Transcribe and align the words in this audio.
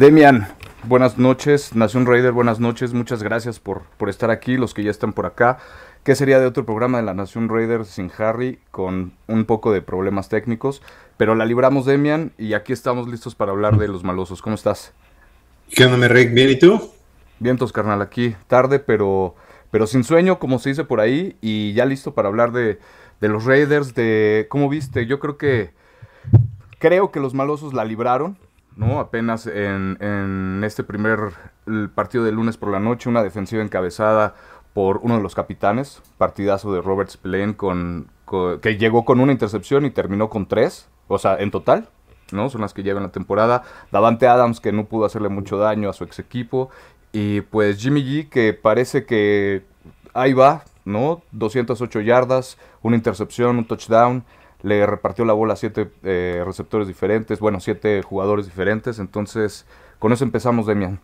Demian, 0.00 0.48
buenas 0.84 1.18
noches. 1.18 1.76
Nación 1.76 2.06
Raider, 2.06 2.32
buenas 2.32 2.58
noches. 2.58 2.94
Muchas 2.94 3.22
gracias 3.22 3.60
por, 3.60 3.82
por 3.98 4.08
estar 4.08 4.30
aquí, 4.30 4.56
los 4.56 4.72
que 4.72 4.82
ya 4.82 4.90
están 4.90 5.12
por 5.12 5.26
acá. 5.26 5.58
¿Qué 6.04 6.14
sería 6.14 6.40
de 6.40 6.46
otro 6.46 6.64
programa 6.64 6.96
de 6.96 7.04
la 7.04 7.12
Nación 7.12 7.50
Raider 7.50 7.84
sin 7.84 8.10
Harry, 8.16 8.60
con 8.70 9.12
un 9.26 9.44
poco 9.44 9.72
de 9.72 9.82
problemas 9.82 10.30
técnicos? 10.30 10.80
Pero 11.18 11.34
la 11.34 11.44
libramos, 11.44 11.84
Demian, 11.84 12.32
y 12.38 12.54
aquí 12.54 12.72
estamos 12.72 13.08
listos 13.08 13.34
para 13.34 13.52
hablar 13.52 13.76
de 13.76 13.88
los 13.88 14.02
malosos. 14.02 14.40
¿Cómo 14.40 14.54
estás? 14.54 14.94
¿Qué 15.68 15.84
onda, 15.84 16.08
Rick? 16.08 16.32
¿Bien 16.32 16.48
y 16.48 16.58
tú? 16.58 16.80
Vientos, 17.38 17.70
carnal, 17.70 18.00
aquí. 18.00 18.34
Tarde, 18.46 18.78
pero, 18.78 19.34
pero 19.70 19.86
sin 19.86 20.02
sueño, 20.02 20.38
como 20.38 20.58
se 20.60 20.70
dice 20.70 20.84
por 20.84 21.00
ahí, 21.00 21.36
y 21.42 21.74
ya 21.74 21.84
listo 21.84 22.14
para 22.14 22.28
hablar 22.28 22.52
de, 22.52 22.78
de 23.20 23.28
los 23.28 23.44
Raiders, 23.44 23.94
de 23.94 24.46
cómo 24.48 24.70
viste. 24.70 25.04
Yo 25.04 25.20
creo 25.20 25.36
que 25.36 25.72
creo 26.78 27.10
que 27.12 27.20
los 27.20 27.34
malosos 27.34 27.74
la 27.74 27.84
libraron 27.84 28.38
¿no? 28.80 28.98
Apenas 28.98 29.46
en, 29.46 30.62
este 30.64 30.82
primer 30.82 31.18
partido 31.94 32.24
de 32.24 32.32
lunes 32.32 32.56
por 32.56 32.70
la 32.70 32.80
noche, 32.80 33.10
una 33.10 33.22
defensiva 33.22 33.62
encabezada 33.62 34.34
por 34.72 35.00
uno 35.02 35.16
de 35.16 35.22
los 35.22 35.34
capitanes, 35.34 36.00
partidazo 36.16 36.72
de 36.72 36.80
Robert 36.80 37.10
Spillane, 37.10 37.56
con, 37.56 38.08
que 38.62 38.78
llegó 38.78 39.04
con 39.04 39.20
una 39.20 39.32
intercepción 39.32 39.84
y 39.84 39.90
terminó 39.90 40.30
con 40.30 40.46
tres, 40.46 40.88
o 41.08 41.18
sea, 41.18 41.36
en 41.36 41.50
total, 41.50 41.88
¿no? 42.32 42.48
Son 42.48 42.62
las 42.62 42.72
que 42.72 42.82
llevan 42.82 43.02
la 43.02 43.12
temporada. 43.12 43.64
Davante 43.92 44.26
Adams, 44.26 44.60
que 44.60 44.72
no 44.72 44.86
pudo 44.86 45.04
hacerle 45.04 45.28
mucho 45.28 45.58
daño 45.58 45.90
a 45.90 45.92
su 45.92 46.04
ex 46.04 46.18
equipo. 46.18 46.70
Y 47.12 47.42
pues 47.42 47.82
Jimmy 47.82 48.02
G, 48.02 48.28
que 48.30 48.54
parece 48.54 49.04
que 49.04 49.64
ahí 50.14 50.32
va, 50.32 50.64
¿no? 50.86 51.22
208 51.32 52.00
yardas, 52.00 52.56
una 52.80 52.96
intercepción, 52.96 53.58
un 53.58 53.66
touchdown 53.66 54.24
le 54.62 54.86
repartió 54.86 55.24
la 55.24 55.32
bola 55.32 55.54
a 55.54 55.56
siete 55.56 55.90
eh, 56.02 56.42
receptores 56.44 56.86
diferentes, 56.86 57.40
bueno, 57.40 57.60
siete 57.60 58.02
jugadores 58.02 58.46
diferentes. 58.46 58.98
Entonces, 58.98 59.66
con 59.98 60.12
eso 60.12 60.24
empezamos, 60.24 60.66
Demian. 60.66 61.00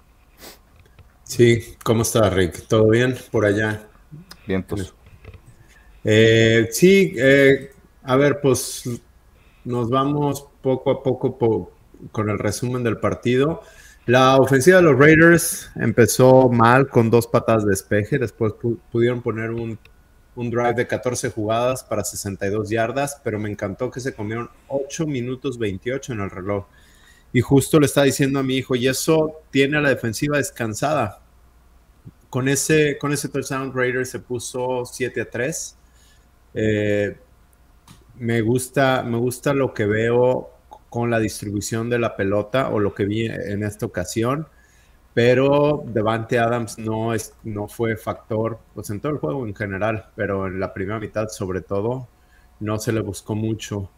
Sí, 1.24 1.76
¿cómo 1.82 2.02
está, 2.02 2.30
Rick? 2.30 2.66
¿Todo 2.68 2.88
bien 2.88 3.16
por 3.30 3.44
allá? 3.44 3.88
Vientos. 4.46 4.94
Eh, 6.04 6.68
sí, 6.70 7.14
eh, 7.18 7.72
a 8.04 8.16
ver, 8.16 8.40
pues 8.40 8.88
nos 9.64 9.91
vamos 9.91 10.46
poco 10.62 10.91
a 10.92 11.02
poco 11.02 11.72
con 12.12 12.30
el 12.30 12.38
resumen 12.38 12.84
del 12.84 12.98
partido. 12.98 13.62
La 14.06 14.36
ofensiva 14.36 14.76
de 14.76 14.84
los 14.84 14.96
Raiders 14.96 15.70
empezó 15.74 16.48
mal 16.48 16.88
con 16.88 17.10
dos 17.10 17.26
patas 17.26 17.64
de 17.64 17.70
despeje, 17.70 18.18
después 18.18 18.52
pudieron 18.92 19.20
poner 19.20 19.50
un 19.50 19.80
un 20.36 20.50
drive 20.50 20.74
de 20.74 20.86
14 20.86 21.30
jugadas 21.30 21.82
para 21.82 22.04
62 22.04 22.68
yardas, 22.68 23.20
pero 23.24 23.38
me 23.38 23.50
encantó 23.50 23.90
que 23.90 24.00
se 24.00 24.14
comieron 24.14 24.50
8 24.68 25.06
minutos 25.06 25.58
28 25.58 26.12
en 26.12 26.20
el 26.20 26.30
reloj. 26.30 26.66
Y 27.32 27.40
justo 27.40 27.80
le 27.80 27.86
está 27.86 28.02
diciendo 28.02 28.38
a 28.38 28.42
mi 28.42 28.56
hijo, 28.56 28.76
y 28.76 28.86
eso 28.86 29.40
tiene 29.50 29.78
a 29.78 29.80
la 29.80 29.88
defensiva 29.88 30.36
descansada. 30.36 31.22
Con 32.30 32.48
ese, 32.48 32.98
con 32.98 33.12
ese 33.12 33.28
touchdown, 33.28 33.72
Raiders 33.74 34.10
se 34.10 34.20
puso 34.20 34.84
7 34.84 35.22
a 35.22 35.30
3. 35.30 35.76
Eh, 36.54 37.16
me, 38.18 38.40
gusta, 38.42 39.02
me 39.02 39.16
gusta 39.16 39.54
lo 39.54 39.72
que 39.72 39.86
veo 39.86 40.50
con 40.90 41.10
la 41.10 41.18
distribución 41.18 41.88
de 41.88 41.98
la 41.98 42.14
pelota 42.14 42.68
o 42.68 42.78
lo 42.78 42.94
que 42.94 43.04
vi 43.04 43.26
en 43.26 43.62
esta 43.62 43.86
ocasión 43.86 44.48
pero 45.17 45.83
Devante 45.86 46.39
Adams 46.39 46.77
no, 46.77 47.14
es, 47.14 47.33
no 47.42 47.69
fue 47.69 47.97
factor 47.97 48.59
pues 48.75 48.91
en 48.91 49.00
todo 49.00 49.12
el 49.12 49.19
juego 49.19 49.47
en 49.47 49.54
general, 49.54 50.10
pero 50.15 50.47
en 50.47 50.60
la 50.60 50.75
primera 50.75 51.00
mitad 51.00 51.28
sobre 51.28 51.62
todo 51.62 52.06
no 52.60 52.78
se 52.78 52.93
le 52.93 53.00
buscó 53.00 53.34
mucho. 53.34 53.88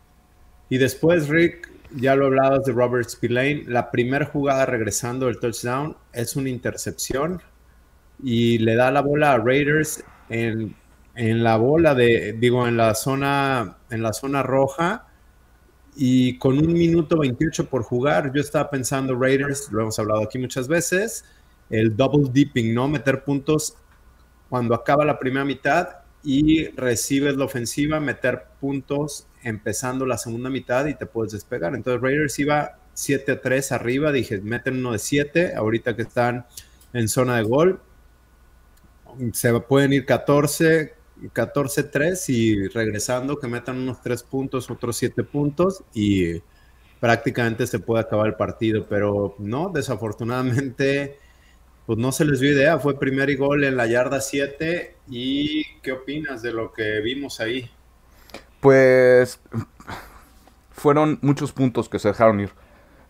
Y 0.69 0.78
después, 0.78 1.27
Rick, 1.27 1.73
ya 1.97 2.15
lo 2.15 2.27
hablabas 2.27 2.62
de 2.67 2.73
Robert 2.73 3.09
Spillane, 3.09 3.65
la 3.67 3.91
primera 3.91 4.27
jugada 4.27 4.65
regresando 4.65 5.27
del 5.27 5.41
touchdown 5.41 5.97
es 6.12 6.37
una 6.37 6.51
intercepción 6.51 7.43
y 8.23 8.59
le 8.59 8.77
da 8.77 8.93
la 8.93 9.01
bola 9.01 9.33
a 9.33 9.39
Raiders 9.39 10.05
en, 10.28 10.77
en 11.17 11.43
la 11.43 11.57
bola 11.57 11.97
de, 11.97 12.37
digo, 12.39 12.69
en 12.69 12.77
la 12.77 12.95
zona, 12.95 13.78
en 13.91 14.05
la 14.05 14.12
zona 14.12 14.45
roja 14.45 15.08
y 16.00 16.38
con 16.38 16.56
un 16.56 16.72
minuto 16.72 17.19
28 17.19 17.69
por 17.69 17.82
jugar, 17.82 18.32
yo 18.32 18.41
estaba 18.41 18.70
pensando 18.70 19.19
Raiders, 19.19 19.69
lo 19.72 19.81
hemos 19.82 19.98
hablado 19.98 20.22
aquí 20.22 20.38
muchas 20.38 20.69
veces, 20.69 21.25
el 21.70 21.97
double 21.97 22.31
dipping, 22.32 22.72
¿no? 22.72 22.86
Meter 22.86 23.25
puntos 23.25 23.75
cuando 24.48 24.76
acaba 24.76 25.04
la 25.04 25.19
primera 25.19 25.44
mitad 25.44 25.88
y 26.22 26.69
recibes 26.69 27.36
la 27.36 27.47
ofensiva, 27.47 27.98
meter 27.98 28.44
puntos 28.60 29.26
empezando 29.42 30.06
la 30.06 30.19
segunda 30.19 30.50
mitad 30.50 30.86
y 30.86 30.94
te 30.94 31.04
puedes 31.04 31.32
despegar. 31.32 31.75
Entonces 31.75 32.00
Raiders 32.00 32.38
iba 32.38 32.78
7 32.94 33.32
a 33.32 33.41
3 33.41 33.72
arriba, 33.72 34.12
dije, 34.12 34.41
meten 34.41 34.78
uno 34.78 34.92
de 34.92 35.00
7, 35.00 35.56
ahorita 35.56 35.97
que 35.97 36.03
están 36.03 36.47
en 36.92 37.09
zona 37.09 37.38
de 37.38 37.42
gol, 37.42 37.80
se 39.32 39.53
pueden 39.60 39.92
ir 39.92 40.06
14, 40.06 40.94
14-3 41.34 42.29
y 42.29 42.69
regresando 42.69 43.39
que 43.39 43.49
metan 43.49 43.79
unos 43.79 44.01
3 44.03 44.23
puntos, 44.23 44.71
otros 44.71 44.97
7 44.97 45.25
puntos 45.25 45.83
y 45.95 46.41
prácticamente 47.01 47.67
se 47.67 47.79
puede 47.79 48.03
acabar 48.03 48.27
el 48.27 48.34
partido, 48.34 48.87
pero 48.89 49.34
no, 49.39 49.71
desafortunadamente, 49.73 51.19
pues 51.87 51.99
no 51.99 52.12
se 52.12 52.25
les 52.25 52.41
dio 52.41 52.53
idea, 52.53 52.78
fue 52.78 52.99
primer 52.99 53.37
gol 53.37 53.65
en 53.65 53.77
la 53.77 53.87
yarda 53.87 54.21
7 54.21 54.97
y 55.09 55.65
¿qué 55.83 55.93
opinas 55.93 56.43
de 56.43 56.53
lo 56.53 56.73
que 56.73 57.01
vimos 57.01 57.41
ahí? 57.41 57.71
Pues 58.61 59.41
fueron 60.71 61.19
muchos 61.23 61.53
puntos 61.53 61.89
que 61.89 61.99
se 61.99 62.09
dejaron 62.09 62.41
ir, 62.41 62.51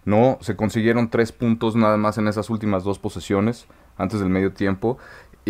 ¿no? 0.05 0.39
Se 0.41 0.57
consiguieron 0.57 1.11
3 1.11 1.33
puntos 1.33 1.77
nada 1.77 1.97
más 1.97 2.19
en 2.19 2.29
esas 2.29 2.51
últimas 2.51 2.85
dos 2.85 2.99
posesiones 2.99 3.67
antes 3.97 4.21
del 4.21 4.29
medio 4.29 4.53
tiempo 4.53 4.99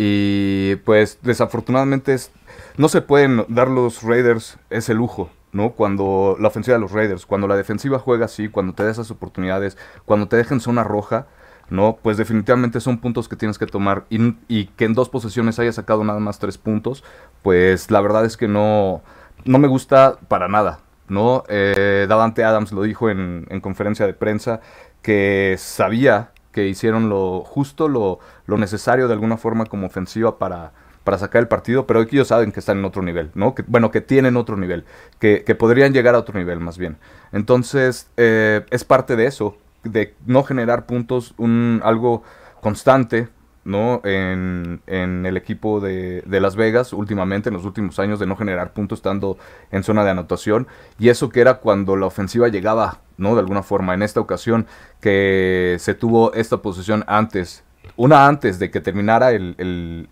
y 0.01 0.77
pues 0.85 1.19
desafortunadamente 1.23 2.13
es, 2.13 2.31
no 2.77 2.87
se 2.87 3.01
pueden 3.01 3.43
dar 3.49 3.67
los 3.67 4.01
Raiders 4.01 4.57
ese 4.69 4.93
lujo, 4.93 5.29
¿no? 5.51 5.71
Cuando 5.71 6.37
la 6.39 6.47
ofensiva 6.47 6.75
de 6.77 6.79
los 6.79 6.93
Raiders, 6.93 7.25
cuando 7.25 7.49
la 7.49 7.57
defensiva 7.57 7.99
juega 7.99 8.23
así, 8.23 8.47
cuando 8.47 8.71
te 8.71 8.85
da 8.85 8.91
esas 8.91 9.11
oportunidades, 9.11 9.77
cuando 10.05 10.29
te 10.29 10.37
dejen 10.37 10.61
zona 10.61 10.85
roja, 10.85 11.27
¿no? 11.69 11.97
Pues 12.01 12.15
definitivamente 12.15 12.79
son 12.79 12.99
puntos 12.99 13.27
que 13.27 13.35
tienes 13.35 13.57
que 13.57 13.65
tomar 13.65 14.05
y, 14.09 14.67
que 14.67 14.85
en 14.85 14.93
dos 14.93 15.09
posesiones 15.09 15.59
haya 15.59 15.73
sacado 15.73 16.05
nada 16.05 16.21
más 16.21 16.39
tres 16.39 16.57
puntos, 16.57 17.03
pues 17.43 17.91
la 17.91 17.99
verdad 17.99 18.23
es 18.23 18.37
que 18.37 18.47
no, 18.47 19.01
no 19.43 19.59
me 19.59 19.67
gusta 19.67 20.17
para 20.29 20.47
nada, 20.47 20.79
¿no? 21.09 21.43
Eh, 21.49 22.05
Davante 22.07 22.45
Adams 22.45 22.71
lo 22.71 22.83
dijo 22.83 23.09
en, 23.09 23.47
en 23.49 23.59
conferencia 23.59 24.05
de 24.07 24.13
prensa 24.13 24.61
que 25.01 25.57
sabía 25.59 26.31
que 26.51 26.67
hicieron 26.67 27.09
lo 27.09 27.41
justo, 27.41 27.87
lo, 27.87 28.19
lo 28.45 28.57
necesario 28.57 29.07
de 29.07 29.13
alguna 29.13 29.37
forma 29.37 29.65
como 29.65 29.87
ofensiva 29.87 30.37
para, 30.37 30.71
para 31.03 31.17
sacar 31.17 31.41
el 31.41 31.47
partido, 31.47 31.87
pero 31.87 32.01
ellos 32.01 32.27
saben 32.27 32.51
que 32.51 32.59
están 32.59 32.79
en 32.79 32.85
otro 32.85 33.01
nivel, 33.01 33.31
¿no? 33.35 33.55
Que, 33.55 33.63
bueno, 33.67 33.91
que 33.91 34.01
tienen 34.01 34.37
otro 34.37 34.57
nivel, 34.57 34.85
que, 35.19 35.43
que, 35.43 35.55
podrían 35.55 35.93
llegar 35.93 36.15
a 36.15 36.19
otro 36.19 36.37
nivel 36.37 36.59
más 36.59 36.77
bien. 36.77 36.97
Entonces, 37.31 38.09
eh, 38.17 38.65
es 38.69 38.83
parte 38.83 39.15
de 39.15 39.25
eso, 39.25 39.57
de 39.83 40.15
no 40.25 40.43
generar 40.43 40.85
puntos, 40.85 41.33
un, 41.37 41.81
algo 41.83 42.23
constante, 42.61 43.29
¿no? 43.69 44.01
En, 44.03 44.81
en 44.87 45.25
el 45.25 45.37
equipo 45.37 45.79
de, 45.79 46.23
de, 46.25 46.39
Las 46.41 46.55
Vegas 46.55 46.91
últimamente, 46.91 47.49
en 47.49 47.53
los 47.53 47.65
últimos 47.65 47.99
años, 47.99 48.19
de 48.19 48.25
no 48.25 48.35
generar 48.35 48.73
puntos 48.73 48.99
estando 48.99 49.37
en 49.71 49.83
zona 49.83 50.03
de 50.03 50.09
anotación. 50.09 50.67
Y 50.97 51.09
eso 51.09 51.29
que 51.29 51.39
era 51.39 51.59
cuando 51.59 51.95
la 51.95 52.07
ofensiva 52.07 52.47
llegaba, 52.47 53.01
¿no? 53.17 53.35
De 53.35 53.41
alguna 53.41 53.63
forma. 53.63 53.93
En 53.93 54.01
esta 54.01 54.19
ocasión 54.19 54.65
que 54.99 55.77
se 55.79 55.93
tuvo 55.93 56.33
esta 56.33 56.57
posición 56.57 57.05
antes, 57.07 57.63
una 57.95 58.27
antes 58.27 58.57
de 58.57 58.71
que 58.71 58.81
terminara 58.81 59.31
el, 59.31 59.55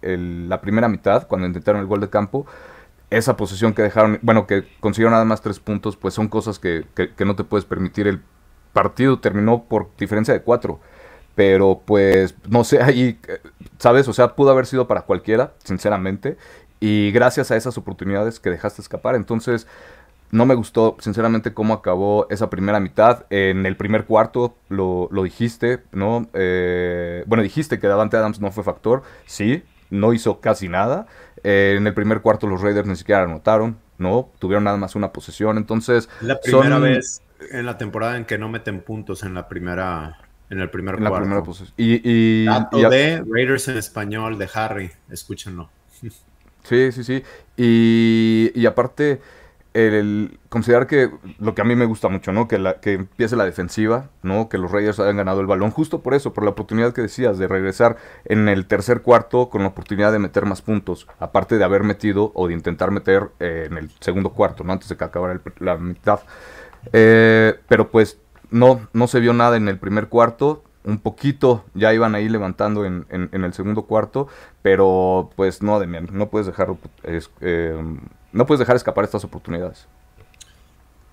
el, 0.02 0.48
la 0.48 0.62
primera 0.62 0.88
mitad, 0.88 1.28
cuando 1.28 1.48
intentaron 1.48 1.82
el 1.82 1.88
gol 1.88 2.00
de 2.00 2.10
campo. 2.10 2.46
Esa 3.10 3.38
posición 3.38 3.74
que 3.74 3.82
dejaron, 3.82 4.20
bueno, 4.22 4.46
que 4.48 4.66
consiguieron 4.82 5.14
nada 5.14 5.26
más 5.26 5.42
tres 5.42 5.60
puntos, 5.60 5.96
pues 5.96 6.14
son 6.14 6.28
cosas 6.28 6.60
que, 6.60 6.86
que, 6.94 7.14
que 7.14 7.26
no 7.26 7.36
te 7.36 7.44
puedes 7.44 7.66
permitir. 7.66 8.06
El 8.06 8.22
partido 8.74 9.20
terminó 9.20 9.64
por 9.64 9.90
diferencia 9.98 10.34
de 10.34 10.42
cuatro 10.42 10.80
pero 11.38 11.84
pues 11.86 12.34
no 12.50 12.64
sé, 12.64 12.82
ahí, 12.82 13.20
¿sabes? 13.78 14.08
O 14.08 14.14
sea, 14.14 14.36
pudo 14.36 14.50
haber 14.50 14.66
sido 14.66 14.88
para 14.88 15.04
cualquiera, 15.04 15.54
sinceramente, 15.64 16.36
y 16.80 17.12
gracias 17.12 17.52
a 17.52 17.56
esas 17.56 17.78
oportunidades 17.78 18.40
que 18.40 18.50
dejaste 18.50 18.82
escapar, 18.82 19.14
entonces 19.14 19.68
no 20.32 20.48
me 20.48 20.56
gustó, 20.56 20.98
sinceramente, 21.00 21.54
cómo 21.54 21.76
acabó 21.76 22.26
esa 22.32 22.50
primera 22.50 22.80
mitad. 22.80 23.28
En 23.30 23.68
el 23.68 23.78
primer 23.78 24.06
cuarto 24.06 24.58
lo, 24.68 25.10
lo 25.12 25.22
dijiste, 25.22 25.84
¿no? 25.92 26.28
Eh, 26.34 27.24
bueno, 27.28 27.44
dijiste 27.44 27.78
que 27.78 27.86
Davante 27.88 28.18
Adams 28.18 28.42
no 28.42 28.52
fue 28.52 28.64
factor, 28.64 29.04
sí, 29.28 29.64
no 29.92 30.14
hizo 30.14 30.42
casi 30.42 30.68
nada. 30.70 31.06
Eh, 31.44 31.76
en 31.78 31.86
el 31.86 31.94
primer 31.94 32.22
cuarto 32.22 32.48
los 32.48 32.62
Raiders 32.62 32.88
ni 32.88 32.96
siquiera 32.96 33.22
anotaron, 33.22 33.78
¿no? 34.00 34.32
Tuvieron 34.40 34.64
nada 34.64 34.78
más 34.78 34.96
una 34.96 35.14
posesión, 35.14 35.58
entonces... 35.58 36.10
La 36.22 36.42
primera 36.42 36.80
vez 36.80 37.22
en 37.52 37.68
la 37.68 37.78
temporada 37.78 38.18
en 38.18 38.26
que 38.26 38.40
no 38.40 38.50
meten 38.50 38.82
puntos 38.82 39.22
en 39.22 39.36
la 39.36 39.48
primera 39.48 40.18
en 40.50 40.60
el 40.60 40.70
primer 40.70 40.98
cuarto. 40.98 41.54
y, 41.78 42.46
de 42.46 43.24
Raiders 43.30 43.68
en 43.68 43.78
español 43.78 44.38
de 44.38 44.50
Harry, 44.54 44.92
escúchenlo. 45.10 45.70
Sí, 46.64 46.92
sí, 46.92 47.04
sí. 47.04 47.24
Y, 47.56 48.66
aparte, 48.66 49.22
el 49.74 50.40
considerar 50.50 50.88
que 50.88 51.12
lo 51.40 51.54
que 51.54 51.62
a 51.62 51.66
mí 51.66 51.76
me 51.76 51.86
gusta 51.86 52.10
mucho, 52.10 52.32
¿no? 52.32 52.48
Que, 52.48 52.58
la, 52.58 52.80
que 52.80 52.94
empiece 52.94 53.36
la 53.36 53.46
defensiva, 53.46 54.10
¿no? 54.22 54.50
Que 54.50 54.58
los 54.58 54.72
Raiders 54.72 55.00
hayan 55.00 55.18
ganado 55.18 55.40
el 55.40 55.48
balón, 55.48 55.72
justo 55.72 56.02
por 56.02 56.14
eso, 56.14 56.34
por 56.34 56.44
la 56.44 56.50
oportunidad 56.52 56.94
que 56.94 57.02
decías 57.02 57.38
de 57.38 57.48
regresar 57.48 57.98
en 58.26 58.50
el 58.50 58.66
tercer 58.66 59.02
cuarto 59.02 59.50
con 59.50 59.62
la 59.62 59.70
oportunidad 59.70 60.12
de 60.12 60.20
meter 60.20 60.46
más 60.46 60.62
puntos, 60.62 61.08
aparte 61.20 61.58
de 61.58 61.64
haber 61.64 61.84
metido 61.84 62.32
o 62.36 62.48
de 62.48 62.54
intentar 62.54 62.92
meter 62.92 63.30
eh, 63.40 63.68
en 63.70 63.78
el 63.78 63.90
segundo 64.00 64.32
cuarto, 64.32 64.64
¿no? 64.64 64.74
Antes 64.74 64.90
de 64.90 64.98
que 64.98 65.04
acabara 65.04 65.40
la 65.60 65.78
mitad. 65.78 66.20
Eh, 66.94 67.56
pero 67.68 67.90
pues 67.90 68.20
no, 68.52 68.88
no 68.94 69.08
se 69.08 69.20
vio 69.20 69.34
nada 69.34 69.58
en 69.58 69.68
el 69.68 69.78
primer 69.78 70.08
cuarto, 70.08 70.64
un 70.84 71.00
poquito 71.00 71.66
ya 71.74 71.94
iban 71.94 72.16
ahí 72.16 72.30
levantando 72.30 72.86
en, 72.86 73.06
en, 73.10 73.44
el 73.44 73.54
segundo 73.54 73.84
cuarto, 73.84 74.28
pero 74.62 75.30
pues 75.36 75.62
no, 75.62 75.80
Demian, 75.80 76.08
no 76.12 76.30
puedes 76.30 76.48
dejar, 76.48 76.76
eh, 77.42 77.98
no 78.32 78.46
puedes 78.46 78.60
dejar 78.60 78.78
escapar 78.78 79.04
estas 79.04 79.26
oportunidades. 79.26 79.88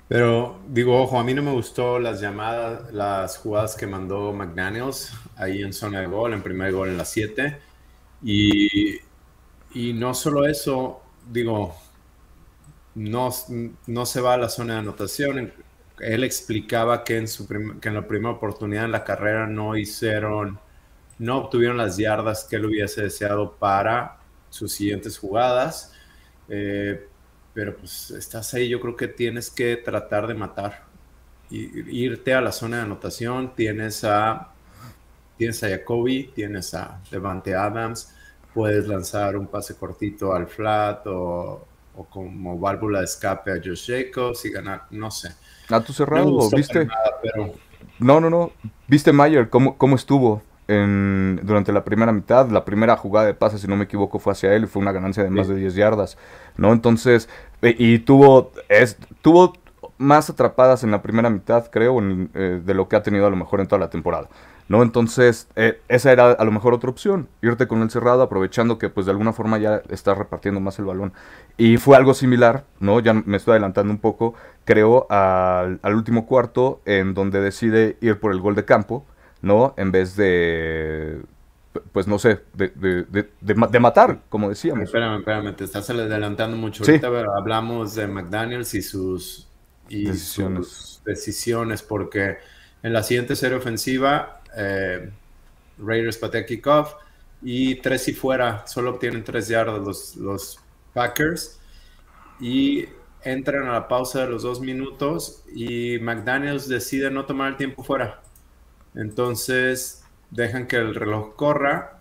Pero 0.07 0.61
digo, 0.69 1.03
ojo, 1.03 1.19
a 1.19 1.25
mí 1.25 1.35
no 1.35 1.43
me 1.43 1.51
gustó 1.51 1.99
las 1.99 2.21
llamadas, 2.21 2.93
las 2.93 3.39
jugadas 3.39 3.75
que 3.75 3.87
mandó 3.87 4.33
McDaniels 4.33 5.13
ahí 5.37 5.63
en 5.63 5.73
zona 5.73 6.01
de 6.01 6.07
gol, 6.07 6.35
en 6.35 6.43
primer 6.43 6.73
gol 6.73 6.91
en 6.91 6.99
la 6.99 7.05
7. 7.05 7.59
Y, 8.23 9.01
y 9.73 9.93
no 9.95 10.15
solo 10.15 10.47
eso, 10.47 11.01
digo, 11.31 11.75
no, 12.95 13.31
no 13.87 14.07
se 14.07 14.21
va 14.21 14.35
a 14.35 14.39
la 14.39 14.49
zona 14.49 14.75
de 14.75 14.81
anotación 14.81 15.53
él 16.01 16.25
explicaba 16.25 17.05
que 17.05 17.19
en, 17.19 17.29
su 17.29 17.47
que 17.47 17.89
en 17.89 17.95
la 17.95 18.07
primera 18.07 18.35
oportunidad 18.35 18.85
en 18.85 18.93
la 18.93 19.05
carrera 19.05 19.47
no 19.47 19.77
hicieron, 19.77 20.59
no 21.19 21.39
obtuvieron 21.39 21.77
las 21.77 21.97
yardas 21.97 22.45
que 22.45 22.57
él 22.57 22.67
hubiese 22.67 23.03
deseado 23.03 23.53
para 23.57 24.19
sus 24.51 24.73
siguientes 24.73 25.19
jugadas. 25.19 25.93
Eh, 26.49 27.09
pero 27.53 27.77
pues 27.77 28.11
estás 28.11 28.53
ahí, 28.55 28.69
yo 28.69 28.81
creo 28.81 28.97
que 28.97 29.09
tienes 29.09 29.51
que 29.51 29.77
tratar 29.77 30.27
de 30.27 30.35
matar. 30.35 30.85
Y, 31.51 32.05
irte 32.05 32.35
a 32.35 32.41
la 32.41 32.53
zona 32.53 32.79
de 32.79 32.83
anotación, 32.83 33.55
tienes 33.55 34.03
a, 34.05 34.53
tienes 35.39 35.63
a 35.63 35.69
Jacoby, 35.69 36.33
tienes 36.35 36.75
a 36.75 37.01
Devante 37.11 37.55
Adams, 37.55 38.13
puedes 38.53 38.89
lanzar 38.89 39.37
un 39.37 39.47
pase 39.47 39.77
cortito 39.77 40.35
al 40.35 40.49
flat 40.49 41.07
o, 41.07 41.67
o 41.97 42.05
como 42.05 42.59
válvula 42.59 43.01
de 43.01 43.05
escape 43.05 43.53
a 43.53 43.57
Josh 43.57 43.91
Jacobs 43.91 44.45
y 44.45 44.51
ganar, 44.51 44.85
no 44.91 45.11
sé. 45.11 45.31
¿A 45.69 45.81
tu 45.81 45.93
cerrado? 45.93 46.51
¿Viste? 46.51 46.89
No, 47.99 48.21
no, 48.21 48.29
no. 48.31 48.53
¿Viste 48.87 49.13
Mayer 49.13 49.49
cómo, 49.49 49.79
cómo 49.79 49.97
estuvo 49.97 50.43
en, 50.69 51.41
durante 51.43 51.73
la 51.73 51.85
primera 51.85 52.13
mitad? 52.13 52.49
La 52.51 52.65
primera 52.65 52.97
jugada 52.97 53.27
de 53.27 53.35
pase, 53.35 53.59
si 53.59 53.67
no 53.67 53.77
me 53.77 53.85
equivoco, 53.85 54.19
fue 54.19 54.33
hacia 54.33 54.55
él 54.55 54.65
y 54.65 54.67
fue 54.67 54.83
una 54.83 54.93
ganancia 54.93 55.23
de 55.23 55.31
más 55.31 55.49
de 55.49 55.57
10 55.57 55.75
yardas, 55.75 56.19
¿no? 56.57 56.73
Entonces, 56.73 57.29
y 57.63 58.01
tuvo, 58.01 58.53
es, 58.69 58.99
tuvo 59.23 59.55
más 59.99 60.29
atrapadas 60.29 60.85
en 60.85 60.91
la 60.91 61.03
primera 61.03 61.31
mitad, 61.31 61.71
creo, 61.71 62.01
eh, 62.03 62.61
de 62.65 62.75
lo 62.75 62.89
que 62.89 62.97
ha 62.97 63.03
tenido 63.03 63.27
a 63.27 63.31
lo 63.31 63.37
mejor 63.37 63.61
en 63.61 63.69
toda 63.69 63.79
la 63.79 63.91
temporada. 63.91 64.29
¿No? 64.69 64.83
Entonces, 64.83 65.49
eh, 65.57 65.81
esa 65.89 66.13
era 66.13 66.33
a 66.33 66.45
lo 66.45 66.51
mejor 66.51 66.75
otra 66.75 66.91
opción, 66.91 67.29
irte 67.43 67.67
con 67.67 67.83
el 67.83 67.91
cerrado, 67.91 68.23
aprovechando 68.23 68.79
que 68.79 68.89
pues 68.89 69.07
de 69.07 69.13
alguna 69.13 69.33
forma 69.33 69.59
ya 69.59 69.83
está 69.89 70.15
repartiendo 70.15 70.61
más 70.61 70.79
el 70.79 70.87
balón. 70.87 71.13
Y 71.57 71.77
fue 71.77 71.97
algo 71.97 72.15
similar, 72.15 72.65
¿no? 72.81 73.01
Ya 73.01 73.13
me 73.13 73.37
estoy 73.37 73.53
adelantando 73.53 73.93
un 73.93 73.99
poco, 73.99 74.35
creo, 74.65 75.07
al, 75.11 75.79
último 75.85 76.27
cuarto, 76.27 76.81
en 76.87 77.15
donde 77.15 77.41
decide 77.41 77.97
ir 78.01 78.19
por 78.19 78.33
el 78.33 78.41
gol 78.41 78.55
de 78.55 78.65
campo, 78.65 79.05
¿no? 79.43 79.75
En 79.77 79.93
vez 79.93 80.17
de, 80.17 81.21
pues 81.93 82.07
no 82.07 82.19
sé, 82.19 82.41
de, 82.55 82.71
de, 82.71 83.29
de, 83.41 83.81
matar, 83.81 84.23
como 84.31 84.49
decíamos. 84.49 84.85
Espérame, 84.85 85.19
espérame, 85.19 85.55
te 85.55 85.65
estás 85.65 85.89
adelantando 85.91 86.57
mucho. 86.57 86.85
Ahorita 86.85 87.09
hablamos 87.37 87.95
de 87.95 88.07
McDaniels 88.07 88.73
y 88.75 88.81
sus, 88.81 89.47
y 89.91 90.07
decisiones. 90.07 90.69
sus 90.69 91.03
decisiones, 91.05 91.83
porque 91.83 92.39
en 92.83 92.95
la 92.95 93.03
siguiente 93.03 93.37
serie 93.37 93.59
ofensiva 93.59 94.41
eh, 94.57 95.11
Raiders 95.79 96.19
patea 96.19 96.47
kickoff 96.47 96.95
y 97.43 97.77
tres 97.77 98.09
y 98.09 98.13
fuera, 98.15 98.67
solo 98.67 98.91
obtienen 98.91 99.25
tres 99.25 99.49
yardas 99.49 99.81
los, 99.81 100.17
los 100.17 100.59
Packers 100.93 101.59
y 102.41 102.87
entran 103.23 103.67
a 103.69 103.73
la 103.73 103.89
pausa 103.89 104.21
de 104.21 104.31
los 104.31 104.43
dos 104.43 104.61
minutos 104.61 105.43
y 105.55 105.99
McDaniels 105.99 106.69
decide 106.69 107.11
no 107.11 107.27
tomar 107.27 107.51
el 107.51 107.57
tiempo 107.57 107.83
fuera. 107.83 108.23
Entonces 108.95 110.05
dejan 110.31 110.67
que 110.67 110.77
el 110.77 110.95
reloj 110.95 111.35
corra, 111.37 112.01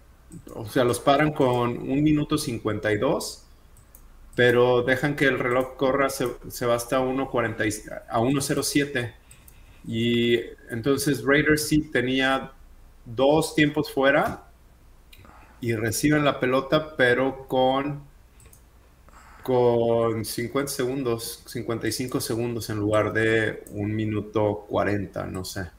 o 0.54 0.66
sea, 0.66 0.84
los 0.84 1.00
paran 1.00 1.34
con 1.34 1.78
un 1.78 2.04
minuto 2.04 2.38
52, 2.38 3.46
pero 4.36 4.84
dejan 4.84 5.16
que 5.16 5.26
el 5.26 5.40
reloj 5.40 5.76
corra, 5.76 6.10
se, 6.10 6.28
se 6.50 6.66
va 6.66 6.76
hasta 6.76 7.00
1.40, 7.00 8.04
a 8.10 8.20
1.07 8.20 9.14
y 9.85 10.39
entonces 10.69 11.24
Raiders 11.24 11.68
sí 11.68 11.89
tenía 11.91 12.51
dos 13.06 13.56
tiempos 13.56 13.91
fuera 13.91 14.45
y 15.59 15.75
reciben 15.75 16.25
la 16.25 16.39
pelota, 16.39 16.95
pero 16.95 17.47
con, 17.47 18.03
con 19.44 20.25
50 20.25 20.71
segundos, 20.71 21.44
55 21.47 22.19
segundos 22.19 22.69
en 22.69 22.77
lugar 22.77 23.13
de 23.13 23.63
un 23.71 23.95
minuto 23.95 24.65
40, 24.69 25.25
no 25.27 25.45
sé. 25.45 25.69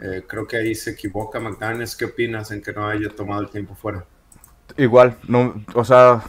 Eh, 0.00 0.24
creo 0.26 0.46
que 0.46 0.56
ahí 0.56 0.74
se 0.74 0.90
equivoca 0.90 1.38
McDaniels. 1.38 1.94
¿Qué 1.94 2.06
opinas 2.06 2.50
en 2.50 2.62
que 2.62 2.72
no 2.72 2.88
haya 2.88 3.08
tomado 3.10 3.42
el 3.42 3.50
tiempo 3.50 3.74
fuera? 3.74 4.04
Igual, 4.76 5.18
no, 5.28 5.62
o 5.74 5.84
sea, 5.84 6.24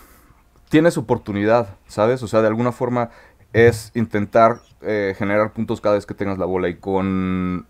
tienes 0.69 0.97
oportunidad, 0.97 1.77
¿sabes? 1.87 2.21
O 2.23 2.27
sea, 2.27 2.41
de 2.41 2.47
alguna 2.47 2.71
forma 2.71 3.09
es 3.53 3.91
intentar 3.95 4.59
eh, 4.81 5.15
generar 5.17 5.53
puntos 5.53 5.79
cada 5.79 5.95
vez 5.95 6.05
que 6.05 6.13
tengas 6.13 6.37
la 6.37 6.45
bola 6.45 6.67
y 6.69 6.75
con 6.75 7.65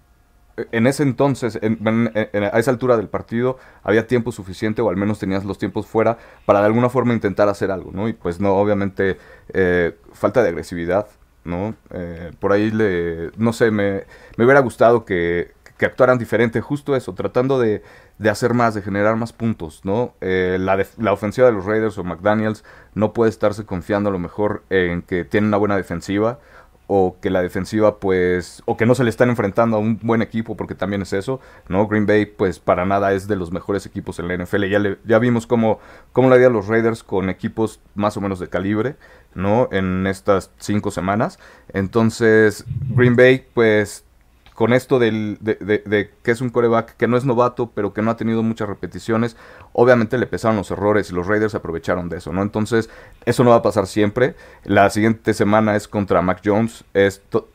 en 0.71 0.87
ese 0.87 1.03
entonces, 1.03 1.59
a 1.61 2.59
esa 2.59 2.71
altura 2.71 2.95
del 2.95 3.07
partido, 3.09 3.57
había 3.81 4.05
tiempo 4.05 4.31
suficiente, 4.31 4.81
o 4.81 4.89
al 4.89 4.97
menos 4.97 5.17
tenías 5.19 5.45
los 5.45 5.57
tiempos 5.57 5.87
fuera, 5.87 6.17
para 6.45 6.59
de 6.59 6.67
alguna 6.67 6.89
forma 6.89 7.13
intentar 7.13 7.49
hacer 7.49 7.71
algo, 7.71 7.91
¿no? 7.91 8.07
Y 8.07 8.13
pues 8.13 8.39
no, 8.39 8.55
obviamente, 8.55 9.17
eh, 9.53 9.97
falta 10.13 10.43
de 10.43 10.49
agresividad, 10.49 11.07
¿no? 11.43 11.75
Eh, 11.91 12.31
por 12.39 12.51
ahí 12.51 12.69
le, 12.69 13.31
no 13.37 13.51
sé, 13.51 13.71
me, 13.71 14.03
me 14.37 14.45
hubiera 14.45 14.59
gustado 14.59 15.05
que, 15.05 15.53
que 15.83 15.87
actuaran 15.87 16.17
diferente, 16.17 16.61
justo 16.61 16.95
eso, 16.95 17.13
tratando 17.13 17.59
de, 17.59 17.83
de 18.17 18.29
hacer 18.29 18.53
más, 18.53 18.73
de 18.73 18.81
generar 18.81 19.17
más 19.17 19.33
puntos, 19.33 19.81
¿no? 19.83 20.13
Eh, 20.21 20.55
la, 20.57 20.81
la, 20.97 21.11
ofensiva 21.11 21.45
de 21.47 21.51
los 21.51 21.65
Raiders 21.65 21.97
o 21.97 22.05
McDaniels 22.05 22.63
no 22.93 23.11
puede 23.11 23.29
estarse 23.29 23.65
confiando 23.65 24.07
a 24.07 24.13
lo 24.13 24.17
mejor 24.17 24.63
en 24.69 25.01
que 25.01 25.25
tiene 25.25 25.47
una 25.47 25.57
buena 25.57 25.75
defensiva 25.75 26.39
o 26.87 27.17
que 27.21 27.29
la 27.29 27.41
defensiva 27.41 27.99
pues 27.99 28.63
o 28.65 28.77
que 28.77 28.85
no 28.85 28.95
se 28.95 29.03
le 29.03 29.09
están 29.09 29.29
enfrentando 29.29 29.75
a 29.75 29.79
un 29.79 29.99
buen 30.01 30.21
equipo 30.21 30.55
porque 30.55 30.75
también 30.75 31.01
es 31.01 31.13
eso 31.13 31.39
no 31.69 31.87
Green 31.87 32.05
Bay 32.05 32.25
pues 32.25 32.59
para 32.59 32.85
nada 32.85 33.13
es 33.13 33.27
de 33.29 33.37
los 33.37 33.53
mejores 33.53 33.85
equipos 33.85 34.19
en 34.19 34.27
la 34.27 34.35
NFL 34.35 34.65
ya 34.65 34.97
ya 35.05 35.17
vimos 35.17 35.47
cómo 35.47 35.79
cómo 36.11 36.29
le 36.29 36.49
los 36.49 36.67
Raiders 36.67 37.01
con 37.01 37.29
equipos 37.29 37.79
más 37.95 38.17
o 38.17 38.21
menos 38.21 38.39
de 38.39 38.49
calibre 38.49 38.97
no 39.33 39.69
en 39.71 40.07
estas 40.07 40.51
cinco 40.57 40.91
semanas. 40.91 41.39
Entonces 41.73 42.65
Green 42.89 43.15
Bay 43.15 43.45
pues 43.53 44.05
con 44.53 44.73
esto 44.73 44.99
del, 44.99 45.37
de, 45.41 46.11
que 46.21 46.31
es 46.31 46.41
un 46.41 46.49
coreback 46.49 46.95
que 46.95 47.07
no 47.07 47.17
es 47.17 47.25
novato, 47.25 47.71
pero 47.73 47.93
que 47.93 48.01
no 48.01 48.11
ha 48.11 48.17
tenido 48.17 48.43
muchas 48.43 48.69
repeticiones, 48.69 49.35
obviamente 49.71 50.17
le 50.17 50.27
pesaron 50.27 50.57
los 50.57 50.69
errores 50.71 51.09
y 51.09 51.13
los 51.13 51.27
Raiders 51.27 51.55
aprovecharon 51.55 52.09
de 52.09 52.17
eso, 52.17 52.31
¿no? 52.31 52.41
Entonces, 52.41 52.89
eso 53.25 53.43
no 53.43 53.49
va 53.49 53.57
a 53.57 53.61
pasar 53.61 53.87
siempre. 53.87 54.35
La 54.63 54.89
siguiente 54.89 55.33
semana 55.33 55.75
es 55.75 55.87
contra 55.87 56.21
Mac 56.21 56.41
Jones. 56.43 56.85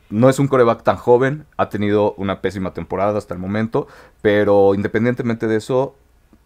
No 0.09 0.29
es 0.29 0.39
un 0.39 0.47
coreback 0.47 0.83
tan 0.83 0.97
joven, 0.97 1.45
ha 1.57 1.69
tenido 1.69 2.13
una 2.13 2.41
pésima 2.41 2.73
temporada 2.73 3.17
hasta 3.17 3.33
el 3.33 3.39
momento, 3.39 3.87
pero 4.21 4.75
independientemente 4.75 5.47
de 5.47 5.55
eso, 5.55 5.95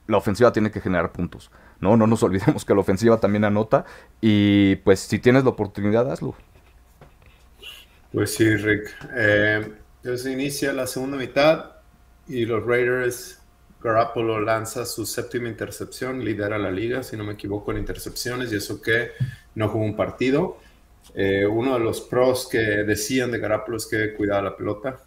la 0.08 0.18
ofensiva 0.18 0.52
tiene 0.52 0.70
que 0.70 0.82
generar 0.82 1.12
puntos. 1.12 1.50
No, 1.80 1.98
no 1.98 2.06
nos 2.08 2.22
olvidemos 2.24 2.64
que 2.64 2.74
la 2.74 2.82
ofensiva 2.82 3.20
también 3.20 3.44
anota 3.44 3.86
y 4.22 4.76
pues 4.78 5.00
si 5.00 5.20
tienes 5.20 5.44
la 5.44 5.50
oportunidad, 5.50 6.12
hazlo. 6.12 6.36
Pues 8.12 8.36
sí, 8.36 8.56
Rick. 8.56 8.96
Eh, 9.16 9.74
entonces 10.04 10.34
inicia 10.34 10.74
la 10.74 10.86
segunda 10.86 11.16
mitad 11.16 11.78
y 12.28 12.46
los 12.46 12.66
Raiders, 12.66 13.40
Garoppolo 13.82 14.42
lanza 14.42 14.86
su 14.86 15.06
séptima 15.06 15.48
intercepción, 15.48 16.24
lidera 16.24 16.58
la 16.58 16.72
liga, 16.72 17.04
si 17.04 17.16
no 17.16 17.24
me 17.24 17.34
equivoco, 17.34 17.72
en 17.72 17.78
intercepciones, 17.78 18.52
y 18.52 18.58
eso 18.58 18.82
que 18.82 19.12
no 19.56 19.70
jugó 19.70 19.86
un 19.86 19.96
partido. 19.96 20.58
Eh, 21.16 21.46
uno 21.46 21.74
de 21.74 21.80
los 21.80 22.02
pros 22.02 22.50
que 22.50 22.58
decían 22.58 23.32
de 23.32 23.40
Garoppolo 23.40 23.78
es 23.78 23.86
que 23.86 24.14
cuidaba 24.14 24.42
la 24.42 24.58
pelota. 24.58 25.00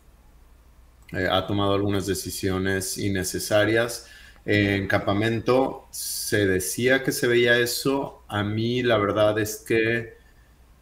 Eh, 1.13 1.29
ha 1.31 1.47
tomado 1.47 1.75
algunas 1.75 2.07
decisiones 2.07 2.97
innecesarias. 2.99 4.09
en 4.47 4.87
campamento 4.87 5.89
se 5.91 6.47
decía 6.47 7.03
que 7.03 7.13
se 7.13 7.27
veía 7.27 7.59
eso. 7.59 8.23
A 8.29 8.43
mí 8.45 8.83
la 8.83 8.97
verdad 8.99 9.39
es 9.39 9.57
que, 9.67 10.15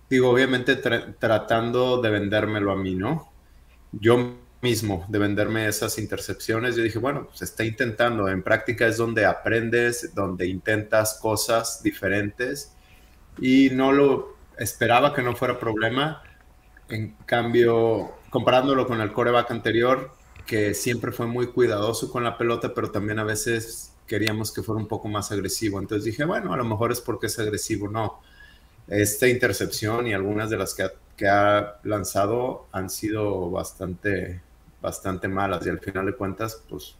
digo, 0.09 0.31
obviamente 0.31 0.77
tratando 0.77 2.01
de 2.03 2.11
vendérmelo 2.11 2.73
a 2.73 2.77
mí, 2.77 2.95
¿no? 2.95 3.34
Yo 4.01 4.37
mismo 4.63 5.05
de 5.09 5.19
venderme 5.19 5.69
esas 5.69 5.99
intercepciones, 5.99 6.77
yo 6.77 6.83
dije, 6.83 6.99
bueno, 6.99 7.27
pues 7.27 7.43
está 7.43 7.65
intentando, 7.65 8.29
en 8.29 8.43
práctica 8.43 8.87
es 8.87 8.97
donde 8.97 9.27
aprendes, 9.27 10.15
donde 10.15 10.47
intentas 10.47 11.19
cosas 11.21 11.83
diferentes 11.83 12.73
y 13.39 13.71
no 13.71 13.93
lo, 13.93 14.35
esperaba 14.59 15.15
que 15.15 15.23
no 15.23 15.35
fuera 15.37 15.59
problema. 15.59 16.23
En 16.89 17.17
cambio, 17.27 18.13
comparándolo 18.31 18.87
con 18.87 19.01
el 19.01 19.13
coreback 19.13 19.51
anterior, 19.51 20.13
que 20.47 20.75
siempre 20.75 21.13
fue 21.13 21.27
muy 21.27 21.49
cuidadoso 21.49 22.11
con 22.11 22.25
la 22.25 22.37
pelota, 22.37 22.75
pero 22.75 22.91
también 22.91 23.19
a 23.19 23.25
veces 23.25 23.93
queríamos 24.07 24.53
que 24.53 24.63
fuera 24.63 24.81
un 24.81 24.89
poco 24.89 25.09
más 25.09 25.33
agresivo. 25.33 25.81
Entonces 25.81 26.05
dije, 26.05 26.25
bueno, 26.25 26.53
a 26.53 26.57
lo 26.57 26.65
mejor 26.65 26.93
es 26.93 27.01
porque 27.01 27.27
es 27.27 27.39
agresivo. 27.39 27.89
No, 27.89 28.21
esta 28.89 29.29
intercepción 29.29 30.07
y 30.07 30.13
algunas 30.13 30.51
de 30.51 30.59
las 30.59 30.75
que 30.75 30.83
ha, 30.83 30.93
que 31.17 31.29
ha 31.29 31.77
lanzado 31.85 32.67
han 32.73 32.91
sido 32.91 33.51
bastante, 33.51 34.41
bastante 34.81 35.29
malas 35.29 35.67
y 35.67 35.71
al 35.71 35.81
final 35.81 36.07
de 36.07 36.15
cuentas, 36.15 36.63
pues 36.69 36.97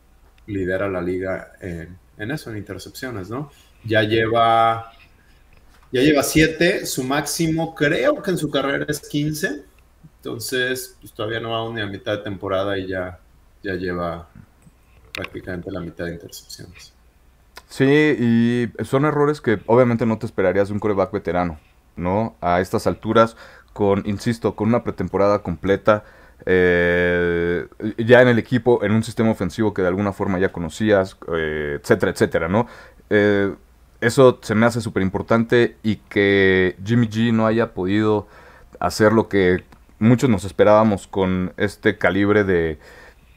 lidera 0.47 0.89
la 0.89 1.01
liga 1.01 1.53
en, 1.61 2.31
eso, 2.31 2.51
en 2.51 2.59
intercepciones, 2.59 3.31
¿no? 3.31 3.51
Ya 3.85 4.03
lleva, 4.03 4.93
ya 5.91 6.01
lleva 6.03 6.23
siete, 6.23 6.87
su 6.87 7.03
máximo 7.05 7.75
creo 7.75 8.23
que 8.23 8.31
en 8.31 8.39
su 8.39 8.51
carrera 8.51 8.87
es 8.89 9.01
15, 9.01 9.65
entonces 10.17 10.97
pues 11.01 11.13
todavía 11.13 11.41
no 11.41 11.51
va 11.51 11.75
ni 11.75 11.81
a 11.81 11.87
mitad 11.87 12.19
de 12.19 12.25
temporada 12.25 12.79
y 12.79 12.89
ya, 12.89 13.19
ya 13.63 13.75
lleva 13.75 14.29
prácticamente 15.13 15.71
la 15.71 15.81
mitad 15.81 16.07
de 16.07 16.15
intercepciones. 16.15 16.93
Sí, 17.69 17.85
y 17.87 18.85
son 18.85 19.05
errores 19.05 19.41
que 19.41 19.61
obviamente 19.67 20.07
no 20.07 20.19
te 20.19 20.27
esperarías 20.27 20.69
de 20.69 20.75
un 20.75 20.81
coreback 20.81 21.13
veterano, 21.13 21.59
¿no? 21.97 22.37
A 22.41 22.61
estas 22.61 22.87
alturas, 22.87 23.37
con, 23.75 24.03
insisto, 24.07 24.57
con 24.57 24.69
una 24.69 24.83
pretemporada 24.85 25.41
completa, 25.41 26.05
eh, 26.47 27.67
ya 27.99 28.23
en 28.23 28.29
el 28.29 28.39
equipo, 28.39 28.83
en 28.83 28.93
un 28.93 29.03
sistema 29.03 29.31
ofensivo 29.31 29.75
que 29.75 29.83
de 29.83 29.89
alguna 29.89 30.13
forma 30.13 30.39
ya 30.39 30.53
conocías, 30.53 31.19
eh, 31.37 31.79
etcétera, 31.83 32.13
etcétera, 32.13 32.49
¿no? 32.49 32.67
Eh, 33.11 33.53
eso 34.01 34.39
se 34.43 34.55
me 34.55 34.65
hace 34.67 34.81
súper 34.81 35.03
importante 35.03 35.77
y 35.83 35.97
que 35.97 36.77
Jimmy 36.85 37.09
G 37.09 37.33
no 37.33 37.47
haya 37.47 37.75
podido 37.75 38.29
hacer 38.79 39.13
lo 39.13 39.29
que 39.29 39.65
muchos 39.99 40.31
nos 40.31 40.45
esperábamos 40.45 41.07
con 41.07 41.53
este 41.57 41.99
calibre 41.99 42.45
de, 42.45 42.79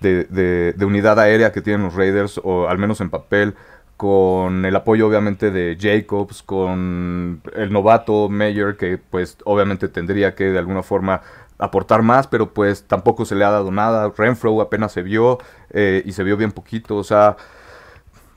de, 0.01 0.74
de 0.75 0.86
unidad 0.86 1.20
aérea 1.20 1.51
que 1.51 1.62
tienen 1.62 1.84
los 1.84 1.96
Raiders, 1.96 2.39
o 2.44 2.67
al 2.67 2.77
menos 2.77 3.01
en 3.01 3.10
papel, 3.10 3.56
con 3.98 4.63
el 4.63 4.75
apoyo 4.75 5.08
obviamente 5.08 5.50
de 5.50 5.75
Jacobs, 5.80 6.44
con 6.44 7.42
el 7.56 7.74
novato 7.74 8.30
Mayer, 8.30 8.77
que 8.77 9.00
pues 9.00 9.38
obviamente 9.44 9.89
tendría 9.89 10.36
que 10.36 10.46
de 10.46 10.60
alguna 10.60 10.84
forma 10.84 11.22
aportar 11.58 12.04
más, 12.04 12.27
pero 12.27 12.54
pues 12.54 12.84
tampoco 12.84 13.25
se 13.25 13.36
le 13.36 13.44
ha 13.44 13.50
dado 13.50 13.72
nada. 13.72 14.13
Renfro 14.16 14.62
apenas 14.62 14.92
se 14.92 15.01
vio 15.01 15.39
eh, 15.72 16.04
y 16.06 16.12
se 16.13 16.24
vio 16.24 16.38
bien 16.38 16.51
poquito, 16.51 16.96
o 16.96 17.04
sea, 17.04 17.38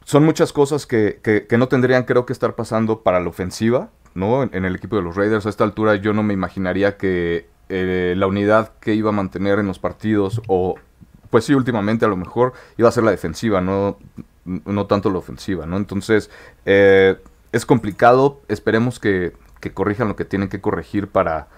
son 0.05 0.25
muchas 0.25 0.53
cosas 0.53 0.87
que, 0.87 1.21
que, 1.23 1.59
no 1.59 1.69
tendrían 1.69 2.05
creo 2.05 2.27
que 2.27 2.33
estar 2.33 2.55
pasando 2.57 3.03
para 3.03 3.21
la 3.21 3.29
ofensiva, 3.29 3.91
¿no? 4.15 4.43
En, 4.43 4.65
el 4.65 4.75
equipo 4.75 4.97
de 4.97 5.03
los 5.03 5.15
Raiders 5.15 5.47
a 5.47 5.51
esta 5.51 5.65
altura 5.65 5.95
yo 5.97 6.13
no 6.15 6.23
me 6.23 6.35
imaginaría 6.35 6.97
que 6.97 7.49
eh, 7.69 8.15
la 8.17 8.27
unidad 8.27 8.73
que 8.81 8.95
iba 8.95 9.11
a 9.11 9.13
mantener 9.13 9.59
en 9.59 9.67
los 9.67 9.79
partidos 9.79 10.41
o 10.49 10.77
pues 11.29 11.45
sí, 11.45 11.55
últimamente 11.55 12.05
a 12.05 12.09
lo 12.09 12.17
mejor 12.17 12.55
iba 12.77 12.89
a 12.89 12.93
ser 12.93 13.05
la 13.05 13.13
defensiva, 13.13 13.61
no, 13.61 13.99
no 14.45 14.87
tanto 14.87 15.11
la 15.11 15.19
ofensiva, 15.19 15.67
¿no? 15.67 15.77
Entonces, 15.77 16.31
eh, 16.65 17.17
es 17.53 17.67
complicado, 17.67 18.41
esperemos 18.49 18.99
que, 18.99 19.33
corrijan 19.75 20.09
lo 20.09 20.17
que 20.17 20.25
tienen 20.25 20.49
que 20.49 20.61
corregir 20.61 21.09
para, 21.09 21.49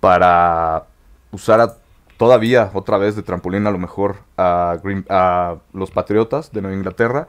para 0.00 0.84
usar 1.30 1.76
todavía 2.18 2.70
otra 2.74 2.98
vez 2.98 3.16
de 3.16 3.22
trampolín 3.22 3.66
a 3.66 3.70
lo 3.70 3.78
mejor 3.78 4.16
a, 4.36 4.76
a 5.08 5.56
los 5.72 5.90
Patriotas 5.90 6.52
de 6.52 6.60
Nueva 6.60 6.76
Inglaterra, 6.76 7.26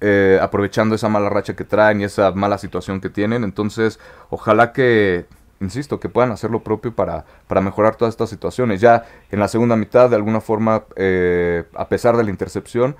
eh, 0.00 0.38
aprovechando 0.42 0.94
esa 0.94 1.08
mala 1.08 1.30
racha 1.30 1.56
que 1.56 1.64
traen 1.64 2.02
y 2.02 2.04
esa 2.04 2.30
mala 2.32 2.58
situación 2.58 3.00
que 3.00 3.08
tienen. 3.08 3.42
Entonces, 3.42 3.98
ojalá 4.28 4.72
que, 4.72 5.24
insisto, 5.60 5.98
que 5.98 6.10
puedan 6.10 6.30
hacer 6.30 6.50
lo 6.50 6.62
propio 6.62 6.94
para, 6.94 7.24
para 7.46 7.62
mejorar 7.62 7.96
todas 7.96 8.12
estas 8.12 8.28
situaciones. 8.28 8.82
Ya 8.82 9.04
en 9.30 9.40
la 9.40 9.48
segunda 9.48 9.76
mitad, 9.76 10.10
de 10.10 10.16
alguna 10.16 10.42
forma, 10.42 10.84
eh, 10.96 11.64
a 11.74 11.88
pesar 11.88 12.18
de 12.18 12.24
la 12.24 12.28
intercepción, 12.30 12.96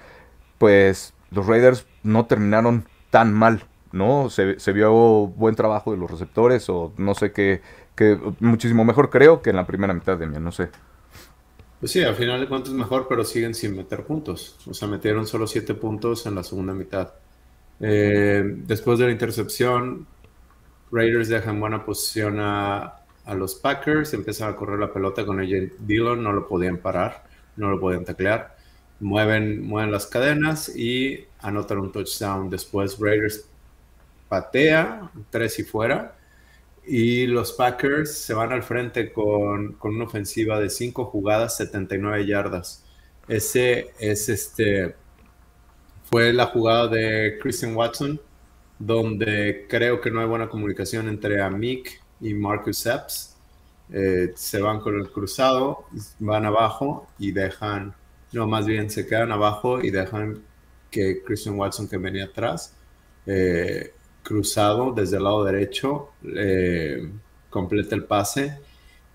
pues 0.56 1.12
los 1.34 1.46
Raiders 1.46 1.86
no 2.02 2.26
terminaron 2.26 2.86
tan 3.10 3.32
mal, 3.32 3.64
¿no? 3.92 4.30
Se, 4.30 4.72
vio 4.72 4.92
buen 4.92 5.54
trabajo 5.54 5.92
de 5.92 5.98
los 5.98 6.10
receptores 6.10 6.68
o 6.68 6.92
no 6.96 7.14
sé 7.14 7.32
qué, 7.32 7.60
que 7.94 8.18
muchísimo 8.40 8.84
mejor 8.84 9.10
creo 9.10 9.42
que 9.42 9.50
en 9.50 9.56
la 9.56 9.66
primera 9.66 9.94
mitad 9.94 10.16
de 10.16 10.26
mí, 10.26 10.36
no 10.40 10.52
sé. 10.52 10.68
Pues 11.80 11.92
sí, 11.92 12.02
al 12.02 12.14
final 12.14 12.40
de 12.40 12.48
cuentas 12.48 12.72
mejor, 12.72 13.06
pero 13.08 13.24
siguen 13.24 13.54
sin 13.54 13.76
meter 13.76 14.04
puntos. 14.04 14.56
O 14.66 14.74
sea, 14.74 14.88
metieron 14.88 15.26
solo 15.26 15.46
siete 15.46 15.74
puntos 15.74 16.24
en 16.26 16.34
la 16.34 16.42
segunda 16.42 16.72
mitad. 16.72 17.12
Eh, 17.80 18.42
después 18.44 18.98
de 18.98 19.06
la 19.06 19.12
intercepción, 19.12 20.06
Raiders 20.90 21.28
dejan 21.28 21.60
buena 21.60 21.84
posición 21.84 22.40
a, 22.40 23.00
a, 23.24 23.34
los 23.34 23.56
Packers, 23.56 24.14
empiezan 24.14 24.50
a 24.50 24.56
correr 24.56 24.78
la 24.78 24.92
pelota 24.92 25.26
con 25.26 25.40
AJ 25.40 25.72
Dillon, 25.80 26.22
no 26.22 26.32
lo 26.32 26.48
podían 26.48 26.78
parar, 26.78 27.24
no 27.56 27.68
lo 27.68 27.78
podían 27.78 28.04
taclear 28.04 28.53
mueven, 29.00 29.66
mueven 29.66 29.92
las 29.92 30.06
cadenas 30.06 30.74
y 30.74 31.26
anotan 31.40 31.78
un 31.78 31.92
touchdown. 31.92 32.50
Después 32.50 32.98
Raiders 32.98 33.46
patea, 34.28 35.10
tres 35.30 35.58
y 35.58 35.64
fuera. 35.64 36.16
Y 36.86 37.26
los 37.26 37.52
Packers 37.52 38.12
se 38.12 38.34
van 38.34 38.52
al 38.52 38.62
frente 38.62 39.12
con, 39.12 39.76
una 39.82 40.04
ofensiva 40.04 40.60
de 40.60 40.68
cinco 40.68 41.06
jugadas, 41.06 41.56
79 41.56 42.26
yardas. 42.26 42.84
Ese 43.28 43.92
es 43.98 44.28
este. 44.28 44.94
Fue 46.04 46.32
la 46.32 46.46
jugada 46.46 46.88
de 46.88 47.38
Christian 47.40 47.74
Watson, 47.74 48.20
donde 48.78 49.66
creo 49.68 50.00
que 50.00 50.10
no 50.10 50.20
hay 50.20 50.26
buena 50.26 50.48
comunicación 50.48 51.08
entre 51.08 51.40
Amik 51.40 52.02
y 52.20 52.34
Marcus 52.34 52.84
Epps. 52.86 53.36
Eh, 53.90 54.32
se 54.34 54.60
van 54.60 54.80
con 54.80 54.98
el 54.98 55.10
cruzado, 55.10 55.86
van 56.18 56.44
abajo 56.44 57.06
y 57.18 57.32
dejan 57.32 57.94
no, 58.34 58.46
más 58.46 58.66
bien 58.66 58.90
se 58.90 59.06
quedan 59.06 59.32
abajo 59.32 59.80
y 59.80 59.90
dejan 59.90 60.42
que 60.90 61.22
Christian 61.22 61.56
Watson, 61.56 61.88
que 61.88 61.96
venía 61.96 62.24
atrás, 62.24 62.74
eh, 63.26 63.94
cruzado 64.22 64.92
desde 64.92 65.16
el 65.16 65.24
lado 65.24 65.44
derecho, 65.44 66.10
eh, 66.24 67.10
completa 67.48 67.94
el 67.94 68.04
pase 68.04 68.58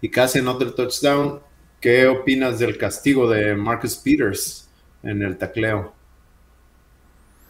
y 0.01 0.09
casi 0.09 0.39
en 0.39 0.47
otro 0.47 0.73
touchdown. 0.73 1.41
¿Qué 1.81 2.07
opinas 2.07 2.59
del 2.59 2.77
castigo 2.77 3.29
de 3.29 3.55
Marcus 3.55 3.95
Peters 3.95 4.69
en 5.03 5.21
el 5.21 5.37
tacleo? 5.37 5.93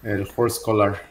El 0.04 0.28
horse 0.36 0.60
collar. 0.64 1.02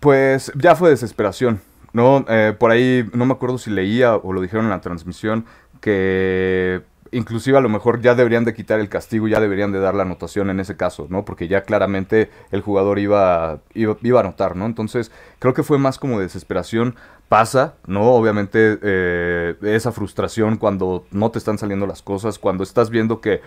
Pues 0.00 0.52
ya 0.54 0.76
fue 0.76 0.90
desesperación, 0.90 1.60
¿no? 1.92 2.24
Eh, 2.28 2.54
por 2.58 2.70
ahí 2.70 3.08
no 3.12 3.26
me 3.26 3.32
acuerdo 3.32 3.58
si 3.58 3.70
leía 3.70 4.16
o 4.16 4.32
lo 4.32 4.40
dijeron 4.40 4.66
en 4.66 4.70
la 4.70 4.80
transmisión 4.80 5.46
que 5.80 6.82
inclusive 7.14 7.56
a 7.56 7.60
lo 7.60 7.68
mejor 7.68 8.00
ya 8.00 8.14
deberían 8.14 8.44
de 8.44 8.54
quitar 8.54 8.80
el 8.80 8.88
castigo, 8.88 9.28
ya 9.28 9.40
deberían 9.40 9.72
de 9.72 9.78
dar 9.78 9.94
la 9.94 10.02
anotación 10.02 10.50
en 10.50 10.60
ese 10.60 10.76
caso, 10.76 11.06
¿no? 11.08 11.24
Porque 11.24 11.48
ya 11.48 11.62
claramente 11.62 12.30
el 12.50 12.60
jugador 12.60 12.98
iba, 12.98 13.60
iba, 13.74 14.18
a 14.18 14.20
anotar, 14.20 14.56
¿no? 14.56 14.66
Entonces 14.66 15.10
creo 15.38 15.54
que 15.54 15.62
fue 15.62 15.78
más 15.78 15.98
como 15.98 16.20
desesperación. 16.20 16.96
Pasa, 17.28 17.74
¿no? 17.86 18.12
Obviamente 18.12 18.78
eh, 18.82 19.56
esa 19.62 19.92
frustración 19.92 20.58
cuando 20.58 21.06
no 21.10 21.30
te 21.30 21.38
están 21.38 21.56
saliendo 21.56 21.86
las 21.86 22.02
cosas, 22.02 22.38
cuando 22.38 22.62
estás 22.62 22.90
viendo 22.90 23.22
que 23.22 23.40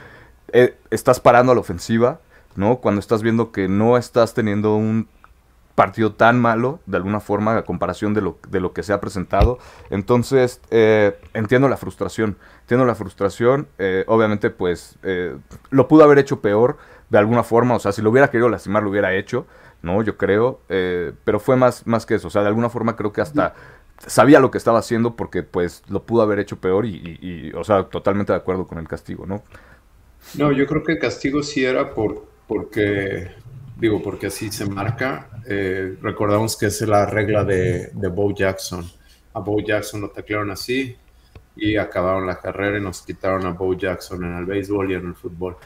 eh, 0.51 0.75
estás 0.89 1.19
parando 1.19 1.51
a 1.51 1.55
la 1.55 1.61
ofensiva, 1.61 2.19
¿no? 2.55 2.77
Cuando 2.77 2.99
estás 2.99 3.21
viendo 3.21 3.51
que 3.51 3.67
no 3.67 3.95
estás 3.95 4.33
teniendo 4.33 4.75
un 4.75 5.07
partido 5.77 6.11
tan 6.11 6.41
malo, 6.41 6.79
de 6.87 6.97
alguna 6.97 7.19
forma, 7.19 7.55
a 7.55 7.61
comparación 7.61 8.15
de 8.15 8.21
lo, 8.21 8.39
de 8.49 8.59
lo 8.59 8.73
que 8.73 8.81
se 8.81 8.93
ha 8.93 8.99
presentado. 8.99 9.59
Entonces, 9.91 10.59
eh, 10.71 11.19
entiendo 11.35 11.69
la 11.69 11.77
frustración, 11.77 12.35
entiendo 12.61 12.83
la 12.83 12.95
frustración. 12.95 13.67
Eh, 13.77 14.03
obviamente, 14.07 14.49
pues, 14.49 14.97
eh, 15.03 15.37
lo 15.69 15.87
pudo 15.87 16.03
haber 16.03 16.17
hecho 16.17 16.41
peor, 16.41 16.77
de 17.11 17.19
alguna 17.19 17.43
forma. 17.43 17.75
O 17.75 17.79
sea, 17.79 17.91
si 17.91 18.01
lo 18.01 18.09
hubiera 18.09 18.31
querido 18.31 18.49
lastimar, 18.49 18.81
lo 18.81 18.89
hubiera 18.89 19.13
hecho, 19.13 19.45
¿no? 19.83 20.01
Yo 20.01 20.17
creo. 20.17 20.61
pero 20.67 21.39
fue 21.39 21.55
más, 21.57 21.85
más 21.85 22.07
que 22.07 22.15
eso. 22.15 22.29
O 22.29 22.31
sea, 22.31 22.41
de 22.41 22.47
alguna 22.47 22.71
forma 22.71 22.95
creo 22.95 23.13
que 23.13 23.21
hasta 23.21 23.53
sabía 23.99 24.39
lo 24.39 24.49
que 24.49 24.57
estaba 24.57 24.79
haciendo 24.79 25.15
porque, 25.15 25.43
pues, 25.43 25.83
lo 25.89 26.01
pudo 26.07 26.23
haber 26.23 26.39
hecho 26.39 26.59
peor 26.59 26.87
y, 26.87 27.19
y 27.21 27.51
o 27.53 27.63
sea, 27.63 27.83
totalmente 27.83 28.33
de 28.33 28.37
acuerdo 28.39 28.65
con 28.65 28.79
el 28.79 28.87
castigo, 28.87 29.27
¿no? 29.27 29.43
No, 30.39 30.51
yo 30.51 30.65
creo 30.65 30.83
que 30.83 30.93
el 30.93 30.99
castigo 30.99 31.43
sí 31.43 31.63
era 31.63 31.93
por, 31.93 32.25
porque 32.47 33.29
digo, 33.79 34.01
porque 34.01 34.27
así 34.27 34.51
se 34.51 34.65
marca. 34.65 35.29
Eh, 35.45 35.97
recordamos 36.01 36.57
que 36.57 36.67
es 36.67 36.81
la 36.81 37.05
regla 37.05 37.43
de, 37.43 37.91
de 37.93 38.07
Bo 38.07 38.33
Jackson. 38.33 38.89
A 39.33 39.39
Bo 39.39 39.59
Jackson 39.59 40.01
lo 40.01 40.09
taclearon 40.09 40.51
así 40.51 40.95
y 41.55 41.77
acabaron 41.77 42.27
la 42.27 42.39
carrera 42.39 42.77
y 42.77 42.81
nos 42.81 43.01
quitaron 43.01 43.45
a 43.45 43.51
Bo 43.51 43.73
Jackson 43.73 44.23
en 44.23 44.37
el 44.37 44.45
béisbol 44.45 44.91
y 44.91 44.95
en 44.95 45.07
el 45.07 45.15
fútbol. 45.15 45.57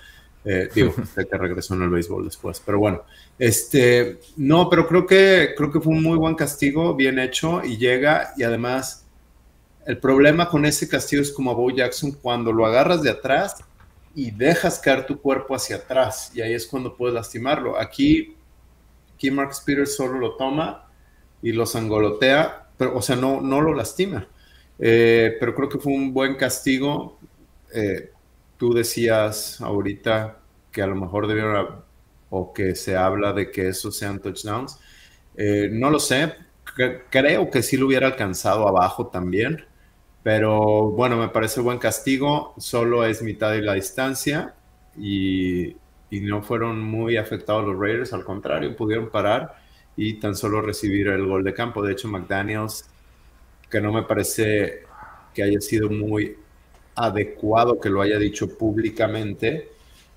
Eh, 0.44 0.70
digo, 0.74 0.94
que 1.15 1.38
regresó 1.38 1.75
en 1.75 1.84
el 1.84 1.89
béisbol 1.89 2.25
después, 2.25 2.62
pero 2.65 2.80
bueno, 2.80 3.03
este, 3.38 4.20
no, 4.38 4.70
pero 4.70 4.88
creo 4.88 5.06
que, 5.06 5.53
creo 5.56 5.72
que 5.72 5.80
fue 5.80 5.94
un 5.94 6.01
muy 6.01 6.18
buen 6.18 6.34
castigo, 6.34 6.96
bien 6.96 7.20
hecho 7.20 7.63
y 7.63 7.77
llega 7.77 8.34
y 8.36 8.44
además 8.44 9.06
el 9.86 10.00
problema 10.00 10.50
con 10.50 10.65
ese 10.65 10.88
castigo 10.88 11.22
es 11.22 11.32
como 11.32 11.51
a 11.51 11.53
Bo 11.53 11.70
Jackson, 11.70 12.13
cuando 12.13 12.51
lo 12.51 12.65
agarras 12.65 13.03
de 13.03 13.12
atrás, 13.12 13.63
y 14.15 14.32
dejas 14.32 14.80
caer 14.80 15.06
tu 15.06 15.20
cuerpo 15.22 15.56
hacia 15.56 15.77
atrás 15.77 16.32
y 16.34 16.41
ahí 16.41 16.53
es 16.53 16.68
cuando 16.68 16.96
puedes 16.96 17.15
lastimarlo. 17.15 17.80
Aquí, 17.80 18.36
aquí 19.13 19.32
Mark 19.32 19.51
Peters 19.65 19.96
solo 19.96 20.20
lo 20.20 20.36
toma 20.36 20.89
y 21.41 21.51
lo 21.51 21.65
sangolotea, 21.65 22.68
pero, 22.77 22.98
o 22.98 23.01
sea, 23.01 23.15
no, 23.15 23.41
no 23.41 23.62
lo 23.62 23.74
lastima. 23.74 24.27
Eh, 24.80 25.38
pero 25.39 25.53
creo 25.56 25.70
que 25.70 25.80
fue 25.80 25.94
un 25.94 26.13
buen 26.13 26.36
castigo. 26.36 27.20
Eh, 27.74 28.12
tú 28.58 28.74
decías 28.74 29.62
ahorita 29.62 30.39
que 30.72 30.82
a 30.82 30.88
lo 30.88 30.96
mejor 30.96 31.27
debieron, 31.27 31.84
o 32.30 32.53
que 32.53 32.75
se 32.75 32.96
habla 32.96 33.34
de 33.34 33.51
que 33.51 33.70
esos 33.70 33.98
sean 33.98 34.20
touchdowns. 34.20 34.80
Eh, 35.38 35.70
no 35.72 35.89
lo 35.89 36.00
sé, 36.00 36.34
creo 37.10 37.50
que 37.50 37.63
sí 37.63 37.77
lo 37.77 37.88
hubiera 37.88 38.08
alcanzado 38.08 38.68
abajo 38.68 39.08
también, 39.08 39.65
pero 40.23 40.91
bueno, 40.91 41.17
me 41.17 41.29
parece 41.29 41.61
buen 41.61 41.79
castigo, 41.79 42.53
solo 42.57 43.05
es 43.05 43.21
mitad 43.21 43.51
de 43.51 43.61
la 43.61 43.73
distancia 43.73 44.53
y, 44.97 45.75
y 46.11 46.19
no 46.21 46.43
fueron 46.43 46.81
muy 46.81 47.17
afectados 47.17 47.65
los 47.65 47.79
Raiders, 47.79 48.13
al 48.13 48.23
contrario, 48.23 48.75
pudieron 48.75 49.09
parar 49.09 49.55
y 49.95 50.15
tan 50.15 50.35
solo 50.35 50.61
recibir 50.61 51.07
el 51.07 51.25
gol 51.25 51.43
de 51.43 51.53
campo. 51.53 51.81
De 51.81 51.93
hecho, 51.93 52.07
McDaniels, 52.07 52.89
que 53.69 53.81
no 53.81 53.91
me 53.91 54.03
parece 54.03 54.83
que 55.33 55.43
haya 55.43 55.61
sido 55.61 55.89
muy 55.89 56.35
adecuado 56.95 57.79
que 57.79 57.89
lo 57.89 58.01
haya 58.01 58.19
dicho 58.19 58.57
públicamente, 58.57 59.69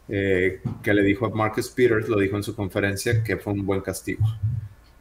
eh, 0.09 0.61
que 0.83 0.93
le 0.93 1.03
dijo 1.03 1.27
a 1.27 1.31
Marcus 1.31 1.71
Peters, 1.71 2.09
lo 2.09 2.19
dijo 2.19 2.37
en 2.37 2.43
su 2.43 2.55
conferencia, 2.55 3.23
que 3.23 3.37
fue 3.37 3.53
un 3.53 3.65
buen 3.65 3.81
castigo. 3.81 4.25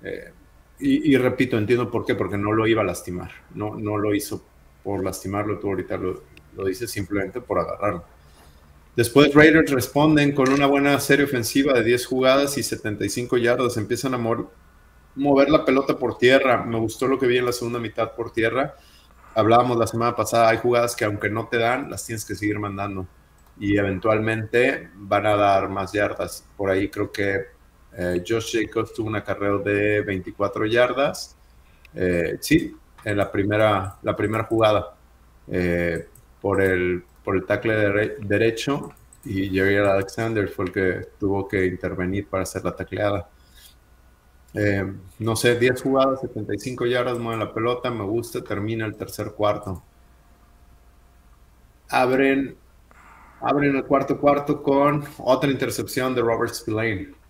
Eh, 0.03 0.31
y, 0.79 1.15
repito, 1.15 1.57
entiendo 1.57 1.89
por 1.89 2.05
qué, 2.05 2.13
porque 2.13 2.37
no 2.37 2.51
lo 2.51 2.67
iba 2.67 2.81
a 2.81 2.85
lastimar, 2.85 3.31
no, 3.55 3.75
no 3.75 3.97
lo 3.97 4.13
hizo 4.13 4.43
por 4.83 5.03
lastimarlo, 5.03 5.59
tú 5.59 5.69
ahorita 5.69 5.97
lo, 5.97 6.23
lo 6.55 6.65
dices 6.65 6.91
simplemente 6.91 7.41
por 7.41 7.59
agarrarlo. 7.59 8.03
Después 8.95 9.33
Raiders 9.33 9.71
responden 9.71 10.33
con 10.33 10.49
una 10.49 10.67
buena 10.67 10.99
serie 10.99 11.25
ofensiva 11.25 11.73
de 11.73 11.83
10 11.83 12.05
jugadas 12.05 12.57
y 12.57 12.63
75 12.63 13.37
yardas, 13.37 13.77
empiezan 13.77 14.13
a 14.13 14.19
mover 15.15 15.49
la 15.49 15.65
pelota 15.65 15.97
por 15.97 16.17
tierra, 16.17 16.63
me 16.63 16.77
gustó 16.77 17.07
lo 17.07 17.17
que 17.17 17.25
vi 17.25 17.37
en 17.37 17.45
la 17.45 17.53
segunda 17.53 17.79
mitad 17.79 18.11
por 18.11 18.31
tierra, 18.31 18.75
hablábamos 19.33 19.77
la 19.77 19.87
semana 19.87 20.15
pasada, 20.15 20.49
hay 20.49 20.57
jugadas 20.57 20.95
que 20.95 21.05
aunque 21.05 21.29
no 21.29 21.47
te 21.47 21.57
dan, 21.57 21.89
las 21.89 22.05
tienes 22.05 22.23
que 22.23 22.35
seguir 22.35 22.59
mandando 22.59 23.07
y 23.59 23.77
eventualmente 23.77 24.89
van 24.95 25.25
a 25.25 25.35
dar 25.35 25.69
más 25.69 25.91
yardas. 25.91 26.45
Por 26.57 26.69
ahí 26.69 26.89
creo 26.89 27.11
que 27.11 27.45
eh, 27.97 28.23
Josh 28.27 28.57
Jacobs 28.59 28.93
tuvo 28.93 29.07
una 29.07 29.23
carrera 29.23 29.57
de 29.57 30.01
24 30.01 30.65
yardas. 30.65 31.35
Eh, 31.93 32.37
sí, 32.39 32.75
en 33.03 33.17
la 33.17 33.31
primera, 33.31 33.97
la 34.01 34.15
primera 34.15 34.43
jugada 34.45 34.95
eh, 35.47 36.07
por, 36.41 36.61
el, 36.61 37.03
por 37.23 37.35
el 37.35 37.45
tackle 37.45 38.17
derecho 38.19 38.93
y 39.25 39.49
Jerry 39.49 39.77
Alexander 39.77 40.47
fue 40.49 40.65
el 40.65 40.71
que 40.71 41.07
tuvo 41.19 41.47
que 41.47 41.65
intervenir 41.65 42.27
para 42.27 42.43
hacer 42.43 42.63
la 42.63 42.75
tacleada. 42.75 43.29
no 45.19 45.35
sé, 45.35 45.57
10 45.57 45.81
jugadas, 45.81 46.21
75 46.21 46.85
yardas, 46.85 47.17
mueven 47.19 47.39
la 47.39 47.53
pelota, 47.53 47.89
me 47.89 48.03
gusta, 48.03 48.43
termina 48.43 48.85
el 48.85 48.95
tercer 48.95 49.31
cuarto. 49.31 49.81
Abren, 51.89 52.55
abren 53.41 53.75
el 53.75 53.85
cuarto 53.85 54.19
cuarto 54.19 54.61
con 54.61 55.03
otra 55.19 55.49
intercepción 55.49 56.13
de 56.15 56.21
Robert 56.21 56.53
Spillane. 56.53 57.22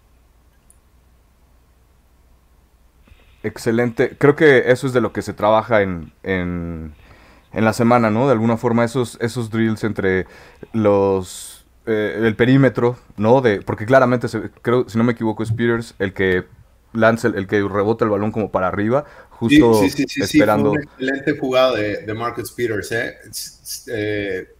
Excelente. 3.43 4.15
Creo 4.17 4.35
que 4.35 4.71
eso 4.71 4.88
es 4.88 4.93
de 4.93 5.01
lo 5.01 5.12
que 5.12 5.21
se 5.21 5.33
trabaja 5.33 5.81
en, 5.81 6.13
en, 6.23 6.93
la 7.51 7.73
semana, 7.73 8.09
¿no? 8.09 8.25
De 8.25 8.31
alguna 8.31 8.55
forma, 8.55 8.85
esos, 8.85 9.17
esos 9.21 9.50
drills 9.50 9.83
entre 9.83 10.25
los 10.71 11.65
eh, 11.85 12.21
el 12.23 12.35
perímetro, 12.38 12.97
¿no? 13.17 13.41
De, 13.41 13.62
porque 13.62 13.85
claramente, 13.85 14.27
creo, 14.62 14.88
si 14.88 14.97
no 14.97 15.03
me 15.03 15.12
equivoco, 15.12 15.43
es 15.43 15.51
Peters 15.51 15.93
el 16.00 16.13
que 16.13 16.45
lanza, 16.93 17.27
el, 17.27 17.45
que 17.45 17.62
rebota 17.62 18.06
el 18.06 18.12
balón 18.12 18.32
como 18.32 18.49
para 18.49 18.69
arriba, 18.69 19.03
justo 19.29 19.73
sí, 19.82 19.89
sí, 19.89 20.06
sí, 20.08 20.21
esperando. 20.21 20.69
Fue 20.69 20.79
una 20.79 20.91
excelente 20.91 21.38
jugada 21.38 21.75
de, 21.75 22.13
Marcus 22.13 22.51
Peters, 22.53 22.91
¿eh? 22.93 23.15
¿eh? 23.88 24.56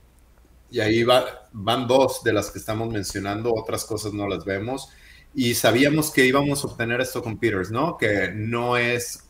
Y 0.72 0.80
ahí 0.82 1.04
va, 1.04 1.48
van 1.54 1.88
dos 1.88 2.22
de 2.24 2.34
las 2.34 2.52
que 2.52 2.60
estamos 2.60 2.92
mencionando, 2.92 3.54
otras 3.54 3.86
cosas 3.86 4.12
no 4.12 4.28
las 4.28 4.44
vemos 4.44 4.90
y 5.36 5.56
sabíamos 5.56 6.12
que 6.12 6.26
íbamos 6.26 6.64
a 6.64 6.68
obtener 6.68 7.02
esto 7.02 7.24
con 7.24 7.38
Peters, 7.38 7.72
¿no? 7.72 7.98
Que 7.98 8.32
no 8.34 8.78
es 8.78 9.24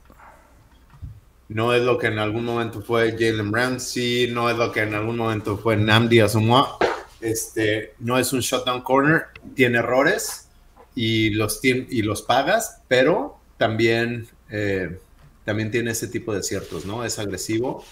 no 1.49 1.73
es 1.73 1.83
lo 1.83 1.97
que 1.97 2.07
en 2.07 2.19
algún 2.19 2.45
momento 2.45 2.81
fue 2.81 3.11
Jalen 3.11 3.53
Ramsey, 3.53 4.31
no 4.31 4.49
es 4.49 4.57
lo 4.57 4.71
que 4.71 4.81
en 4.81 4.93
algún 4.95 5.17
momento 5.17 5.57
fue 5.57 5.77
Namdi 5.77 6.19
Asamoah. 6.19 6.77
Este, 7.21 7.93
no 7.99 8.17
es 8.17 8.33
un 8.33 8.39
shutdown 8.39 8.81
corner, 8.81 9.25
tiene 9.55 9.77
errores 9.77 10.49
y 10.95 11.29
los, 11.31 11.59
y 11.63 12.01
los 12.01 12.21
pagas, 12.23 12.81
pero 12.87 13.37
también, 13.57 14.27
eh, 14.49 14.99
también 15.45 15.69
tiene 15.69 15.91
ese 15.91 16.07
tipo 16.07 16.33
de 16.33 16.43
ciertos, 16.43 16.85
¿no? 16.85 17.05
Es 17.05 17.19
agresivo 17.19 17.85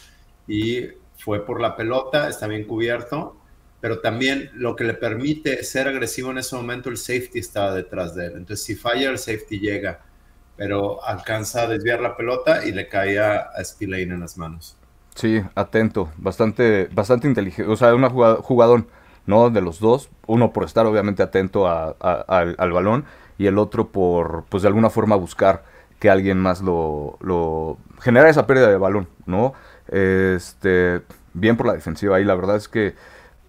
y 0.48 0.88
fue 1.18 1.46
por 1.46 1.62
la 1.62 1.76
pelota, 1.76 2.30
está 2.30 2.48
bien 2.48 2.66
cubierto 2.66 3.41
pero 3.82 4.00
también 4.00 4.52
lo 4.54 4.76
que 4.76 4.84
le 4.84 4.94
permite 4.94 5.64
ser 5.64 5.88
agresivo 5.88 6.32
en 6.32 6.38
ese 6.38 6.56
momento, 6.56 6.90
el 6.90 6.98
safety 6.98 7.40
estaba 7.40 7.74
detrás 7.74 8.16
de 8.16 8.28
él. 8.28 8.34
Entonces, 8.38 8.64
si 8.64 8.76
falla, 8.76 9.10
el 9.10 9.18
safety 9.18 9.60
llega, 9.60 10.00
pero 10.56 11.04
alcanza 11.04 11.64
a 11.64 11.68
desviar 11.68 12.00
la 12.00 12.16
pelota 12.16 12.64
y 12.64 12.72
le 12.72 12.88
cae 12.88 13.20
a 13.20 13.52
Spillane 13.64 14.14
en 14.14 14.20
las 14.20 14.38
manos. 14.38 14.78
Sí, 15.16 15.42
atento, 15.56 16.10
bastante, 16.18 16.88
bastante 16.94 17.28
inteligente, 17.28 17.70
o 17.70 17.76
sea, 17.76 17.94
un 17.94 18.08
jugador, 18.10 18.86
¿no? 19.26 19.50
De 19.50 19.62
los 19.62 19.80
dos, 19.80 20.10
uno 20.26 20.54
por 20.54 20.64
estar 20.64 20.86
obviamente 20.86 21.22
atento 21.22 21.68
al, 21.68 22.72
balón 22.72 23.06
y 23.38 23.48
el 23.48 23.58
otro 23.58 23.90
por, 23.90 24.46
pues 24.50 24.64
de 24.64 24.68
alguna 24.70 24.90
forma 24.90 25.16
buscar 25.16 25.64
que 26.00 26.10
alguien 26.10 26.38
más 26.38 26.62
lo, 26.62 27.18
lo 27.20 27.78
genera 28.00 28.30
esa 28.30 28.48
pérdida 28.48 28.70
de 28.70 28.78
balón, 28.78 29.10
¿no? 29.26 29.54
Este, 29.90 31.02
bien 31.34 31.58
por 31.58 31.68
la 31.68 31.74
defensiva 31.74 32.16
ahí, 32.16 32.24
la 32.24 32.36
verdad 32.36 32.56
es 32.56 32.68
que 32.68 32.96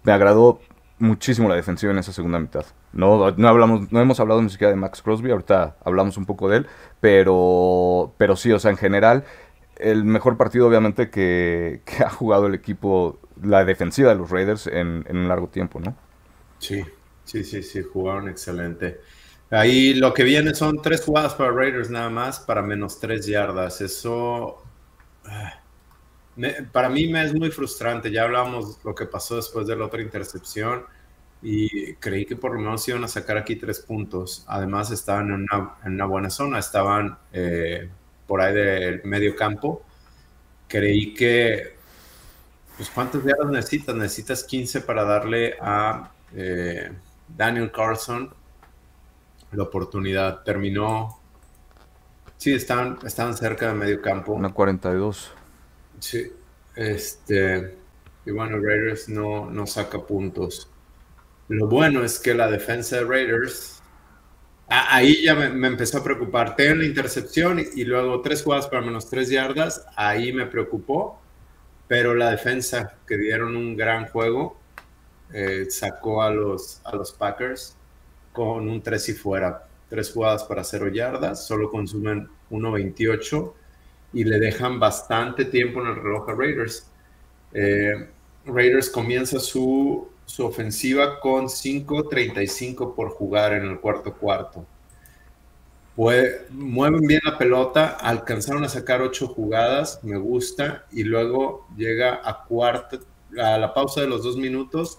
me 0.05 0.13
agradó 0.13 0.61
muchísimo 0.99 1.49
la 1.49 1.57
defensiva 1.57 1.93
en 1.93 1.99
esa 1.99 2.13
segunda 2.13 2.39
mitad. 2.39 2.65
No, 2.93 3.33
no, 3.33 3.49
hablamos, 3.49 3.91
no 3.91 4.01
hemos 4.01 4.21
hablado 4.21 4.41
ni 4.41 4.51
siquiera 4.51 4.71
de 4.71 4.77
Max 4.77 5.03
Crosby, 5.03 5.31
ahorita 5.31 5.77
hablamos 5.85 6.17
un 6.17 6.27
poco 6.27 6.49
de 6.49 6.59
él, 6.59 6.67
pero, 7.01 8.15
pero 8.19 8.37
sí, 8.37 8.53
o 8.53 8.59
sea, 8.59 8.71
en 8.71 8.77
general, 8.77 9.25
el 9.77 10.05
mejor 10.05 10.37
partido 10.37 10.69
obviamente 10.69 11.11
que, 11.11 11.83
ha 12.07 12.11
jugado 12.11 12.47
el 12.47 12.55
equipo, 12.55 13.19
la 13.43 13.65
defensiva 13.65 14.11
de 14.11 14.17
los 14.17 14.31
Raiders 14.31 14.67
en, 14.67 15.05
un 15.11 15.29
largo 15.29 15.49
tiempo, 15.49 15.81
¿no? 15.81 15.97
Sí, 16.59 16.85
sí, 17.25 17.43
sí, 17.43 17.63
sí, 17.63 17.83
jugaron 17.83 18.29
excelente. 18.29 19.01
Ahí 19.51 19.95
lo 19.95 20.15
que 20.15 20.23
viene 20.23 20.55
son 20.55 20.81
tres 20.81 21.05
jugadas 21.05 21.35
para 21.35 21.51
Raiders 21.51 21.91
nada 21.91 22.09
más, 22.09 22.41
para 22.41 22.63
menos 22.63 23.01
tres 23.01 23.27
yardas. 23.27 23.81
Eso... 23.83 24.63
Ah, 25.27 25.62
para 26.73 26.89
mí 26.89 27.09
me 27.09 27.25
es 27.25 27.35
muy 27.35 27.51
frustrante. 27.51 28.11
Ya 28.11 28.23
hablamos 28.23 28.79
lo 28.85 28.95
que 28.95 29.07
pasó 29.07 29.37
después 29.37 29.67
de 29.67 29.77
la 29.77 29.87
otra 29.87 30.03
intercepción 30.03 30.85
y 31.43 31.95
creí 31.95 32.25
que 32.25 32.37
por 32.37 32.55
lo 32.55 32.61
menos 32.61 32.87
iban 32.89 33.05
a 33.05 33.09
sacar 33.09 33.37
aquí 33.37 33.57
tres 33.57 33.81
puntos. 33.81 34.45
Además 34.47 34.91
estaban 34.91 35.31
en 35.31 35.47
una, 35.93 36.05
buena 36.07 36.31
zona, 36.31 36.59
estaban 36.59 37.19
eh, 37.33 37.91
por 38.27 38.41
ahí 38.41 38.55
del 38.55 39.05
medio 39.05 39.35
campo. 39.35 39.83
Creí 40.69 41.13
que, 41.15 41.77
pues 42.77 42.89
¿cuántos 42.91 43.25
días 43.25 43.37
necesitas? 43.51 43.95
Necesitas 43.95 44.45
15 44.45 44.83
para 44.83 45.05
darle 45.05 45.57
a 45.61 46.13
eh, 46.35 46.93
Daniel 47.29 47.71
Carlson 47.73 48.33
la 49.51 49.65
oportunidad. 49.65 50.43
Terminó, 50.45 51.19
sí, 52.37 52.55
estaban, 52.55 52.99
estaban 53.05 53.37
cerca 53.37 53.69
de 53.69 53.75
medio 53.75 54.01
campo. 54.01 54.33
Una 54.33 54.53
42. 54.53 55.33
Sí, 56.01 56.33
este, 56.75 57.77
y 58.25 58.31
bueno, 58.31 58.59
Raiders 58.59 59.09
no, 59.09 59.51
no 59.51 59.67
saca 59.67 60.01
puntos. 60.01 60.69
Lo 61.49 61.67
bueno 61.67 62.05
es 62.05 62.19
que 62.19 62.35
la 62.35 62.51
defensa 62.51 62.97
de 62.97 63.05
Raiders, 63.05 63.83
ahí 64.69 65.23
ya 65.25 65.35
me, 65.35 65.67
empezó 65.67 65.99
a 65.99 66.05
preocupar. 66.05 66.57
Ten 66.57 66.79
la 66.79 66.85
intercepción 66.85 67.61
y, 67.61 67.85
luego 67.85 68.21
tres 68.23 68.43
jugadas 68.43 68.69
para 68.69 68.83
menos 68.83 69.11
tres 69.11 69.29
yardas, 69.29 69.85
ahí 69.97 70.33
me 70.33 70.47
preocupó, 70.47 71.21
pero 71.89 72.15
la 72.15 72.31
defensa, 72.31 72.97
que 73.07 73.19
dieron 73.19 73.57
un 73.57 73.77
gran 73.77 74.07
juego, 74.07 74.57
eh, 75.33 75.67
sacó 75.69 76.23
a 76.23 76.31
los, 76.31 76.81
a 76.85 76.95
los 76.97 77.13
Packers 77.13 77.77
con 78.33 78.69
un 78.69 78.83
tres 78.83 79.09
y 79.09 79.15
fuera. 79.15 79.69
Tres 79.91 80.11
jugadas 80.11 80.45
para 80.45 80.65
cero 80.65 80.89
yardas, 80.89 81.47
solo 81.47 81.71
consumen 81.71 82.29
1.28 82.51 83.53
y 84.13 84.25
le 84.25 84.39
dejan 84.39 84.79
bastante 84.79 85.45
tiempo 85.47 85.81
en 85.81 85.89
el 85.89 85.97
reloj 85.97 86.29
a 86.29 86.35
Raiders. 86.35 86.87
Eh, 87.53 88.09
Raiders 88.45 88.91
comienza 88.91 89.39
su, 89.39 90.09
su 90.27 90.45
ofensiva 90.45 91.21
con 91.21 91.47
5.35 91.47 92.95
por 92.95 93.11
jugar 93.11 93.53
en 93.55 93.65
el 93.65 93.81
cuarto 93.81 94.15
cuarto. 94.15 94.67
mueven 96.51 97.07
bien 97.07 97.21
la 97.25 97.39
pelota, 97.39 97.89
alcanzaron 98.01 98.65
a 98.65 98.69
sacar 98.69 99.03
ocho 99.03 99.29
jugadas, 99.29 100.01
me 100.03 100.17
gusta, 100.17 100.87
y 100.91 101.05
luego 101.05 101.67
llega 101.77 102.21
a 102.25 102.45
cuarta, 102.45 102.99
a 103.39 103.59
la 103.59 103.73
pausa 103.73 104.01
de 104.01 104.09
los 104.09 104.23
dos 104.23 104.37
minutos. 104.37 104.99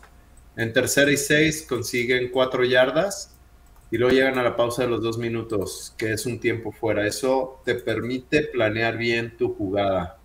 En 0.55 0.71
tercera 0.71 1.11
y 1.11 1.17
seis 1.17 1.65
consiguen 1.67 2.29
cuatro 2.31 2.63
yardas 2.63 3.32
y 3.93 3.97
luego 3.99 4.15
llegan 4.15 4.39
a 4.39 4.43
la 4.43 4.55
pausa 4.55 4.81
de 4.81 4.87
los 4.87 5.03
dos 5.03 5.19
minutos, 5.19 5.93
que 5.99 6.13
es 6.13 6.25
un 6.25 6.39
tiempo 6.39 6.71
fuera. 6.71 7.05
Eso 7.05 7.61
te 7.63 7.75
permite 7.75 8.41
planear 8.41 8.97
bien 8.97 9.37
tu 9.37 9.53
jugada. 9.53 10.17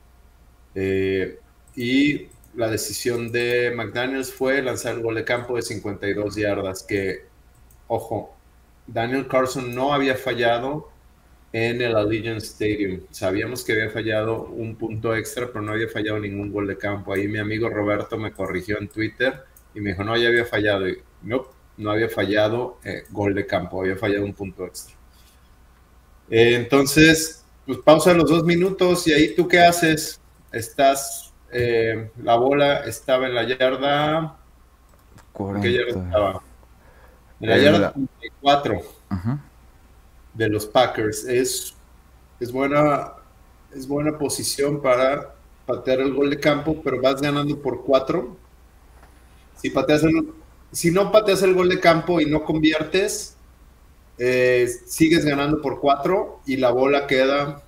Eh, 0.74 1.38
y 1.76 2.28
la 2.54 2.70
decisión 2.70 3.30
de 3.30 3.70
McDaniels 3.76 4.32
fue 4.32 4.62
lanzar 4.62 4.94
el 4.94 5.02
gol 5.02 5.16
de 5.16 5.24
campo 5.24 5.56
de 5.56 5.60
52 5.60 6.36
yardas, 6.36 6.82
que, 6.82 7.26
ojo, 7.88 8.34
Daniel 8.86 9.28
Carson 9.28 9.74
no 9.74 9.92
había 9.92 10.16
fallado 10.16 10.88
en 11.52 11.82
el 11.82 11.94
Allegiant 11.94 12.40
Stadium. 12.40 13.02
Sabíamos 13.10 13.66
que 13.66 13.72
había 13.72 13.90
fallado 13.90 14.44
un 14.44 14.76
punto 14.76 15.14
extra, 15.14 15.48
pero 15.48 15.60
no 15.60 15.72
había 15.72 15.88
fallado 15.88 16.18
ningún 16.18 16.50
gol 16.50 16.68
de 16.68 16.78
campo. 16.78 17.12
Ahí 17.12 17.28
mi 17.28 17.38
amigo 17.38 17.68
Roberto 17.68 18.16
me 18.16 18.32
corrigió 18.32 18.78
en 18.78 18.88
Twitter 18.88 19.44
y 19.74 19.82
me 19.82 19.90
dijo, 19.90 20.04
no, 20.04 20.16
ya 20.16 20.28
había 20.28 20.46
fallado. 20.46 20.88
Y, 20.88 21.02
no, 21.22 21.57
no 21.78 21.92
había 21.92 22.08
fallado 22.08 22.78
eh, 22.84 23.04
gol 23.10 23.34
de 23.34 23.46
campo, 23.46 23.80
había 23.80 23.96
fallado 23.96 24.24
un 24.24 24.34
punto 24.34 24.66
extra. 24.66 24.94
Eh, 26.28 26.56
entonces, 26.56 27.44
pues 27.64 27.78
pausa 27.78 28.12
los 28.12 28.28
dos 28.28 28.44
minutos 28.44 29.06
y 29.06 29.12
ahí 29.12 29.34
tú 29.34 29.48
qué 29.48 29.60
haces? 29.60 30.20
Estás, 30.52 31.32
eh, 31.52 32.10
la 32.22 32.36
bola 32.36 32.80
estaba 32.80 33.26
en 33.26 33.34
la 33.34 33.44
yarda. 33.44 34.36
¿En 35.38 35.60
qué 35.60 35.72
yarda 35.72 36.04
estaba? 36.04 36.42
En 37.40 37.48
la 37.48 37.58
yarda 37.58 37.92
34 37.92 38.82
de 40.34 40.48
los 40.48 40.66
Packers. 40.66 41.24
Es, 41.24 41.74
es, 42.40 42.52
buena, 42.52 43.12
es 43.74 43.86
buena 43.86 44.18
posición 44.18 44.82
para 44.82 45.34
patear 45.64 46.00
el 46.00 46.12
gol 46.12 46.30
de 46.30 46.40
campo, 46.40 46.80
pero 46.82 47.00
vas 47.00 47.20
ganando 47.20 47.60
por 47.60 47.84
cuatro. 47.84 48.36
Si, 49.56 49.70
pateas 49.70 50.02
si 50.72 50.90
no 50.90 51.10
pateas 51.12 51.42
el 51.42 51.54
gol 51.54 51.68
de 51.68 51.80
campo 51.80 52.20
y 52.20 52.26
no 52.26 52.44
conviertes, 52.44 53.36
eh, 54.18 54.68
sigues 54.86 55.24
ganando 55.24 55.62
por 55.62 55.80
cuatro 55.80 56.40
y 56.46 56.56
la 56.56 56.70
bola 56.70 57.06
queda 57.06 57.62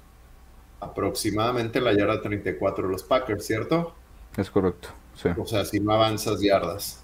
aproximadamente 0.80 1.78
en 1.78 1.84
la 1.84 1.92
yarda 1.92 2.20
34 2.20 2.86
de 2.86 2.92
los 2.92 3.02
Packers, 3.02 3.46
¿cierto? 3.46 3.94
Es 4.36 4.50
correcto, 4.50 4.88
sí. 5.14 5.28
O 5.36 5.46
sea, 5.46 5.64
si 5.64 5.80
no 5.80 5.92
avanzas 5.92 6.40
yardas. 6.40 7.02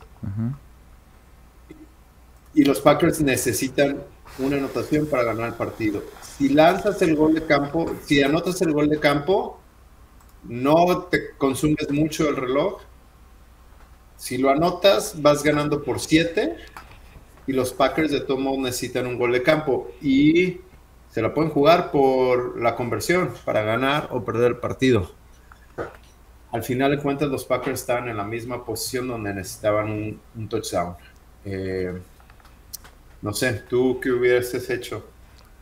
Y 2.54 2.64
los 2.64 2.80
Packers 2.80 3.20
necesitan 3.20 4.02
una 4.38 4.56
anotación 4.56 5.06
para 5.06 5.24
ganar 5.24 5.48
el 5.48 5.54
partido. 5.54 6.02
Si 6.36 6.48
lanzas 6.48 7.00
el 7.02 7.14
gol 7.14 7.34
de 7.34 7.44
campo, 7.44 7.94
si 8.04 8.22
anotas 8.22 8.60
el 8.62 8.72
gol 8.72 8.88
de 8.88 8.98
campo, 8.98 9.60
no 10.44 11.04
te 11.04 11.30
consumes 11.36 11.90
mucho 11.90 12.28
el 12.28 12.36
reloj. 12.36 12.80
Si 14.16 14.38
lo 14.38 14.50
anotas, 14.50 15.20
vas 15.20 15.42
ganando 15.42 15.82
por 15.82 16.00
7 16.00 16.56
y 17.46 17.52
los 17.52 17.72
Packers 17.72 18.10
de 18.10 18.20
todo 18.20 18.38
modo 18.38 18.62
necesitan 18.62 19.06
un 19.06 19.18
gol 19.18 19.32
de 19.32 19.42
campo 19.42 19.90
y 20.00 20.60
se 21.10 21.22
la 21.22 21.32
pueden 21.32 21.50
jugar 21.50 21.90
por 21.90 22.60
la 22.60 22.74
conversión 22.76 23.30
para 23.44 23.62
ganar 23.62 24.08
o 24.10 24.24
perder 24.24 24.52
el 24.52 24.56
partido. 24.58 25.12
Al 26.52 26.62
final 26.62 26.90
de 26.90 26.98
cuentas, 26.98 27.28
los 27.28 27.44
Packers 27.44 27.80
estaban 27.80 28.08
en 28.08 28.16
la 28.16 28.24
misma 28.24 28.64
posición 28.64 29.08
donde 29.08 29.34
necesitaban 29.34 30.18
un, 30.34 30.48
touchdown. 30.48 30.94
Eh, 31.44 31.98
no 33.22 33.32
sé, 33.32 33.64
¿tú 33.68 33.98
qué 34.00 34.10
hubieses 34.10 34.68
hecho? 34.70 35.06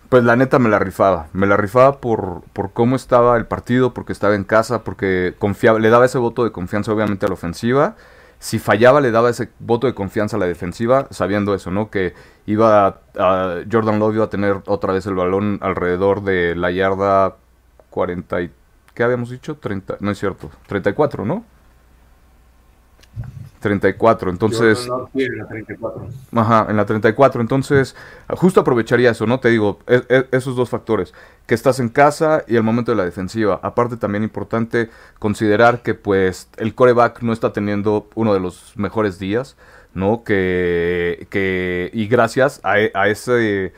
Pues 0.09 0.23
la 0.23 0.37
neta 0.37 0.59
me 0.59 0.69
la 0.69 0.79
rifaba. 0.79 1.29
Me 1.33 1.47
la 1.47 1.57
rifaba 1.57 2.01
por, 2.01 2.43
por 2.53 2.73
cómo 2.73 2.95
estaba 2.95 3.37
el 3.37 3.47
partido, 3.47 3.95
porque 3.95 4.12
estaba 4.12 4.35
en 4.35 4.45
casa, 4.45 4.85
porque 4.85 5.35
confiaba, 5.38 5.79
le 5.79 5.88
daba 5.88 6.05
ese 6.05 6.19
voto 6.19 6.45
de 6.45 6.53
confianza 6.53 6.93
obviamente 6.93 7.27
a 7.27 7.29
la 7.29 7.35
ofensiva. 7.35 7.97
Si 8.45 8.59
fallaba, 8.59 9.01
le 9.01 9.11
daba 9.11 9.31
ese 9.31 9.49
voto 9.59 9.87
de 9.87 9.95
confianza 9.95 10.37
a 10.37 10.39
la 10.39 10.45
defensiva, 10.45 11.07
sabiendo 11.11 11.55
eso, 11.55 11.71
¿no? 11.71 11.89
Que 11.89 12.13
iba 12.45 13.01
a, 13.17 13.63
Jordan 13.73 13.99
Love 13.99 14.17
iba 14.17 14.25
a 14.27 14.29
tener 14.29 14.61
otra 14.67 14.93
vez 14.93 15.07
el 15.07 15.15
balón 15.15 15.59
alrededor 15.63 16.23
de 16.23 16.55
la 16.55 16.71
yarda 16.71 17.37
40 17.89 18.43
y, 18.43 18.51
¿qué 18.93 19.03
habíamos 19.03 19.31
dicho? 19.31 19.57
30, 19.57 19.97
no 20.01 20.11
es 20.11 20.19
cierto, 20.19 20.51
34, 20.67 21.25
¿no? 21.25 21.43
34, 23.64 24.31
entonces... 24.31 24.87
en 25.14 25.38
la 25.38 25.46
34. 25.46 26.07
Ajá, 26.35 26.66
en 26.68 26.77
la 26.77 26.85
34, 26.85 27.40
entonces 27.40 27.96
justo 28.29 28.61
aprovecharía 28.61 29.11
eso, 29.11 29.27
¿no? 29.27 29.40
Te 29.40 29.48
digo, 29.48 29.79
e, 29.87 30.03
e, 30.11 30.27
esos 30.33 30.55
dos 30.55 30.68
factores, 30.68 31.14
que 31.46 31.55
estás 31.55 31.81
en 31.81 31.88
casa 31.88 32.44
y 32.46 32.57
el 32.57 32.62
momento 32.62 32.92
de 32.92 32.98
la 32.98 33.07
defensiva. 33.07 33.61
Aparte 33.62 33.96
también 33.96 34.22
importante 34.22 34.90
considerar 35.18 35.81
que 35.81 35.94
pues 35.94 36.50
el 36.59 36.74
coreback 36.74 37.22
no 37.22 37.33
está 37.33 37.55
teniendo 37.55 38.07
uno 38.14 38.35
de 38.35 38.40
los 38.40 38.74
mejores 38.77 39.18
días, 39.18 39.57
¿no? 39.94 40.24
Que, 40.24 41.27
que 41.31 41.90
y 41.94 42.07
gracias 42.07 42.61
a, 42.64 42.74
a 42.92 43.09
ese 43.09 43.72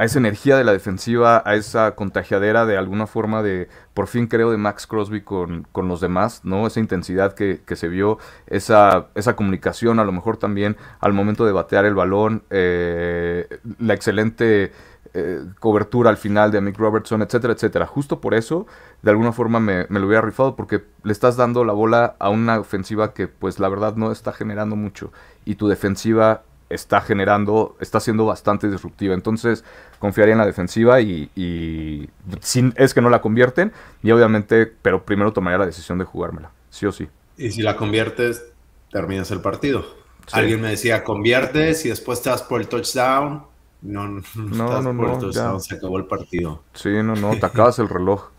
a 0.00 0.04
esa 0.04 0.18
energía 0.18 0.56
de 0.56 0.64
la 0.64 0.72
defensiva, 0.72 1.42
a 1.44 1.56
esa 1.56 1.94
contagiadera 1.94 2.64
de 2.64 2.78
alguna 2.78 3.06
forma 3.06 3.42
de, 3.42 3.68
por 3.92 4.06
fin 4.06 4.28
creo, 4.28 4.50
de 4.50 4.56
Max 4.56 4.86
Crosby 4.86 5.20
con, 5.20 5.66
los 5.74 6.00
demás, 6.00 6.40
¿no? 6.42 6.66
Esa 6.66 6.80
intensidad 6.80 7.34
que, 7.34 7.60
se 7.76 7.86
vio, 7.88 8.16
esa, 8.46 9.08
esa 9.14 9.36
comunicación, 9.36 10.00
a 10.00 10.04
lo 10.04 10.12
mejor 10.12 10.38
también 10.38 10.78
al 11.00 11.12
momento 11.12 11.44
de 11.44 11.52
batear 11.52 11.84
el 11.84 11.94
balón, 11.94 12.44
eh, 12.48 13.46
la 13.78 13.92
excelente 13.92 14.72
eh, 15.12 15.44
cobertura 15.58 16.08
al 16.08 16.16
final 16.16 16.50
de 16.50 16.62
Mick 16.62 16.78
Robertson, 16.78 17.20
etcétera, 17.20 17.52
etcétera. 17.52 17.86
Justo 17.86 18.22
por 18.22 18.32
eso, 18.32 18.66
de 19.02 19.10
alguna 19.10 19.32
forma 19.32 19.60
me, 19.60 19.84
me, 19.90 20.00
lo 20.00 20.06
hubiera 20.06 20.22
rifado 20.22 20.56
porque 20.56 20.82
le 21.02 21.12
estás 21.12 21.36
dando 21.36 21.62
la 21.62 21.74
bola 21.74 22.16
a 22.18 22.30
una 22.30 22.58
ofensiva 22.58 23.12
que 23.12 23.28
pues 23.28 23.58
la 23.58 23.68
verdad 23.68 23.96
no 23.96 24.12
está 24.12 24.32
generando 24.32 24.76
mucho 24.76 25.12
y 25.44 25.56
tu 25.56 25.68
defensiva 25.68 26.44
está 26.70 27.00
generando, 27.00 27.76
está 27.80 28.00
siendo 28.00 28.24
bastante 28.24 28.70
disruptiva. 28.70 29.14
Entonces, 29.14 29.64
confiaría 29.98 30.32
en 30.32 30.38
la 30.38 30.46
defensiva 30.46 31.00
y, 31.00 31.30
y 31.34 32.08
sin, 32.40 32.72
es 32.76 32.94
que 32.94 33.02
no 33.02 33.10
la 33.10 33.20
convierten. 33.20 33.72
Y 34.02 34.10
obviamente, 34.12 34.66
pero 34.66 35.04
primero 35.04 35.32
tomaría 35.32 35.58
la 35.58 35.66
decisión 35.66 35.98
de 35.98 36.04
jugármela, 36.04 36.52
sí 36.70 36.86
o 36.86 36.92
sí. 36.92 37.08
Y 37.36 37.50
si 37.50 37.62
la 37.62 37.76
conviertes, 37.76 38.44
terminas 38.90 39.30
el 39.30 39.40
partido. 39.40 39.84
Alguien 40.32 40.60
me 40.60 40.70
decía, 40.70 41.02
conviertes 41.02 41.84
y 41.84 41.88
después 41.88 42.22
te 42.22 42.30
das 42.30 42.42
por 42.42 42.60
el 42.60 42.68
touchdown. 42.68 43.44
No, 43.82 44.08
no, 44.08 44.22
no, 44.34 44.82
no, 44.82 44.96
por 44.96 45.10
el 45.10 45.18
touchdown, 45.18 45.60
se 45.60 45.74
acabó 45.74 45.98
el 45.98 46.06
partido. 46.06 46.62
Sí, 46.72 46.90
no, 47.02 47.16
no, 47.16 47.36
te 47.36 47.46
acabas 47.46 47.78
el 47.80 47.88
reloj 47.88 48.30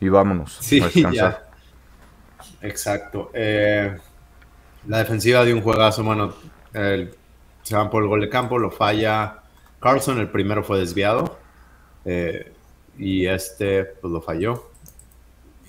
y 0.00 0.08
vámonos. 0.08 0.58
Sí, 0.60 0.82
ya. 1.12 1.44
Exacto. 2.60 3.30
Eh, 3.32 3.96
la 4.86 4.98
defensiva 4.98 5.44
de 5.44 5.54
un 5.54 5.62
juegazo, 5.62 6.02
bueno, 6.04 6.34
el 6.72 7.14
se 7.68 7.76
van 7.76 7.90
por 7.90 8.02
el 8.02 8.08
gol 8.08 8.22
de 8.22 8.30
campo, 8.30 8.58
lo 8.58 8.70
falla 8.70 9.42
Carlson, 9.78 10.18
el 10.18 10.30
primero 10.30 10.64
fue 10.64 10.80
desviado 10.80 11.38
eh, 12.06 12.52
y 12.96 13.26
este 13.26 13.84
pues 13.84 14.10
lo 14.10 14.22
falló. 14.22 14.70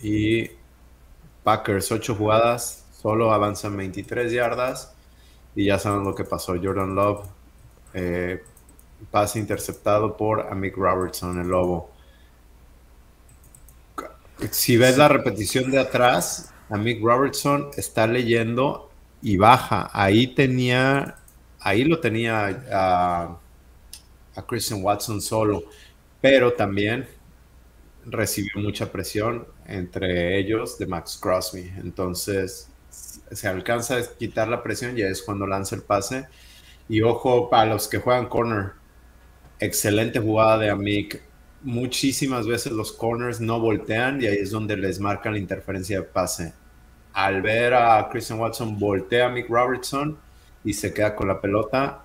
Y 0.01 0.49
Packers, 1.43 1.91
8 1.91 2.15
jugadas, 2.15 2.85
solo 2.93 3.33
avanzan 3.33 3.75
23 3.75 4.31
yardas 4.31 4.95
y 5.55 5.65
ya 5.65 5.77
saben 5.77 6.05
lo 6.05 6.15
que 6.15 6.23
pasó. 6.23 6.55
Jordan 6.61 6.95
Love, 6.95 7.25
eh, 7.93 8.43
pase 9.11 9.39
interceptado 9.39 10.15
por 10.15 10.47
Amick 10.49 10.77
Robertson, 10.77 11.39
el 11.39 11.49
lobo. 11.49 11.91
Si 14.51 14.77
ves 14.77 14.97
la 14.97 15.09
repetición 15.09 15.69
de 15.69 15.79
atrás, 15.79 16.53
Amick 16.69 17.03
Robertson 17.03 17.71
está 17.75 18.07
leyendo 18.07 18.89
y 19.21 19.35
baja. 19.35 19.89
Ahí 19.91 20.27
tenía 20.27 21.18
ahí 21.59 21.83
lo 21.83 21.99
tenía 21.99 22.63
a, 22.71 23.39
Christian 24.47 24.81
Watson 24.81 25.19
solo, 25.21 25.63
pero 26.21 26.53
también 26.53 27.05
recibió 28.05 28.53
mucha 28.55 28.89
presión 28.89 29.45
entre 29.65 30.39
ellos 30.39 30.77
de 30.77 30.87
Max 30.87 31.19
Crosby. 31.21 31.71
Entonces 31.77 32.69
se 32.89 33.47
alcanza 33.49 33.97
a 33.97 34.03
quitar 34.17 34.47
la 34.47 34.63
presión 34.63 34.97
y 34.97 35.01
es 35.01 35.21
cuando 35.21 35.45
lanza 35.45 35.75
el 35.75 35.81
pase. 35.81 36.27
Y 36.87 37.01
ojo 37.01 37.49
para 37.49 37.65
los 37.65 37.89
que 37.89 37.97
juegan 37.97 38.29
corner, 38.29 38.71
excelente 39.59 40.19
jugada 40.19 40.57
de 40.57 40.69
Amik. 40.69 41.21
Muchísimas 41.61 42.47
veces 42.47 42.71
los 42.71 42.93
corners 42.93 43.41
no 43.41 43.59
voltean 43.59 44.21
y 44.21 44.27
ahí 44.27 44.37
es 44.37 44.51
donde 44.51 44.77
les 44.77 45.01
marca 45.01 45.29
la 45.29 45.37
interferencia 45.37 45.99
de 45.99 46.05
pase. 46.05 46.53
Al 47.11 47.41
ver 47.41 47.73
a 47.73 48.07
Christian 48.09 48.39
Watson 48.39 48.79
voltea 48.79 49.25
a 49.25 49.29
Mick 49.29 49.49
Robertson, 49.49 50.17
y 50.63 50.73
se 50.73 50.93
queda 50.93 51.15
con 51.15 51.27
la 51.27 51.41
pelota. 51.41 52.03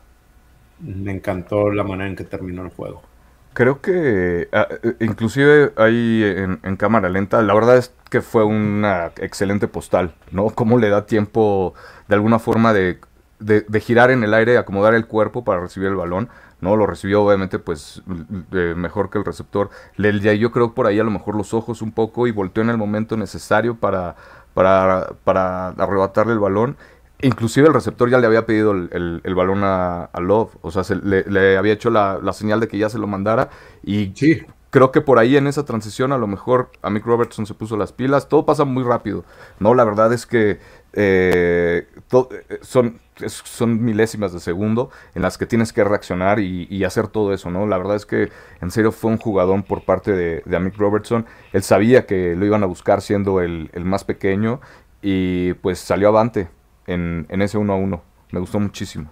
Me 0.81 1.12
encantó 1.12 1.71
la 1.71 1.85
manera 1.85 2.11
en 2.11 2.17
que 2.17 2.25
terminó 2.25 2.62
el 2.62 2.71
juego. 2.71 3.03
Creo 3.55 3.81
que 3.81 4.49
ah, 4.53 4.67
eh, 4.83 4.97
inclusive 5.01 5.73
ahí 5.77 6.23
en, 6.25 6.77
cámara 6.77 7.09
lenta, 7.09 7.40
la 7.40 7.55
verdad 7.55 7.77
es 7.77 7.95
que 8.11 8.21
fue 8.21 8.45
una 8.45 9.12
excelente 9.19 9.69
postal, 9.69 10.14
¿no? 10.33 10.47
Cómo 10.55 10.79
le 10.79 10.88
da 10.88 11.07
tiempo 11.07 11.75
de 12.09 12.17
alguna 12.17 12.40
forma 12.40 12.73
de, 12.73 12.99
de, 13.38 13.81
girar 13.81 14.11
en 14.11 14.25
el 14.25 14.35
aire, 14.35 14.59
acomodar 14.59 14.95
el 14.95 15.07
cuerpo 15.07 15.45
para 15.45 15.61
recibir 15.61 15.88
el 15.88 15.95
balón, 15.95 16.29
¿no? 16.61 16.77
Lo 16.77 16.87
recibió 16.87 17.23
obviamente 17.23 17.61
pues 17.61 18.03
mejor 18.51 19.09
que 19.09 19.19
el 19.19 19.25
receptor. 19.25 19.71
Le, 19.97 20.19
yo 20.38 20.51
creo 20.51 20.75
por 20.75 20.88
ahí 20.88 20.99
a 20.99 21.05
lo 21.05 21.12
mejor 21.12 21.37
los 21.37 21.55
ojos 21.55 21.81
un 21.81 21.93
poco 21.93 22.27
y 22.27 22.33
volteó 22.33 22.64
en 22.64 22.71
el 22.71 22.77
momento 22.77 23.17
necesario 23.17 23.77
para, 23.77 24.17
para, 24.55 25.12
para 25.23 25.69
arrebatarle 25.69 26.33
el 26.33 26.40
balón 26.40 26.77
Inclusive 27.24 27.68
el 27.68 27.72
receptor 27.72 28.10
ya 28.10 28.18
le 28.18 28.26
había 28.26 28.44
pedido 28.44 28.72
el, 28.72 29.34
balón 29.34 29.62
a, 29.64 30.10
Love, 30.20 30.56
o 30.60 30.70
sea, 30.70 30.82
le, 31.02 31.56
había 31.56 31.72
hecho 31.72 31.88
la, 31.88 32.20
señal 32.34 32.60
de 32.60 32.68
que 32.68 32.76
ya 32.76 32.90
se 32.90 32.98
lo 32.98 33.06
mandara 33.06 33.48
y 33.82 34.12
creo 34.68 34.92
que 34.92 35.00
por 35.00 35.18
ahí 35.18 35.38
en 35.38 35.46
esa 35.46 35.64
transición 35.64 36.12
a 36.12 36.18
lo 36.18 36.26
mejor 36.26 36.70
a 36.82 36.90
Mick 36.90 37.06
Robertson 37.06 37.46
se 37.46 37.54
puso 37.54 37.78
las 37.78 37.92
pilas. 37.92 38.28
Todo 38.28 38.44
pasa 38.44 38.66
muy 38.66 38.82
rápido, 38.82 39.24
¿no? 39.58 39.74
La 39.74 39.84
verdad 39.84 40.12
es 40.12 40.26
que 40.26 40.58
eh, 40.92 41.88
eh, 42.12 42.58
son, 42.60 43.00
son 43.26 43.82
milésimas 43.82 44.34
de 44.34 44.40
segundo 44.40 44.90
en 45.14 45.22
las 45.22 45.38
que 45.38 45.46
tienes 45.46 45.72
que 45.72 45.82
reaccionar 45.82 46.40
y, 46.40 46.84
hacer 46.84 47.08
todo 47.08 47.32
eso, 47.32 47.50
¿no? 47.50 47.66
La 47.66 47.78
verdad 47.78 47.96
es 47.96 48.04
que 48.04 48.30
en 48.60 48.70
serio 48.70 48.92
fue 48.92 49.10
un 49.10 49.16
jugadón 49.16 49.62
por 49.62 49.87
parte 49.87 50.12
de, 50.12 50.42
de 50.44 50.60
Mick 50.60 50.76
Robertson. 50.76 51.24
Él 51.54 51.62
sabía 51.62 52.04
que 52.04 52.37
lo 52.37 52.44
iban 52.44 52.62
a 52.62 52.66
buscar 52.66 53.00
siendo 53.00 53.40
el, 53.40 53.70
más 53.82 54.04
pequeño 54.04 54.60
y 55.00 55.54
pues 55.54 55.78
salió 55.78 56.08
avante 56.08 56.48
en, 56.87 57.27
en 57.29 57.42
ese 57.42 57.59
1 57.59 57.73
a 57.73 57.77
1. 57.77 58.03
Me 58.33 58.40
gustó 58.40 58.61
muchísimo. 58.61 59.11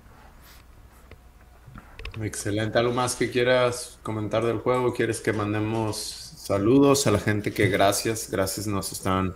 Excelente. 2.21 2.79
¿Algo 2.79 2.93
más 2.93 3.17
que 3.17 3.31
quieras 3.31 3.99
comentar 4.03 4.45
del 4.45 4.59
juego? 4.59 4.93
¿Quieres 4.93 5.21
que 5.21 5.33
mandemos 5.33 5.97
saludos 6.37 7.07
a 7.07 7.11
la 7.11 7.19
gente 7.19 7.53
que 7.53 7.69
gracias, 7.69 8.31
gracias 8.31 8.67
nos 8.67 8.93
están 8.93 9.35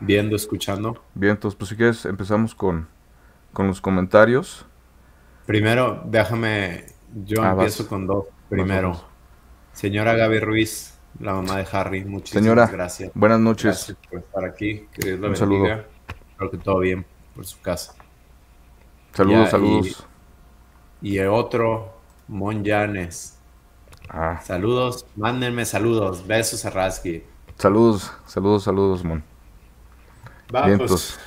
viendo, 0.00 0.36
escuchando? 0.36 1.02
Bien, 1.14 1.32
entonces 1.32 1.58
pues 1.58 1.70
si 1.70 1.76
quieres 1.76 2.04
empezamos 2.06 2.54
con, 2.54 2.88
con 3.52 3.66
los 3.66 3.80
comentarios. 3.80 4.64
Primero, 5.44 6.02
déjame, 6.06 6.86
yo 7.24 7.42
ah, 7.42 7.50
empiezo 7.50 7.86
con 7.86 8.06
dos. 8.06 8.26
Primero, 8.48 9.04
señora 9.72 10.14
Gaby 10.14 10.38
Ruiz, 10.38 10.98
la 11.20 11.34
mamá 11.34 11.58
de 11.58 11.66
Harry, 11.72 12.04
muchísimas 12.04 12.44
Señora, 12.44 12.66
gracias. 12.68 13.10
Buenas 13.14 13.40
noches. 13.40 13.64
Gracias 13.64 13.98
por 14.08 14.20
estar 14.20 14.44
aquí. 14.44 14.86
Que 14.92 15.08
Dios 15.08 15.20
la 15.20 15.28
Un 15.28 15.36
saludo. 15.36 15.66
Espero 15.66 16.50
que 16.50 16.58
todo 16.58 16.78
bien 16.78 17.04
por 17.36 17.46
su 17.46 17.60
casa. 17.60 17.94
Saludos, 19.12 19.50
saludos. 19.50 20.06
Y, 21.02 21.16
y 21.16 21.20
otro, 21.20 21.92
Monjanes. 22.26 23.38
Ah. 24.08 24.40
Saludos, 24.42 25.06
mándenme 25.14 25.64
saludos. 25.66 26.26
Besos 26.26 26.64
a 26.64 26.70
Rasky. 26.70 27.22
Saludos, 27.58 28.10
saludos, 28.26 28.64
saludos, 28.64 29.04
Mon. 29.04 29.22
Vamos. 30.50 31.18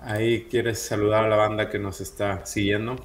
ahí 0.00 0.44
quieres 0.50 0.80
saludar 0.80 1.24
a 1.24 1.28
la 1.28 1.36
banda 1.36 1.70
que 1.70 1.78
nos 1.78 2.00
está 2.00 2.44
siguiendo. 2.44 2.96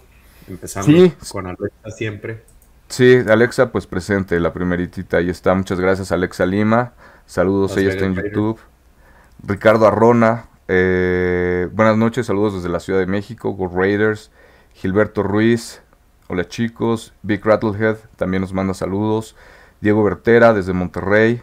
Empezando 0.48 1.14
con 1.32 1.48
Alexa 1.48 1.92
siempre. 1.96 2.44
Sí, 2.88 3.18
Alexa, 3.28 3.72
pues 3.72 3.86
presente, 3.86 4.40
la 4.40 4.54
primeritita, 4.54 5.18
ahí 5.18 5.30
está. 5.30 5.54
Muchas 5.54 5.80
gracias, 5.80 6.12
Alexa 6.12 6.46
Lima. 6.46 6.94
Saludos, 7.26 7.76
ella 7.76 7.90
está 7.90 8.06
en 8.06 8.16
YouTube. 8.16 8.60
Ricardo 9.44 9.86
Arrona, 9.86 10.48
eh, 10.68 11.70
buenas 11.74 11.98
noches, 11.98 12.26
saludos 12.26 12.56
desde 12.56 12.70
la 12.70 12.80
Ciudad 12.80 13.00
de 13.00 13.08
México, 13.08 13.52
Go 13.52 13.68
Raiders. 13.68 14.32
Gilberto 14.74 15.24
Ruiz, 15.24 15.82
Hola 16.30 16.46
chicos, 16.46 17.14
Big 17.24 17.44
Rattlehead 17.44 17.96
también 18.18 18.42
nos 18.42 18.52
manda 18.52 18.74
saludos. 18.74 19.36
Diego 19.80 20.04
Bertera 20.04 20.54
desde 20.54 20.74
Monterrey. 20.74 21.42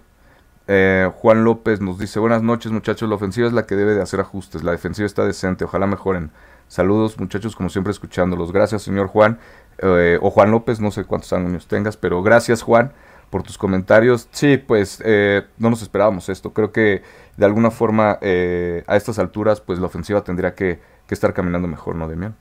Eh, 0.66 1.10
Juan 1.16 1.42
López 1.42 1.80
nos 1.80 1.98
dice, 1.98 2.20
buenas 2.20 2.42
noches 2.42 2.70
muchachos, 2.70 3.08
la 3.08 3.14
ofensiva 3.14 3.46
es 3.46 3.54
la 3.54 3.64
que 3.64 3.76
debe 3.76 3.94
de 3.94 4.02
hacer 4.02 4.20
ajustes, 4.20 4.62
la 4.62 4.72
defensiva 4.72 5.06
está 5.06 5.24
decente, 5.24 5.64
ojalá 5.64 5.87
mejoren. 5.87 6.30
Saludos 6.68 7.18
muchachos, 7.18 7.56
como 7.56 7.70
siempre 7.70 7.92
escuchándolos. 7.92 8.52
Gracias 8.52 8.82
señor 8.82 9.06
Juan, 9.06 9.38
eh, 9.78 10.18
o 10.20 10.30
Juan 10.30 10.50
López, 10.50 10.80
no 10.80 10.90
sé 10.90 11.04
cuántos 11.04 11.32
años 11.32 11.66
tengas, 11.66 11.96
pero 11.96 12.22
gracias 12.22 12.62
Juan 12.62 12.92
por 13.35 13.42
tus 13.42 13.59
comentarios. 13.59 14.29
Sí, 14.31 14.59
pues 14.59 15.03
eh, 15.05 15.42
no 15.59 15.68
nos 15.68 15.83
esperábamos 15.83 16.29
esto, 16.29 16.53
creo 16.53 16.70
que 16.70 17.03
de 17.37 17.44
alguna 17.44 17.73
forma 17.73 18.12
a 18.12 18.97
estas 18.97 19.18
alturas 19.18 19.61
pues 19.61 19.81
la 19.81 19.87
ofensiva 19.87 20.23
tendría 20.23 20.55
que, 20.55 20.79
estar 21.11 21.35
caminando 21.35 21.66
mejor, 21.66 21.97
¿no, 21.97 22.07
Demian? 22.07 22.37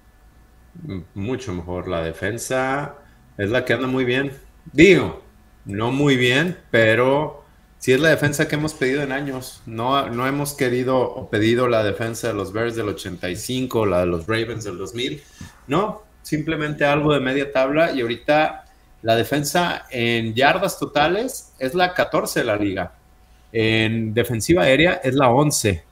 mucho 1.16 1.52
mejor. 1.52 1.88
La 1.88 2.04
defensa 2.04 2.94
es 3.40 3.50
la 3.50 3.66
que 3.66 3.74
anda 3.74 3.88
muy 3.88 4.06
bien. 4.06 4.34
Digo, 4.72 5.24
no 5.66 5.92
muy 5.92 6.16
bien, 6.16 6.60
pero 6.70 7.44
sí 7.80 7.92
es 7.92 8.00
la 8.00 8.10
defensa 8.10 8.48
que 8.48 8.54
hemos 8.54 8.76
pedido 8.76 9.02
en 9.02 9.14
años. 9.14 9.64
No, 9.66 10.12
no 10.12 10.28
hemos 10.28 10.54
querido 10.54 11.00
o 11.00 11.28
pedido 11.32 11.68
la 11.68 11.84
defensa 11.84 12.28
de 12.28 12.36
los 12.36 12.54
Bears 12.54 12.76
del 12.76 12.90
85, 12.90 13.88
la 13.88 14.02
de 14.02 14.06
los 14.06 14.28
Ravens 14.28 14.64
del 14.64 14.78
2000. 14.78 15.24
No, 15.66 16.04
simplemente 16.22 16.86
algo 16.86 17.16
de 17.16 17.20
media 17.20 17.52
tabla 17.52 17.94
y 17.94 18.02
ahorita 18.02 18.62
la 19.04 19.16
defensa 19.16 19.86
en 19.92 20.34
yardas 20.34 20.80
totales 20.80 21.54
es 21.60 21.76
la 21.76 21.94
14 21.94 22.39
de 22.39 22.46
la 22.46 22.56
liga. 22.56 22.94
En 23.52 24.13
defensiva 24.13 24.63
aérea 24.63 24.94
es 25.04 25.13
la 25.13 25.30
11. 25.30 25.84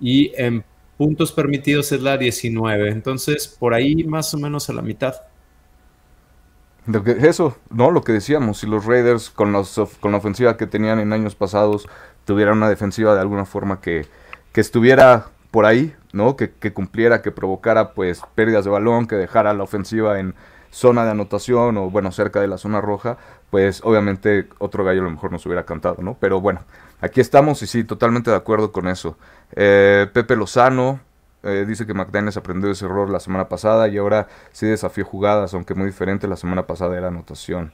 Y 0.00 0.32
en 0.36 0.62
puntos 0.96 1.32
permitidos 1.32 1.90
es 1.92 2.00
la 2.00 2.16
19. 2.16 2.90
Entonces, 2.90 3.48
por 3.48 3.74
ahí 3.74 4.04
más 4.04 4.32
o 4.34 4.38
menos 4.38 4.68
a 4.68 4.74
la 4.74 4.82
mitad. 4.82 5.14
eso, 7.22 7.56
¿no? 7.70 7.90
Lo 7.90 8.02
que 8.02 8.12
decíamos, 8.12 8.58
si 8.58 8.66
los 8.66 8.84
Raiders 8.84 9.30
con, 9.30 9.50
los, 9.52 9.80
con 10.00 10.12
la 10.12 10.18
ofensiva 10.18 10.56
que 10.56 10.66
tenían 10.66 11.00
en 11.00 11.12
años 11.12 11.34
pasados 11.34 11.88
tuvieran 12.24 12.58
una 12.58 12.68
defensiva 12.68 13.14
de 13.14 13.20
alguna 13.20 13.46
forma 13.46 13.80
que, 13.80 14.06
que 14.52 14.60
estuviera 14.60 15.26
por 15.50 15.66
ahí, 15.66 15.94
¿no? 16.12 16.36
Que, 16.36 16.50
cumpliera, 16.72 17.22
que 17.22 17.30
provocara 17.30 17.94
pues 17.94 18.22
pérdidas 18.34 18.64
de 18.64 18.70
balón, 18.70 19.06
que 19.06 19.16
dejara 19.16 19.54
la 19.54 19.62
ofensiva 19.62 20.18
en 20.18 20.34
zona 20.72 21.04
de 21.04 21.10
anotación 21.10 21.76
o 21.76 21.90
bueno, 21.90 22.10
cerca 22.10 22.40
de 22.40 22.48
la 22.48 22.58
zona 22.58 22.80
roja, 22.80 23.18
pues 23.50 23.82
obviamente 23.84 24.48
otro 24.58 24.82
gallo 24.82 25.02
a 25.02 25.04
lo 25.04 25.10
mejor 25.10 25.30
nos 25.30 25.44
hubiera 25.46 25.64
cantado, 25.64 25.98
¿no? 26.00 26.16
Pero 26.18 26.40
bueno, 26.40 26.62
aquí 27.00 27.20
estamos 27.20 27.62
y 27.62 27.66
sí, 27.66 27.84
totalmente 27.84 28.30
de 28.30 28.36
acuerdo 28.36 28.72
con 28.72 28.88
eso. 28.88 29.16
Eh, 29.54 30.08
Pepe 30.12 30.34
Lozano 30.34 31.00
eh, 31.42 31.66
dice 31.68 31.86
que 31.86 31.92
McDaniels 31.92 32.38
aprendió 32.38 32.70
ese 32.70 32.86
error 32.86 33.10
la 33.10 33.20
semana 33.20 33.48
pasada 33.48 33.86
y 33.88 33.98
ahora 33.98 34.28
sí 34.52 34.66
desafió 34.66 35.04
jugadas, 35.04 35.52
aunque 35.52 35.74
muy 35.74 35.86
diferente. 35.86 36.26
La 36.26 36.36
semana 36.36 36.66
pasada 36.66 36.96
era 36.96 37.08
anotación. 37.08 37.72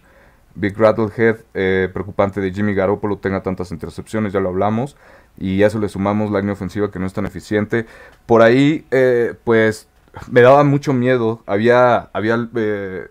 Big 0.57 0.77
Rattlehead, 0.77 1.37
eh, 1.55 1.89
preocupante 1.93 2.41
de 2.41 2.53
Jimmy 2.53 2.75
Garoppolo 2.75 3.19
tenga 3.19 3.45
tantas 3.45 3.71
intercepciones, 3.71 4.33
ya 4.33 4.41
lo 4.41 4.49
hablamos. 4.49 4.97
Y 5.39 5.63
a 5.63 5.69
eso 5.69 5.79
le 5.79 5.89
sumamos 5.89 6.33
la 6.33 6.41
línea 6.41 6.55
ofensiva 6.55 6.91
que 6.91 6.99
no 6.99 7.07
es 7.07 7.13
tan 7.13 7.27
eficiente. 7.27 7.87
Por 8.27 8.43
ahí, 8.43 8.85
pues 9.45 9.87
me 10.31 10.41
daba 10.41 10.65
mucho 10.65 10.93
miedo. 10.93 11.43
Había, 11.47 12.11
había 12.13 12.49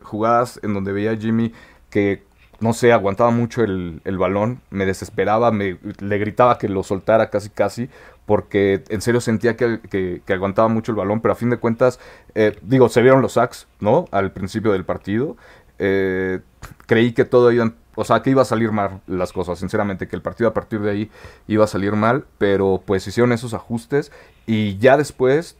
jugadas 0.01 0.59
en 0.63 0.73
donde 0.73 0.91
veía 0.91 1.11
a 1.11 1.17
Jimmy 1.17 1.53
que 1.89 2.27
no 2.59 2.73
sé, 2.73 2.91
aguantaba 2.91 3.29
mucho 3.29 3.63
el, 3.63 4.17
balón, 4.17 4.61
me 4.71 4.85
desesperaba, 4.85 5.51
me, 5.51 5.77
le 5.99 6.17
gritaba 6.17 6.57
que 6.57 6.67
lo 6.67 6.83
soltara 6.83 7.29
casi 7.29 7.49
casi, 7.49 7.89
porque 8.25 8.83
en 8.89 9.01
serio 9.01 9.21
sentía 9.21 9.55
que, 9.55 10.21
aguantaba 10.27 10.67
mucho 10.67 10.91
el 10.91 10.97
balón, 10.97 11.21
pero 11.21 11.33
a 11.33 11.35
fin 11.35 11.49
de 11.49 11.57
cuentas, 11.57 11.99
eh, 12.35 12.57
digo, 12.63 12.89
se 12.89 13.01
vieron 13.01 13.21
los 13.21 13.33
sacks, 13.33 13.67
¿no? 13.79 14.07
Al 14.11 14.31
principio 14.31 14.71
del 14.71 14.85
partido. 14.85 15.37
Eh, 15.79 16.39
creí 16.87 17.13
que 17.13 17.25
todo 17.25 17.51
iba, 17.51 17.73
o 17.95 18.03
sea, 18.03 18.23
que 18.23 18.31
iba 18.31 18.41
a 18.41 18.45
salir 18.45 18.71
mal 18.71 19.01
las 19.05 19.31
cosas, 19.31 19.59
sinceramente, 19.59 20.07
que 20.07 20.15
el 20.15 20.23
partido 20.23 20.49
a 20.49 20.53
partir 20.53 20.79
de 20.81 20.91
ahí 20.91 21.11
iba 21.47 21.65
a 21.65 21.67
salir 21.67 21.93
mal, 21.93 22.25
pero 22.39 22.81
pues 22.83 23.05
hicieron 23.07 23.33
esos 23.33 23.53
ajustes 23.53 24.11
y 24.45 24.77
ya 24.77 24.97
después... 24.97 25.57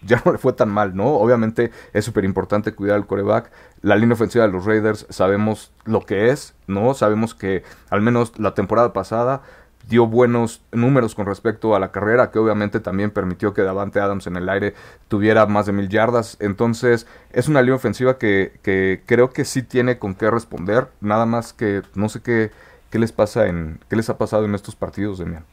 Ya 0.06 0.22
no 0.24 0.32
le 0.32 0.38
fue 0.38 0.52
tan 0.52 0.70
mal, 0.70 0.96
¿no? 0.96 1.14
Obviamente 1.16 1.70
es 1.92 2.04
súper 2.04 2.24
importante 2.24 2.72
cuidar 2.72 2.96
al 2.96 3.06
coreback. 3.06 3.50
La 3.82 3.96
línea 3.96 4.14
ofensiva 4.14 4.46
de 4.46 4.52
los 4.52 4.64
Raiders 4.64 5.06
sabemos 5.10 5.72
lo 5.84 6.00
que 6.00 6.30
es, 6.30 6.54
¿no? 6.66 6.94
Sabemos 6.94 7.34
que 7.34 7.62
al 7.90 8.00
menos 8.00 8.38
la 8.38 8.54
temporada 8.54 8.92
pasada 8.92 9.42
dio 9.88 10.06
buenos 10.06 10.62
números 10.72 11.14
con 11.14 11.26
respecto 11.26 11.74
a 11.74 11.80
la 11.80 11.90
carrera, 11.90 12.30
que 12.30 12.38
obviamente 12.38 12.80
también 12.80 13.10
permitió 13.10 13.54
que 13.54 13.62
Davante 13.62 13.98
Adams 13.98 14.26
en 14.26 14.36
el 14.36 14.48
aire 14.48 14.74
tuviera 15.08 15.46
más 15.46 15.66
de 15.66 15.72
mil 15.72 15.88
yardas. 15.88 16.36
Entonces, 16.40 17.06
es 17.32 17.48
una 17.48 17.62
línea 17.62 17.76
ofensiva 17.76 18.18
que, 18.18 18.52
que 18.62 19.02
creo 19.06 19.30
que 19.30 19.44
sí 19.44 19.62
tiene 19.62 19.98
con 19.98 20.14
qué 20.14 20.30
responder. 20.30 20.88
Nada 21.00 21.26
más 21.26 21.52
que 21.52 21.82
no 21.94 22.08
sé 22.08 22.20
qué, 22.22 22.50
qué 22.90 22.98
les 22.98 23.12
pasa 23.12 23.46
en, 23.46 23.80
qué 23.88 23.96
les 23.96 24.08
ha 24.10 24.18
pasado 24.18 24.44
en 24.44 24.54
estos 24.54 24.76
partidos, 24.76 25.18
Demian. 25.18 25.44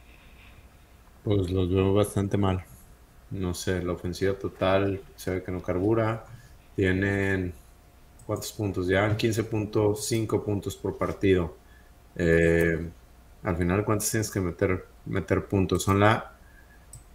Pues 1.24 1.50
los 1.50 1.70
veo 1.70 1.92
bastante 1.94 2.38
mal 2.38 2.64
no 3.30 3.54
sé, 3.54 3.82
la 3.82 3.92
ofensiva 3.92 4.34
total 4.34 5.00
se 5.16 5.32
ve 5.32 5.42
que 5.42 5.52
no 5.52 5.62
carbura. 5.62 6.24
Tienen, 6.76 7.52
¿cuántos 8.26 8.52
puntos? 8.52 8.86
Llevan 8.86 9.16
15.5 9.16 10.44
puntos 10.44 10.76
por 10.76 10.96
partido. 10.96 11.56
Eh, 12.16 12.88
al 13.42 13.56
final, 13.56 13.84
¿cuántos 13.84 14.10
tienes 14.10 14.30
que 14.30 14.40
meter, 14.40 14.86
meter 15.06 15.46
puntos? 15.46 15.82
Son 15.82 16.00
la 16.00 16.34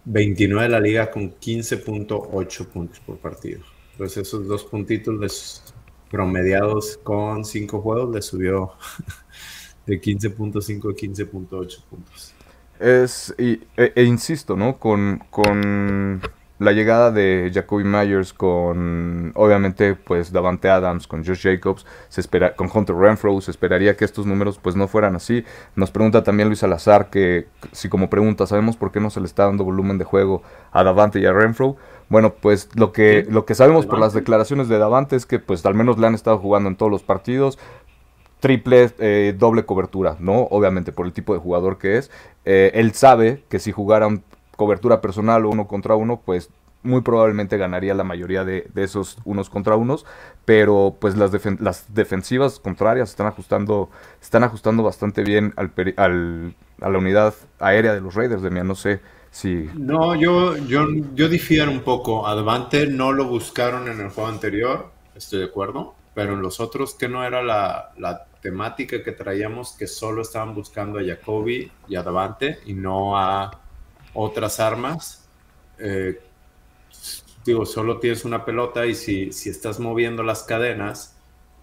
29 0.04 0.64
de 0.64 0.68
la 0.68 0.80
liga 0.80 1.10
con 1.10 1.34
15.8 1.34 2.66
puntos 2.66 3.00
por 3.00 3.18
partido. 3.18 3.60
Entonces 3.92 4.26
esos 4.26 4.46
dos 4.46 4.64
puntitos 4.64 5.14
les, 5.18 5.62
promediados 6.10 6.98
con 7.02 7.44
5 7.44 7.80
juegos 7.80 8.14
les 8.14 8.24
subió 8.26 8.72
de 9.86 10.00
15.5 10.00 10.92
a 10.92 10.96
15.8 10.96 11.82
puntos. 11.84 12.34
Es, 12.80 13.34
y, 13.38 13.60
e, 13.76 13.92
e, 13.94 14.02
insisto, 14.04 14.56
¿no? 14.56 14.78
Con, 14.78 15.22
con 15.30 16.20
la 16.58 16.72
llegada 16.72 17.10
de 17.10 17.50
Jacoby 17.52 17.84
Myers, 17.84 18.32
con 18.32 19.32
obviamente 19.34 19.94
pues 19.94 20.32
Davante 20.32 20.68
Adams, 20.68 21.06
con 21.06 21.24
Josh 21.24 21.42
Jacobs, 21.42 21.84
se 22.08 22.20
espera, 22.20 22.54
con 22.54 22.70
Hunter 22.72 22.94
Renfro, 22.94 23.40
se 23.40 23.50
esperaría 23.50 23.96
que 23.96 24.04
estos 24.04 24.26
números 24.26 24.58
pues 24.62 24.76
no 24.76 24.88
fueran 24.88 25.16
así. 25.16 25.44
Nos 25.76 25.90
pregunta 25.90 26.22
también 26.22 26.48
Luis 26.48 26.60
Salazar 26.60 27.10
que 27.10 27.48
si 27.72 27.88
como 27.88 28.08
pregunta, 28.08 28.46
¿sabemos 28.46 28.76
por 28.76 28.92
qué 28.92 29.00
no 29.00 29.10
se 29.10 29.20
le 29.20 29.26
está 29.26 29.44
dando 29.44 29.64
volumen 29.64 29.98
de 29.98 30.04
juego 30.04 30.42
a 30.72 30.84
Davante 30.84 31.18
y 31.20 31.26
a 31.26 31.32
Renfro? 31.32 31.76
Bueno, 32.08 32.34
pues 32.34 32.68
lo 32.74 32.92
que, 32.92 33.26
lo 33.28 33.46
que 33.46 33.54
sabemos 33.54 33.86
por 33.86 33.98
las 33.98 34.12
declaraciones 34.12 34.68
de 34.68 34.78
Davante 34.78 35.16
es 35.16 35.26
que 35.26 35.38
pues 35.38 35.64
al 35.66 35.74
menos 35.74 35.98
le 35.98 36.06
han 36.06 36.14
estado 36.14 36.38
jugando 36.38 36.68
en 36.68 36.76
todos 36.76 36.92
los 36.92 37.02
partidos, 37.02 37.58
triple, 38.44 38.90
eh, 38.98 39.34
doble 39.38 39.64
cobertura, 39.64 40.18
¿no? 40.20 40.42
Obviamente 40.50 40.92
por 40.92 41.06
el 41.06 41.14
tipo 41.14 41.32
de 41.32 41.40
jugador 41.40 41.78
que 41.78 41.96
es. 41.96 42.10
Eh, 42.44 42.72
él 42.74 42.92
sabe 42.92 43.42
que 43.48 43.58
si 43.58 43.72
jugara 43.72 44.06
cobertura 44.54 45.00
personal 45.00 45.46
o 45.46 45.48
uno 45.48 45.66
contra 45.66 45.94
uno, 45.94 46.20
pues 46.22 46.50
muy 46.82 47.00
probablemente 47.00 47.56
ganaría 47.56 47.94
la 47.94 48.04
mayoría 48.04 48.44
de, 48.44 48.68
esos 48.76 49.16
unos 49.24 49.48
contra 49.48 49.76
unos, 49.76 50.04
pero 50.44 50.94
pues 51.00 51.16
las, 51.16 51.32
las 51.58 51.94
defensivas 51.94 52.60
contrarias 52.60 53.08
están 53.08 53.28
ajustando, 53.28 53.88
están 54.20 54.44
ajustando 54.44 54.82
bastante 54.82 55.22
bien 55.22 55.54
al, 55.56 55.72
al, 55.96 56.54
a 56.82 56.90
la 56.90 56.98
unidad 56.98 57.32
aérea 57.60 57.94
de 57.94 58.02
los 58.02 58.14
Raiders, 58.14 58.42
de 58.42 58.50
mí, 58.50 58.60
no 58.62 58.74
sé 58.74 59.00
si... 59.30 59.70
No, 59.72 60.14
yo, 60.14 60.58
yo, 60.58 60.84
yo 61.14 61.30
difiero 61.30 61.70
un 61.70 61.80
poco, 61.80 62.26
Advante 62.26 62.88
no 62.88 63.10
lo 63.10 63.24
buscaron 63.24 63.88
en 63.88 64.02
el 64.02 64.10
juego 64.10 64.28
anterior, 64.28 64.90
estoy 65.14 65.38
de 65.38 65.46
acuerdo, 65.46 65.94
pero 66.12 66.34
en 66.34 66.42
los 66.42 66.60
otros 66.60 66.94
que 66.94 67.08
no 67.08 67.24
era 67.24 67.42
la 67.42 68.26
temática 68.44 69.02
que 69.02 69.12
traíamos, 69.12 69.72
que 69.72 69.86
solo 69.86 70.20
estaban 70.20 70.54
buscando 70.54 70.98
a 70.98 71.02
Jacoby 71.02 71.72
y 71.88 71.96
a 71.96 72.02
Davante 72.02 72.58
y 72.66 72.74
no 72.74 73.16
a 73.16 73.58
otras 74.12 74.60
armas. 74.60 75.26
Eh, 75.78 76.20
digo, 77.42 77.64
solo 77.64 77.98
tienes 78.00 78.26
una 78.26 78.44
pelota 78.44 78.84
y 78.84 78.94
si, 78.94 79.32
si 79.32 79.48
estás 79.48 79.80
moviendo 79.80 80.22
las 80.22 80.42
cadenas 80.42 81.16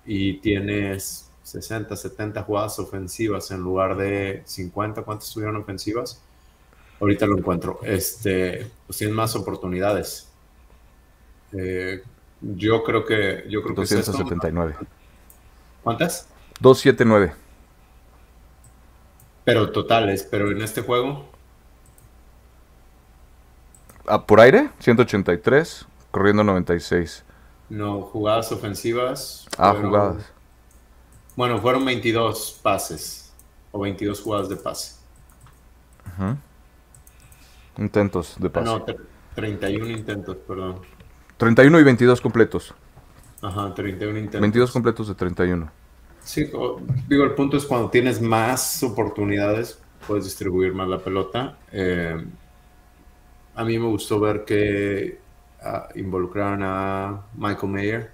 y 0.08 0.40
tienes 0.40 1.30
60, 1.44 1.96
70 1.96 2.42
jugadas 2.42 2.80
ofensivas 2.80 3.52
en 3.52 3.60
lugar 3.60 3.96
de 3.96 4.42
50, 4.46 5.04
¿cuántas 5.04 5.32
tuvieron 5.32 5.58
ofensivas? 5.58 6.20
Ahorita 7.00 7.28
lo 7.28 7.38
encuentro. 7.38 7.80
Este, 7.84 8.72
pues 8.88 8.98
tienes 8.98 9.16
más 9.16 9.36
oportunidades. 9.36 10.32
Eh, 11.54 12.02
yo 12.42 12.84
creo 12.84 13.06
que 13.06 13.46
yo 13.48 13.62
creo 13.62 13.76
279. 13.76 14.76
que 14.80 14.86
¿Cuántas? 15.84 16.31
279. 16.62 17.34
Pero 19.44 19.72
totales, 19.72 20.28
pero 20.30 20.52
en 20.52 20.62
este 20.62 20.82
juego. 20.82 21.26
Ah, 24.06 24.26
por 24.26 24.40
aire, 24.40 24.70
183, 24.80 25.88
corriendo 26.12 26.44
96. 26.44 27.24
No, 27.70 28.02
jugadas 28.02 28.52
ofensivas. 28.52 29.48
Ah, 29.58 29.74
jugadas. 29.80 30.32
Bueno, 31.36 31.60
fueron 31.60 31.84
22 31.84 32.60
pases 32.62 33.34
o 33.72 33.80
22 33.80 34.22
jugadas 34.22 34.50
de 34.50 34.56
pase. 34.58 35.02
Intentos 37.78 38.36
de 38.38 38.50
pase. 38.50 38.66
No, 38.66 38.86
31 39.34 39.90
intentos, 39.90 40.38
perdón. 40.48 40.82
31 41.38 41.80
y 41.80 41.84
22 41.84 42.22
completos. 42.22 42.76
Ajá, 43.42 43.74
31 43.74 44.20
intentos. 44.20 44.42
22 44.42 44.72
completos 44.72 45.08
de 45.08 45.16
31. 45.16 45.81
Sí, 46.24 46.50
digo, 47.08 47.24
el 47.24 47.34
punto 47.34 47.58
es 47.58 47.66
cuando 47.66 47.90
tienes 47.90 48.22
más 48.22 48.84
oportunidades, 48.84 49.80
puedes 50.08 50.26
distribuir 50.26 50.74
más 50.74 50.88
la 50.88 51.00
pelota. 51.00 51.58
Eh, 51.72 52.24
a 53.56 53.64
mí 53.64 53.78
me 53.78 53.88
gustó 53.88 54.20
ver 54.20 54.46
que 54.46 55.20
uh, 55.64 55.98
involucraron 56.00 56.62
a 56.64 57.26
Michael 57.36 57.72
Mayer 57.72 58.12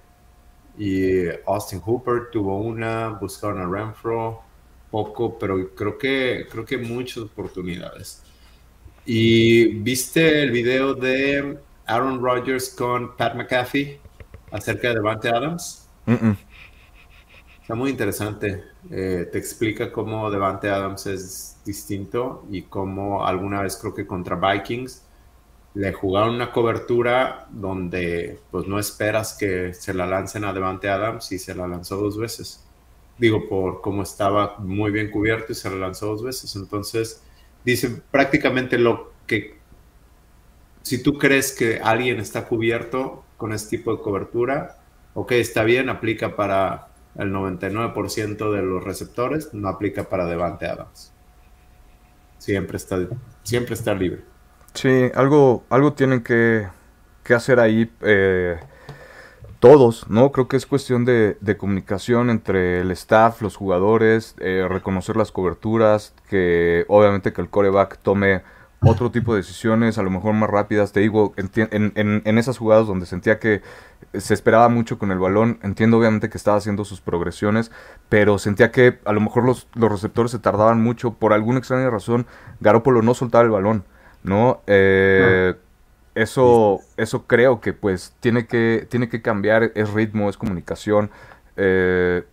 y 0.78 1.26
Austin 1.46 1.80
Hooper 1.80 2.30
tuvo 2.30 2.58
una, 2.58 3.08
buscaron 3.10 3.60
a 3.60 3.66
Renfro 3.66 4.42
poco, 4.90 5.38
pero 5.38 5.74
creo 5.74 5.98
que, 5.98 6.46
creo 6.50 6.64
que 6.64 6.78
muchas 6.78 7.18
oportunidades. 7.18 8.22
¿Y 9.04 9.66
viste 9.80 10.42
el 10.42 10.50
video 10.50 10.94
de 10.94 11.58
Aaron 11.86 12.22
Rodgers 12.22 12.70
con 12.70 13.16
Pat 13.16 13.34
McAfee 13.34 14.00
acerca 14.50 14.88
de 14.88 14.94
Devante 14.94 15.28
Adams? 15.28 15.88
Está 17.68 17.76
muy 17.76 17.90
interesante. 17.90 18.64
Eh, 18.90 19.28
te 19.30 19.36
explica 19.36 19.92
cómo 19.92 20.30
Devante 20.30 20.70
Adams 20.70 21.04
es 21.04 21.58
distinto 21.66 22.46
y 22.50 22.62
cómo 22.62 23.26
alguna 23.26 23.60
vez 23.60 23.76
creo 23.76 23.94
que 23.94 24.06
contra 24.06 24.36
Vikings 24.36 25.02
le 25.74 25.92
jugaron 25.92 26.36
una 26.36 26.50
cobertura 26.50 27.46
donde 27.50 28.40
pues 28.50 28.66
no 28.66 28.78
esperas 28.78 29.36
que 29.36 29.74
se 29.74 29.92
la 29.92 30.06
lancen 30.06 30.46
a 30.46 30.54
Devante 30.54 30.88
Adams 30.88 31.30
y 31.30 31.38
se 31.38 31.54
la 31.54 31.68
lanzó 31.68 31.98
dos 31.98 32.16
veces. 32.16 32.64
Digo, 33.18 33.46
por 33.50 33.82
cómo 33.82 34.02
estaba 34.02 34.56
muy 34.60 34.90
bien 34.90 35.10
cubierto 35.10 35.52
y 35.52 35.54
se 35.54 35.68
la 35.68 35.76
lanzó 35.76 36.06
dos 36.06 36.22
veces. 36.22 36.56
Entonces, 36.56 37.22
dice 37.66 38.00
prácticamente 38.10 38.78
lo 38.78 39.12
que 39.26 39.58
si 40.80 41.02
tú 41.02 41.18
crees 41.18 41.52
que 41.52 41.80
alguien 41.84 42.18
está 42.18 42.46
cubierto 42.48 43.24
con 43.36 43.52
este 43.52 43.76
tipo 43.76 43.94
de 43.94 44.00
cobertura, 44.02 44.78
ok, 45.12 45.32
está 45.32 45.64
bien, 45.64 45.90
aplica 45.90 46.34
para 46.34 46.88
el 47.16 47.32
99% 47.32 48.52
de 48.52 48.62
los 48.62 48.84
receptores, 48.84 49.52
no 49.52 49.68
aplica 49.68 50.08
para 50.08 50.26
Devante 50.26 50.66
Adams. 50.66 51.12
Siempre 52.38 52.76
está, 52.76 52.98
siempre 53.42 53.74
está 53.74 53.94
libre. 53.94 54.22
Sí, 54.74 55.10
algo, 55.14 55.64
algo 55.70 55.92
tienen 55.92 56.22
que, 56.22 56.68
hacer 57.34 57.60
ahí 57.60 57.90
eh, 58.00 58.58
todos, 59.60 60.08
¿no? 60.08 60.30
Creo 60.32 60.48
que 60.48 60.56
es 60.56 60.66
cuestión 60.66 61.04
de, 61.04 61.36
comunicación 61.58 62.30
entre 62.30 62.80
el 62.80 62.90
staff, 62.92 63.42
los 63.42 63.56
jugadores, 63.56 64.36
eh, 64.38 64.66
reconocer 64.68 65.16
las 65.16 65.32
coberturas, 65.32 66.14
que 66.28 66.84
obviamente 66.88 67.32
que 67.32 67.40
el 67.40 67.50
coreback 67.50 67.98
tome 67.98 68.42
otro 68.80 69.10
tipo 69.10 69.34
de 69.34 69.40
decisiones, 69.40 69.98
a 69.98 70.02
lo 70.02 70.10
mejor 70.10 70.34
más 70.34 70.48
rápidas. 70.48 70.92
Te 70.92 71.00
digo, 71.00 71.34
en, 71.36 71.92
en, 72.24 72.38
esas 72.38 72.58
jugadas 72.58 72.86
donde 72.86 73.06
sentía 73.06 73.38
que 73.38 73.62
se 74.14 74.34
esperaba 74.34 74.68
mucho 74.68 74.98
con 74.98 75.10
el 75.10 75.18
balón, 75.18 75.58
entiendo 75.62 75.98
obviamente 75.98 76.30
que 76.30 76.38
estaba 76.38 76.56
haciendo 76.56 76.84
sus 76.84 77.00
progresiones, 77.00 77.72
pero 78.08 78.38
sentía 78.38 78.70
que 78.70 78.98
a 79.04 79.12
lo 79.12 79.20
mejor 79.20 79.44
los, 79.44 79.66
los 79.74 79.90
receptores 79.90 80.30
se 80.30 80.38
tardaban 80.38 80.80
mucho. 80.80 81.14
Por 81.14 81.32
alguna 81.32 81.58
extraña 81.58 81.90
razón, 81.90 82.26
Garópolo 82.60 83.02
no 83.02 83.14
soltaba 83.14 83.44
el 83.44 83.50
balón, 83.50 83.84
¿no? 84.22 84.62
Eh, 84.66 85.54
eso, 86.14 86.80
eso 86.96 87.26
creo 87.26 87.60
que 87.60 87.72
pues 87.72 88.14
tiene 88.20 88.46
que, 88.46 88.86
tiene 88.88 89.08
que 89.08 89.22
cambiar, 89.22 89.72
es 89.74 89.92
ritmo, 89.92 90.28
es 90.28 90.36
comunicación. 90.36 91.10
Eh, 91.56 92.24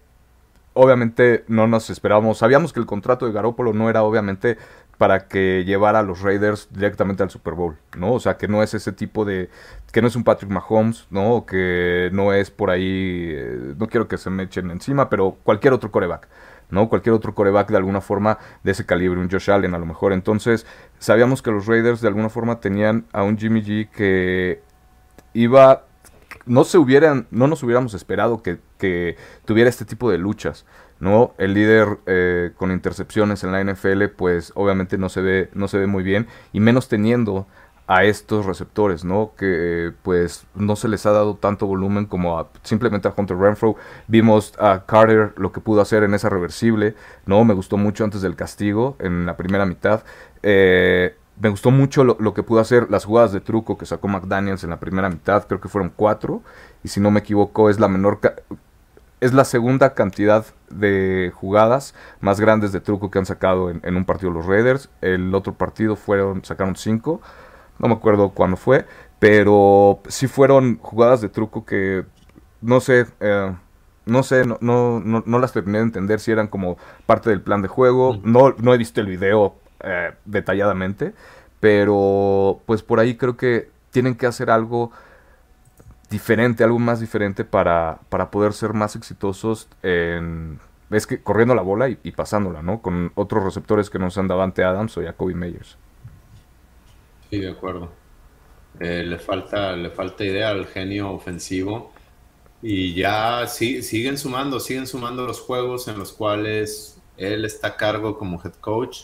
obviamente 0.76 1.46
no 1.48 1.68
nos 1.68 1.90
esperábamos, 1.90 2.38
sabíamos 2.38 2.74
que 2.74 2.80
el 2.80 2.86
contrato 2.86 3.26
de 3.26 3.32
Garópolo 3.32 3.74
no 3.74 3.90
era 3.90 4.04
obviamente 4.04 4.58
para 4.98 5.28
que 5.28 5.64
llevara 5.66 6.00
a 6.00 6.04
los 6.04 6.22
Raiders 6.22 6.70
directamente 6.72 7.24
al 7.24 7.30
Super 7.30 7.54
Bowl, 7.54 7.78
¿no? 7.98 8.14
O 8.14 8.20
sea, 8.20 8.38
que 8.38 8.48
no 8.48 8.64
es 8.64 8.74
ese 8.74 8.92
tipo 8.92 9.26
de... 9.26 9.50
que 9.92 10.02
no 10.02 10.08
es 10.08 10.16
un 10.16 10.24
Patrick 10.24 10.52
Mahomes, 10.52 11.08
¿no? 11.10 11.46
Que 11.46 12.10
no 12.14 12.34
es 12.34 12.52
por 12.52 12.70
ahí... 12.70 13.32
Eh, 13.34 13.74
no 13.78 13.88
quiero 13.88 14.08
que 14.08 14.18
se 14.18 14.30
me 14.30 14.44
echen 14.44 14.72
encima, 14.72 15.10
pero 15.10 15.38
cualquier 15.44 15.74
otro 15.74 15.92
coreback, 15.92 16.30
¿no? 16.70 16.88
Cualquier 16.88 17.14
otro 17.14 17.36
coreback 17.36 17.70
de 17.70 17.78
alguna 17.78 18.02
forma 18.02 18.38
de 18.64 18.72
ese 18.72 18.86
calibre, 18.86 19.20
un 19.20 19.30
Josh 19.30 19.52
Allen 19.52 19.76
a 19.76 19.80
lo 19.80 19.86
mejor. 19.86 20.14
Entonces, 20.14 20.66
sabíamos 21.00 21.42
que 21.42 21.52
los 21.52 21.66
Raiders 21.66 22.02
de 22.02 22.08
alguna 22.08 22.30
forma 22.30 22.60
tenían 22.60 23.06
a 23.12 23.24
un 23.24 23.38
Jimmy 23.38 23.62
G 23.62 23.90
que 23.90 24.62
iba... 25.34 25.84
No 26.46 26.64
se 26.64 26.78
hubieran, 26.78 27.28
no 27.32 27.48
nos 27.48 27.64
hubiéramos 27.64 27.96
esperado 27.96 28.44
que, 28.44 28.60
que 28.78 29.18
tuviera 29.46 29.68
este 29.68 29.84
tipo 29.84 30.12
de 30.12 30.20
luchas, 30.20 30.66
¿no? 31.00 31.34
El 31.38 31.54
líder 31.54 32.00
eh, 32.06 32.52
con 32.58 32.72
intercepciones 32.72 33.44
en 33.44 33.52
la 33.52 33.64
NFL, 33.64 34.06
pues 34.16 34.52
obviamente 34.56 34.98
no 34.98 35.10
se 35.10 35.22
ve, 35.22 35.50
no 35.54 35.68
se 35.68 35.78
ve 35.78 35.88
muy 35.88 36.04
bien, 36.04 36.28
y 36.54 36.60
menos 36.60 36.88
teniendo 36.88 37.48
a 37.88 38.04
estos 38.04 38.46
receptores, 38.46 39.06
¿no? 39.06 39.34
Que 39.38 39.94
pues 40.02 40.46
no 40.56 40.76
se 40.76 40.88
les 40.88 41.06
ha 41.06 41.12
dado 41.12 41.36
tanto 41.36 41.68
volumen 41.68 42.06
como 42.06 42.48
simplemente 42.64 43.08
a 43.08 43.14
Hunter 43.16 43.38
Renfro. 43.38 43.76
Vimos 44.08 44.54
a 44.60 44.86
Carter 44.86 45.34
lo 45.38 45.52
que 45.52 45.62
pudo 45.62 45.82
hacer 45.82 46.04
en 46.04 46.14
esa 46.16 46.30
reversible, 46.30 46.96
¿no? 47.26 47.44
Me 47.46 47.54
gustó 47.54 47.78
mucho 47.78 48.04
antes 48.04 48.22
del 48.22 48.36
castigo 48.36 48.96
en 49.00 49.26
la 49.26 49.38
primera 49.38 49.66
mitad. 49.66 50.04
Eh, 50.42 51.16
me 51.40 51.50
gustó 51.50 51.70
mucho 51.70 52.04
lo, 52.04 52.18
lo, 52.20 52.34
que 52.34 52.44
pudo 52.44 52.60
hacer 52.60 52.90
las 52.90 53.06
jugadas 53.06 53.34
de 53.34 53.42
truco 53.42 53.78
que 53.78 53.86
sacó 53.86 54.08
McDaniels 54.08 54.64
en 54.64 54.70
la 54.70 54.80
primera 54.80 55.10
mitad, 55.10 55.46
creo 55.46 55.60
que 55.60 55.68
fueron 55.68 55.92
cuatro, 55.94 56.42
y 56.82 56.88
si 56.88 57.02
no 57.02 57.12
me 57.12 57.20
equivoco 57.20 57.70
es 57.70 57.78
la 57.78 57.90
menor 57.90 58.22
es 59.26 59.34
la 59.34 59.44
segunda 59.44 59.94
cantidad 59.94 60.46
de 60.70 61.32
jugadas 61.34 61.96
más 62.20 62.40
grandes 62.40 62.72
de 62.72 62.80
truco 62.80 63.10
que 63.10 63.18
han 63.18 63.26
sacado 63.26 63.72
en, 63.72 63.96
un 63.96 64.06
partido 64.06 64.32
los 64.32 64.46
Raiders. 64.46 64.90
El 65.02 65.34
otro 65.34 65.54
partido 65.54 65.96
fueron, 65.96 66.46
sacaron 66.46 66.76
cinco. 66.76 67.22
No 67.80 67.88
me 67.88 67.96
acuerdo 67.96 68.30
cuándo 68.30 68.56
fue. 68.56 68.86
Pero 69.20 70.00
sí 70.08 70.28
fueron 70.28 70.78
jugadas 70.78 71.22
de 71.22 71.30
truco 71.30 71.66
que 71.66 72.06
no 72.62 72.80
sé. 72.80 73.08
Eh, 73.20 73.56
no 74.06 74.22
sé, 74.22 74.46
no, 74.46 74.60
no, 74.62 75.24
no, 75.26 75.40
las 75.40 75.52
terminé 75.52 75.80
de 75.80 75.86
entender 75.86 76.20
si 76.20 76.32
eran 76.32 76.48
como 76.48 76.78
parte 77.08 77.32
del 77.32 77.42
plan 77.42 77.64
de 77.64 77.68
juego. 77.68 78.20
No, 78.24 78.54
no 78.60 78.74
he 78.76 78.78
visto 78.78 79.02
el 79.02 79.08
video 79.08 79.56
eh, 79.80 80.14
detalladamente. 80.26 81.16
Pero 81.60 82.62
pues 82.68 82.84
por 82.84 83.00
ahí 83.00 83.18
creo 83.18 83.38
que 83.38 83.72
tienen 83.90 84.14
que 84.14 84.28
hacer 84.28 84.52
algo 84.52 84.92
diferente, 86.10 86.64
algo 86.64 86.80
más 86.80 87.00
diferente 87.00 87.46
para, 87.46 88.00
para 88.10 88.32
poder 88.32 88.54
ser 88.54 88.74
más 88.74 88.96
exitosos 88.96 89.68
en, 89.84 90.60
es 90.92 91.08
que 91.08 91.22
corriendo 91.22 91.56
la 91.56 91.62
bola 91.62 91.90
y, 91.90 92.12
pasándola, 92.12 92.62
¿no? 92.62 92.82
Con 92.82 93.12
otros 93.16 93.44
receptores 93.44 93.90
que 93.90 94.00
no 94.00 94.10
sean 94.12 94.28
Davante 94.28 94.64
Adams 94.64 94.98
o 94.98 95.04
Jacoby 95.04 95.34
Meyers. 95.34 95.78
Sí, 97.30 97.40
de 97.40 97.52
acuerdo. 97.52 97.92
Eh, 98.80 99.04
le, 99.04 99.18
falta, 99.18 99.76
le 99.76 99.90
falta 99.90 100.24
idea 100.24 100.50
al 100.50 100.68
genio 100.68 101.12
ofensivo. 101.12 101.92
Y 102.62 102.94
ya 102.94 103.48
sí, 103.48 103.82
siguen 103.82 104.18
sumando, 104.18 104.60
siguen 104.60 104.88
sumando 104.88 105.26
los 105.26 105.40
juegos 105.40 105.88
en 105.88 106.00
los 106.00 106.14
cuales 106.14 107.02
él 107.18 107.46
está 107.46 107.70
a 107.70 107.78
cargo 107.78 108.18
como 108.18 108.42
head 108.44 108.54
coach 108.56 109.04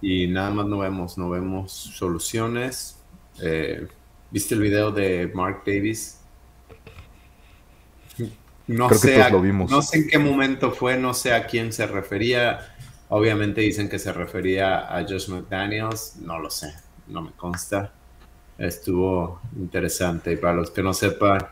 y 0.00 0.26
nada 0.26 0.50
más 0.50 0.66
no 0.66 0.78
vemos, 0.78 1.18
no 1.18 1.30
vemos 1.30 1.72
soluciones. 1.72 3.00
Eh, 3.40 3.86
¿Viste 4.30 4.54
el 4.54 4.60
video 4.60 4.90
de 4.90 5.30
Mark 5.34 5.62
Davis? 5.64 6.21
No 8.66 8.88
sé, 8.90 9.22
no 9.68 9.82
sé 9.82 9.98
en 9.98 10.08
qué 10.08 10.18
momento 10.18 10.70
fue, 10.70 10.96
no 10.96 11.14
sé 11.14 11.34
a 11.34 11.46
quién 11.46 11.72
se 11.72 11.86
refería. 11.86 12.74
Obviamente 13.08 13.60
dicen 13.60 13.88
que 13.88 13.98
se 13.98 14.12
refería 14.12 14.96
a 14.96 15.02
Josh 15.02 15.28
McDaniels, 15.28 16.16
no 16.20 16.38
lo 16.38 16.50
sé, 16.50 16.72
no 17.08 17.22
me 17.22 17.32
consta. 17.32 17.92
Estuvo 18.58 19.40
interesante. 19.56 20.32
Y 20.32 20.36
para 20.36 20.54
los 20.54 20.70
que 20.70 20.82
no 20.82 20.94
sepan, 20.94 21.46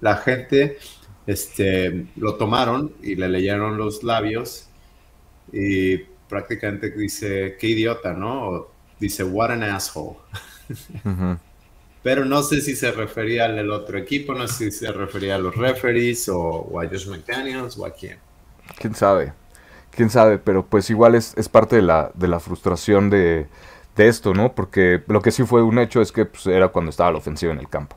la 0.00 0.16
gente 0.16 0.78
este, 1.26 2.06
lo 2.16 2.34
tomaron 2.36 2.94
y 3.02 3.16
le 3.16 3.28
leyeron 3.28 3.78
los 3.78 4.02
labios 4.02 4.68
y 5.52 5.98
prácticamente 6.28 6.90
dice, 6.90 7.56
qué 7.58 7.68
idiota, 7.68 8.12
¿no? 8.12 8.68
dice, 8.98 9.24
what 9.24 9.50
an 9.50 9.62
asshole. 9.62 10.16
Pero 12.06 12.24
no 12.24 12.40
sé 12.44 12.60
si 12.60 12.76
se 12.76 12.92
refería 12.92 13.46
al 13.46 13.68
otro 13.68 13.98
equipo, 13.98 14.32
no 14.32 14.46
sé 14.46 14.70
si 14.70 14.78
se 14.78 14.92
refería 14.92 15.34
a 15.34 15.38
los 15.38 15.56
referees 15.56 16.28
o, 16.28 16.80
a 16.80 16.86
Josh 16.86 17.08
McDaniels 17.08 17.76
o 17.76 17.84
a 17.84 17.90
quién. 17.90 18.16
¿Quién 18.78 18.94
sabe? 18.94 19.32
quién 19.90 20.08
sabe, 20.08 20.38
pero 20.38 20.64
pues 20.64 20.88
igual 20.88 21.16
es, 21.16 21.34
es 21.36 21.48
parte 21.48 21.74
de 21.74 21.82
la, 21.82 22.12
de 22.14 22.28
la 22.28 22.38
frustración 22.38 23.10
de, 23.10 23.48
de, 23.96 24.06
esto, 24.06 24.34
¿no? 24.34 24.54
Porque 24.54 25.02
lo 25.08 25.20
que 25.20 25.32
sí 25.32 25.42
fue 25.42 25.64
un 25.64 25.80
hecho 25.80 26.00
es 26.00 26.12
que 26.12 26.26
pues, 26.26 26.46
era 26.46 26.68
cuando 26.68 26.90
estaba 26.90 27.10
la 27.10 27.18
ofensiva 27.18 27.52
en 27.52 27.58
el 27.58 27.68
campo, 27.68 27.96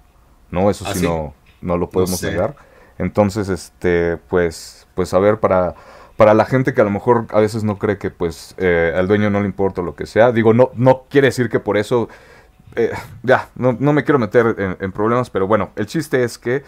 ¿no? 0.49 0.71
Eso 0.71 0.85
sí, 0.85 1.05
¿Ah, 1.05 1.07
no, 1.07 1.35
no 1.61 1.77
lo 1.77 1.91
podemos 1.91 2.23
negar. 2.23 2.55
Entonces, 2.97 3.47
este, 3.47 4.17
pues, 4.17 4.87
pues 4.95 5.13
a 5.13 5.19
ver, 5.19 5.39
para, 5.39 5.75
para 6.17 6.33
la 6.33 6.45
gente 6.45 6.73
que 6.73 6.81
a 6.81 6.83
lo 6.83 6.89
mejor 6.89 7.27
a 7.29 7.41
veces 7.41 7.63
no 7.63 7.77
cree 7.77 7.99
que 7.99 8.09
pues 8.09 8.55
eh, 8.57 8.91
al 8.95 9.07
dueño 9.07 9.29
no 9.29 9.39
le 9.41 9.45
importa 9.45 9.83
lo 9.83 9.95
que 9.95 10.07
sea, 10.07 10.31
digo, 10.31 10.53
no, 10.55 10.71
no 10.73 11.03
quiere 11.09 11.27
decir 11.27 11.47
que 11.49 11.59
por 11.59 11.77
eso, 11.77 12.09
eh, 12.75 12.91
ya, 13.23 13.49
no, 13.55 13.75
no, 13.79 13.93
me 13.93 14.03
quiero 14.03 14.19
meter 14.19 14.77
en, 14.79 14.91
problemas, 14.91 15.29
pero 15.29 15.47
bueno, 15.47 15.71
el 15.75 15.85
chiste 15.87 16.23
es 16.23 16.37
que 16.37 16.63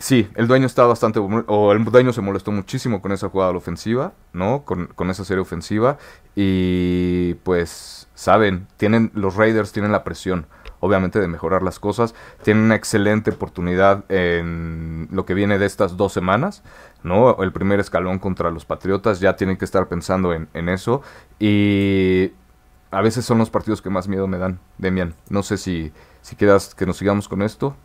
Sí, 0.00 0.28
el 0.36 0.46
dueño 0.46 0.66
está 0.66 0.84
bastante, 0.86 1.18
o 1.18 1.72
el 1.72 1.84
dueño 1.84 2.12
se 2.12 2.20
molestó 2.20 2.52
muchísimo 2.52 3.02
con 3.02 3.10
esa 3.10 3.28
jugada 3.30 3.50
ofensiva, 3.50 4.12
¿no? 4.32 4.64
Con, 4.64 5.10
esa 5.10 5.24
serie 5.24 5.40
ofensiva. 5.42 5.98
Y 6.36 7.34
pues, 7.42 8.06
saben, 8.14 8.68
tienen, 8.76 9.10
los 9.14 9.34
Raiders 9.34 9.72
tienen 9.72 9.90
la 9.90 10.04
presión, 10.04 10.46
obviamente, 10.78 11.18
de 11.18 11.26
mejorar 11.26 11.64
las 11.64 11.80
cosas. 11.80 12.14
Tienen 12.44 12.62
una 12.62 12.76
excelente 12.76 13.32
oportunidad 13.32 14.04
en 14.08 15.08
lo 15.10 15.26
que 15.26 15.34
viene 15.34 15.58
de 15.58 15.66
estas 15.66 15.96
dos 15.96 16.12
semanas, 16.12 16.62
¿no? 17.02 17.42
El 17.42 17.50
primer 17.50 17.80
escalón 17.80 18.20
contra 18.20 18.52
los 18.52 18.64
Patriotas, 18.64 19.18
ya 19.18 19.34
tienen 19.34 19.56
que 19.56 19.64
estar 19.64 19.88
pensando 19.88 20.32
en, 20.32 20.48
en 20.54 20.68
eso. 20.68 21.02
Y 21.40 22.30
a 22.90 23.02
veces 23.02 23.24
son 23.24 23.38
los 23.38 23.50
partidos 23.50 23.82
que 23.82 23.90
más 23.90 24.08
miedo 24.08 24.26
me 24.26 24.38
dan, 24.38 24.60
Demian. 24.78 25.14
No 25.28 25.42
sé 25.42 25.58
si, 25.58 25.92
si 26.22 26.36
quieras 26.36 26.74
que 26.74 26.86
nos 26.86 26.96
sigamos 26.96 27.28
con 27.28 27.42
esto. 27.42 27.76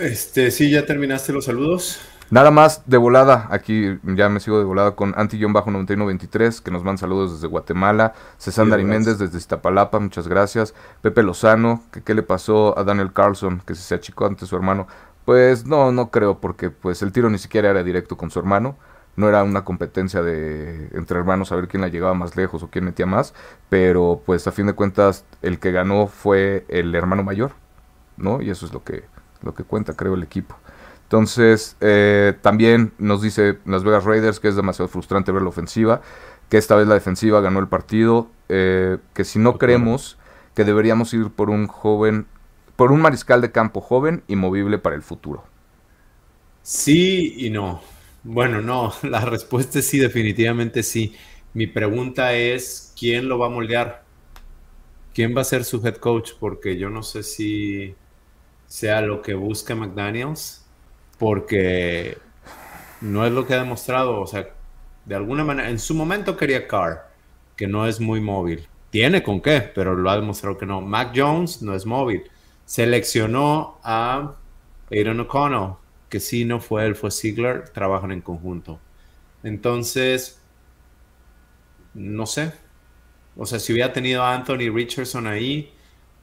Este, 0.00 0.50
sí, 0.50 0.70
ya 0.70 0.86
terminaste 0.86 1.32
los 1.32 1.44
saludos. 1.44 2.00
Nada 2.30 2.50
más 2.50 2.84
de 2.86 2.96
volada, 2.96 3.46
aquí 3.50 3.98
ya 4.04 4.30
me 4.30 4.40
sigo 4.40 4.58
de 4.58 4.64
volada 4.64 4.92
con 4.92 5.12
Anti-9123, 5.18 6.62
que 6.62 6.70
nos 6.70 6.82
manda 6.82 7.00
saludos 7.00 7.34
desde 7.34 7.46
Guatemala. 7.46 8.14
César 8.38 8.64
Méndez 8.64 9.18
desde 9.18 9.36
Iztapalapa, 9.36 9.98
muchas 9.98 10.28
gracias. 10.28 10.72
Pepe 11.02 11.22
Lozano, 11.22 11.82
que 11.92 12.00
qué 12.00 12.14
le 12.14 12.22
pasó 12.22 12.78
a 12.78 12.84
Daniel 12.84 13.12
Carlson, 13.12 13.62
que 13.66 13.74
se 13.74 13.94
achicó 13.94 14.24
ante 14.24 14.46
su 14.46 14.56
hermano. 14.56 14.86
Pues 15.26 15.66
no, 15.66 15.92
no 15.92 16.10
creo, 16.10 16.38
porque 16.38 16.70
pues 16.70 17.02
el 17.02 17.12
tiro 17.12 17.28
ni 17.28 17.36
siquiera 17.36 17.68
era 17.68 17.82
directo 17.82 18.16
con 18.16 18.30
su 18.30 18.38
hermano. 18.38 18.78
No 19.16 19.28
era 19.28 19.42
una 19.42 19.64
competencia 19.64 20.22
de 20.22 20.88
entre 20.92 21.18
hermanos 21.18 21.52
a 21.52 21.56
ver 21.56 21.68
quién 21.68 21.82
la 21.82 21.88
llegaba 21.88 22.14
más 22.14 22.36
lejos 22.36 22.62
o 22.62 22.68
quién 22.70 22.84
metía 22.84 23.06
más. 23.06 23.34
Pero 23.68 24.22
pues 24.24 24.46
a 24.46 24.52
fin 24.52 24.66
de 24.66 24.74
cuentas 24.74 25.24
el 25.42 25.58
que 25.58 25.72
ganó 25.72 26.06
fue 26.06 26.64
el 26.68 26.94
hermano 26.94 27.22
mayor, 27.22 27.52
¿no? 28.16 28.40
Y 28.42 28.50
eso 28.50 28.66
es 28.66 28.72
lo 28.72 28.84
que 28.84 29.04
lo 29.42 29.54
que 29.54 29.64
cuenta, 29.64 29.94
creo, 29.94 30.14
el 30.14 30.22
equipo. 30.22 30.56
Entonces, 31.04 31.76
eh, 31.80 32.34
también 32.40 32.92
nos 32.98 33.20
dice 33.20 33.58
Las 33.66 33.84
Vegas 33.84 34.04
Raiders 34.04 34.40
que 34.40 34.48
es 34.48 34.56
demasiado 34.56 34.88
frustrante 34.88 35.30
ver 35.32 35.42
la 35.42 35.50
ofensiva, 35.50 36.00
que 36.48 36.56
esta 36.56 36.74
vez 36.74 36.86
la 36.86 36.94
defensiva 36.94 37.40
ganó 37.40 37.60
el 37.60 37.68
partido, 37.68 38.28
eh, 38.48 38.98
que 39.12 39.24
si 39.24 39.38
no 39.38 39.58
creemos 39.58 40.18
que 40.54 40.64
deberíamos 40.64 41.12
ir 41.12 41.30
por 41.30 41.50
un 41.50 41.66
joven, 41.66 42.26
por 42.76 42.92
un 42.92 43.02
mariscal 43.02 43.40
de 43.40 43.52
campo 43.52 43.80
joven 43.80 44.22
y 44.26 44.36
movible 44.36 44.78
para 44.78 44.96
el 44.96 45.02
futuro. 45.02 45.44
Sí 46.62 47.34
y 47.36 47.50
no. 47.50 47.80
Bueno, 48.24 48.60
no, 48.62 48.92
la 49.02 49.20
respuesta 49.20 49.78
es 49.80 49.88
sí, 49.88 49.98
definitivamente 49.98 50.82
sí. 50.82 51.14
Mi 51.54 51.66
pregunta 51.66 52.34
es, 52.34 52.94
¿quién 52.98 53.28
lo 53.28 53.38
va 53.38 53.46
a 53.46 53.50
moldear? 53.50 54.04
¿Quién 55.14 55.36
va 55.36 55.42
a 55.42 55.44
ser 55.44 55.64
su 55.64 55.84
head 55.86 55.96
coach? 55.96 56.32
Porque 56.40 56.78
yo 56.78 56.88
no 56.90 57.02
sé 57.02 57.22
si 57.22 57.94
sea 58.66 59.02
lo 59.02 59.20
que 59.22 59.34
busca 59.34 59.74
McDaniels, 59.74 60.64
porque 61.18 62.18
no 63.02 63.26
es 63.26 63.32
lo 63.32 63.46
que 63.46 63.54
ha 63.54 63.58
demostrado, 63.58 64.20
o 64.20 64.26
sea, 64.26 64.48
de 65.04 65.14
alguna 65.14 65.44
manera, 65.44 65.68
en 65.70 65.78
su 65.78 65.94
momento 65.94 66.36
quería 66.36 66.68
Carr, 66.68 67.10
que 67.56 67.66
no 67.66 67.86
es 67.86 68.00
muy 68.00 68.20
móvil. 68.20 68.68
Tiene 68.90 69.22
con 69.22 69.40
qué, 69.40 69.60
pero 69.60 69.94
lo 69.94 70.10
ha 70.10 70.16
demostrado 70.16 70.58
que 70.58 70.66
no. 70.66 70.80
Mac 70.80 71.12
Jones 71.14 71.62
no 71.62 71.74
es 71.74 71.86
móvil. 71.86 72.24
Seleccionó 72.64 73.78
a 73.82 74.36
Aaron 74.90 75.20
O'Connell, 75.20 75.74
que 76.12 76.20
sí 76.20 76.44
no 76.44 76.60
fue 76.60 76.84
él, 76.84 76.94
fue 76.94 77.10
Ziegler, 77.10 77.70
trabajan 77.70 78.12
en 78.12 78.20
conjunto. 78.20 78.78
Entonces, 79.42 80.38
no 81.94 82.26
sé. 82.26 82.52
O 83.34 83.46
sea, 83.46 83.58
si 83.58 83.72
hubiera 83.72 83.94
tenido 83.94 84.22
a 84.22 84.34
Anthony 84.34 84.70
Richardson 84.70 85.26
ahí, 85.26 85.72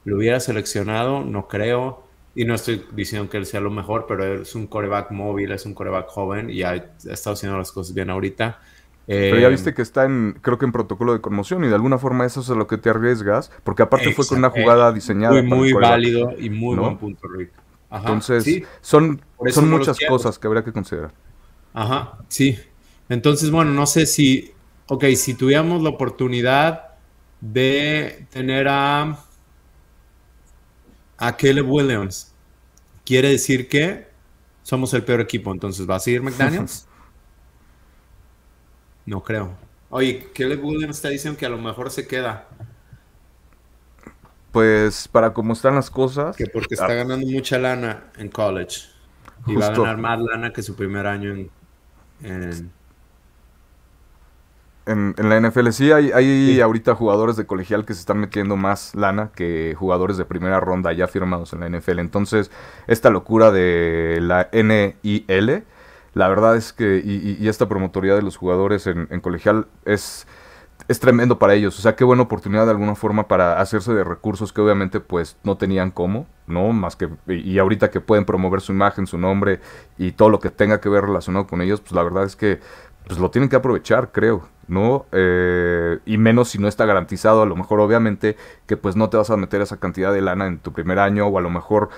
lo 0.04 0.18
hubiera 0.18 0.38
seleccionado, 0.38 1.24
no 1.24 1.48
creo. 1.48 2.04
Y 2.36 2.44
no 2.44 2.54
estoy 2.54 2.86
diciendo 2.92 3.28
que 3.28 3.38
él 3.38 3.46
sea 3.46 3.60
lo 3.60 3.72
mejor, 3.72 4.06
pero 4.06 4.42
es 4.42 4.54
un 4.54 4.68
coreback 4.68 5.10
móvil, 5.10 5.50
es 5.50 5.66
un 5.66 5.74
coreback 5.74 6.06
joven 6.06 6.50
y 6.50 6.62
ha, 6.62 6.76
estado 6.76 7.34
haciendo 7.34 7.58
las 7.58 7.72
cosas 7.72 7.92
bien 7.92 8.10
ahorita. 8.10 8.60
pero 9.08 9.40
ya 9.40 9.48
eh, 9.48 9.50
viste 9.50 9.74
que 9.74 9.82
está 9.82 10.04
en, 10.04 10.38
creo 10.40 10.56
que 10.56 10.66
en 10.66 10.70
protocolo 10.70 11.14
de 11.14 11.20
conmoción 11.20 11.64
y 11.64 11.66
de 11.66 11.74
alguna 11.74 11.98
forma 11.98 12.26
eso 12.26 12.42
es 12.42 12.50
a 12.50 12.54
lo 12.54 12.68
que 12.68 12.78
te 12.78 12.90
arriesgas, 12.90 13.50
porque 13.64 13.82
aparte 13.82 14.12
fue 14.12 14.24
con 14.24 14.38
una 14.38 14.50
jugada 14.50 14.92
diseñada. 14.92 15.42
Muy, 15.42 15.72
muy 15.72 15.72
válido 15.72 16.32
y 16.38 16.48
muy 16.48 16.76
buen 16.76 16.96
punto, 16.96 17.26
Rick. 17.26 17.50
Entonces, 17.90 18.62
son, 18.80 19.20
son 19.50 19.70
muchas 19.70 19.98
cosas 20.08 20.38
que 20.38 20.46
habría 20.46 20.64
que 20.64 20.72
considerar. 20.72 21.12
Ajá, 21.72 22.18
sí. 22.28 22.58
Entonces, 23.08 23.50
bueno, 23.50 23.72
no 23.72 23.86
sé 23.86 24.06
si, 24.06 24.52
ok, 24.86 25.04
si 25.16 25.34
tuviéramos 25.34 25.82
la 25.82 25.90
oportunidad 25.90 26.90
de 27.40 28.26
tener 28.30 28.68
a 28.68 29.18
a 31.20 31.36
Caleb 31.36 31.70
Williams, 31.70 32.32
quiere 33.04 33.28
decir 33.28 33.68
que 33.68 34.08
somos 34.62 34.92
el 34.94 35.04
peor 35.04 35.20
equipo. 35.20 35.52
Entonces, 35.52 35.88
¿va 35.88 35.96
a 35.96 36.00
seguir 36.00 36.22
McDaniels? 36.22 36.86
no 39.06 39.22
creo. 39.22 39.54
Oye, 39.90 40.30
Caleb 40.34 40.64
Williams 40.64 40.96
está 40.96 41.10
diciendo 41.10 41.38
que 41.38 41.44
a 41.44 41.50
lo 41.50 41.58
mejor 41.58 41.90
se 41.90 42.06
queda. 42.06 42.48
Pues 44.52 45.08
para 45.08 45.32
cómo 45.32 45.52
están 45.52 45.74
las 45.74 45.90
cosas. 45.90 46.36
Que 46.36 46.46
porque 46.46 46.74
está 46.74 46.86
ah. 46.86 46.94
ganando 46.94 47.26
mucha 47.26 47.58
lana 47.58 48.04
en 48.16 48.28
college. 48.28 48.88
Y 49.46 49.54
va 49.54 49.68
a 49.68 49.70
ganar 49.70 49.96
más 49.96 50.20
lana 50.20 50.52
que 50.52 50.62
su 50.62 50.74
primer 50.74 51.06
año 51.06 51.32
en 52.22 52.70
en, 54.90 55.14
la 55.16 55.40
NFL 55.40 55.70
sí 55.70 55.92
hay, 55.92 56.60
ahorita 56.60 56.94
jugadores 56.94 57.36
de 57.36 57.46
colegial 57.46 57.84
que 57.84 57.94
se 57.94 58.00
están 58.00 58.18
metiendo 58.18 58.56
más 58.56 58.94
lana 58.94 59.30
que 59.34 59.74
jugadores 59.78 60.16
de 60.16 60.24
primera 60.24 60.60
ronda 60.60 60.92
ya 60.92 61.06
firmados 61.06 61.52
en 61.52 61.60
la 61.60 61.68
NFL. 61.68 62.00
Entonces, 62.00 62.50
esta 62.86 63.10
locura 63.10 63.50
de 63.50 64.18
la 64.20 64.48
NIL, 64.52 65.64
la 66.14 66.28
verdad 66.28 66.56
es 66.56 66.72
que, 66.72 67.00
y, 67.04 67.46
esta 67.48 67.68
promotoría 67.68 68.14
de 68.14 68.22
los 68.22 68.36
jugadores 68.36 68.86
en, 68.86 69.06
colegial 69.20 69.68
es, 69.84 70.26
es 70.90 70.98
tremendo 70.98 71.38
para 71.38 71.54
ellos. 71.54 71.78
O 71.78 71.82
sea, 71.82 71.94
qué 71.94 72.02
buena 72.02 72.24
oportunidad 72.24 72.64
de 72.64 72.72
alguna 72.72 72.96
forma 72.96 73.28
para 73.28 73.60
hacerse 73.60 73.94
de 73.94 74.02
recursos 74.02 74.52
que 74.52 74.60
obviamente 74.60 74.98
pues 74.98 75.36
no 75.44 75.56
tenían 75.56 75.92
cómo, 75.92 76.26
¿no? 76.48 76.72
Más 76.72 76.96
que, 76.96 77.08
y 77.28 77.60
ahorita 77.60 77.92
que 77.92 78.00
pueden 78.00 78.24
promover 78.24 78.60
su 78.60 78.72
imagen, 78.72 79.06
su 79.06 79.16
nombre 79.16 79.60
y 79.98 80.10
todo 80.10 80.30
lo 80.30 80.40
que 80.40 80.50
tenga 80.50 80.80
que 80.80 80.88
ver 80.88 81.04
relacionado 81.04 81.46
con 81.46 81.60
ellos, 81.62 81.80
pues 81.80 81.92
la 81.92 82.02
verdad 82.02 82.24
es 82.24 82.34
que 82.34 82.58
pues 83.06 83.20
lo 83.20 83.30
tienen 83.30 83.48
que 83.48 83.54
aprovechar, 83.54 84.10
creo, 84.10 84.48
¿no? 84.66 85.06
Eh, 85.12 86.00
y 86.06 86.18
menos 86.18 86.48
si 86.48 86.58
no 86.58 86.66
está 86.66 86.86
garantizado, 86.86 87.42
a 87.42 87.46
lo 87.46 87.54
mejor 87.54 87.78
obviamente 87.78 88.36
que 88.66 88.76
pues 88.76 88.96
no 88.96 89.10
te 89.10 89.16
vas 89.16 89.30
a 89.30 89.36
meter 89.36 89.60
esa 89.60 89.76
cantidad 89.76 90.12
de 90.12 90.22
lana 90.22 90.48
en 90.48 90.58
tu 90.58 90.72
primer 90.72 90.98
año, 90.98 91.28
o 91.28 91.38
a 91.38 91.40
lo 91.40 91.50
mejor, 91.50 91.90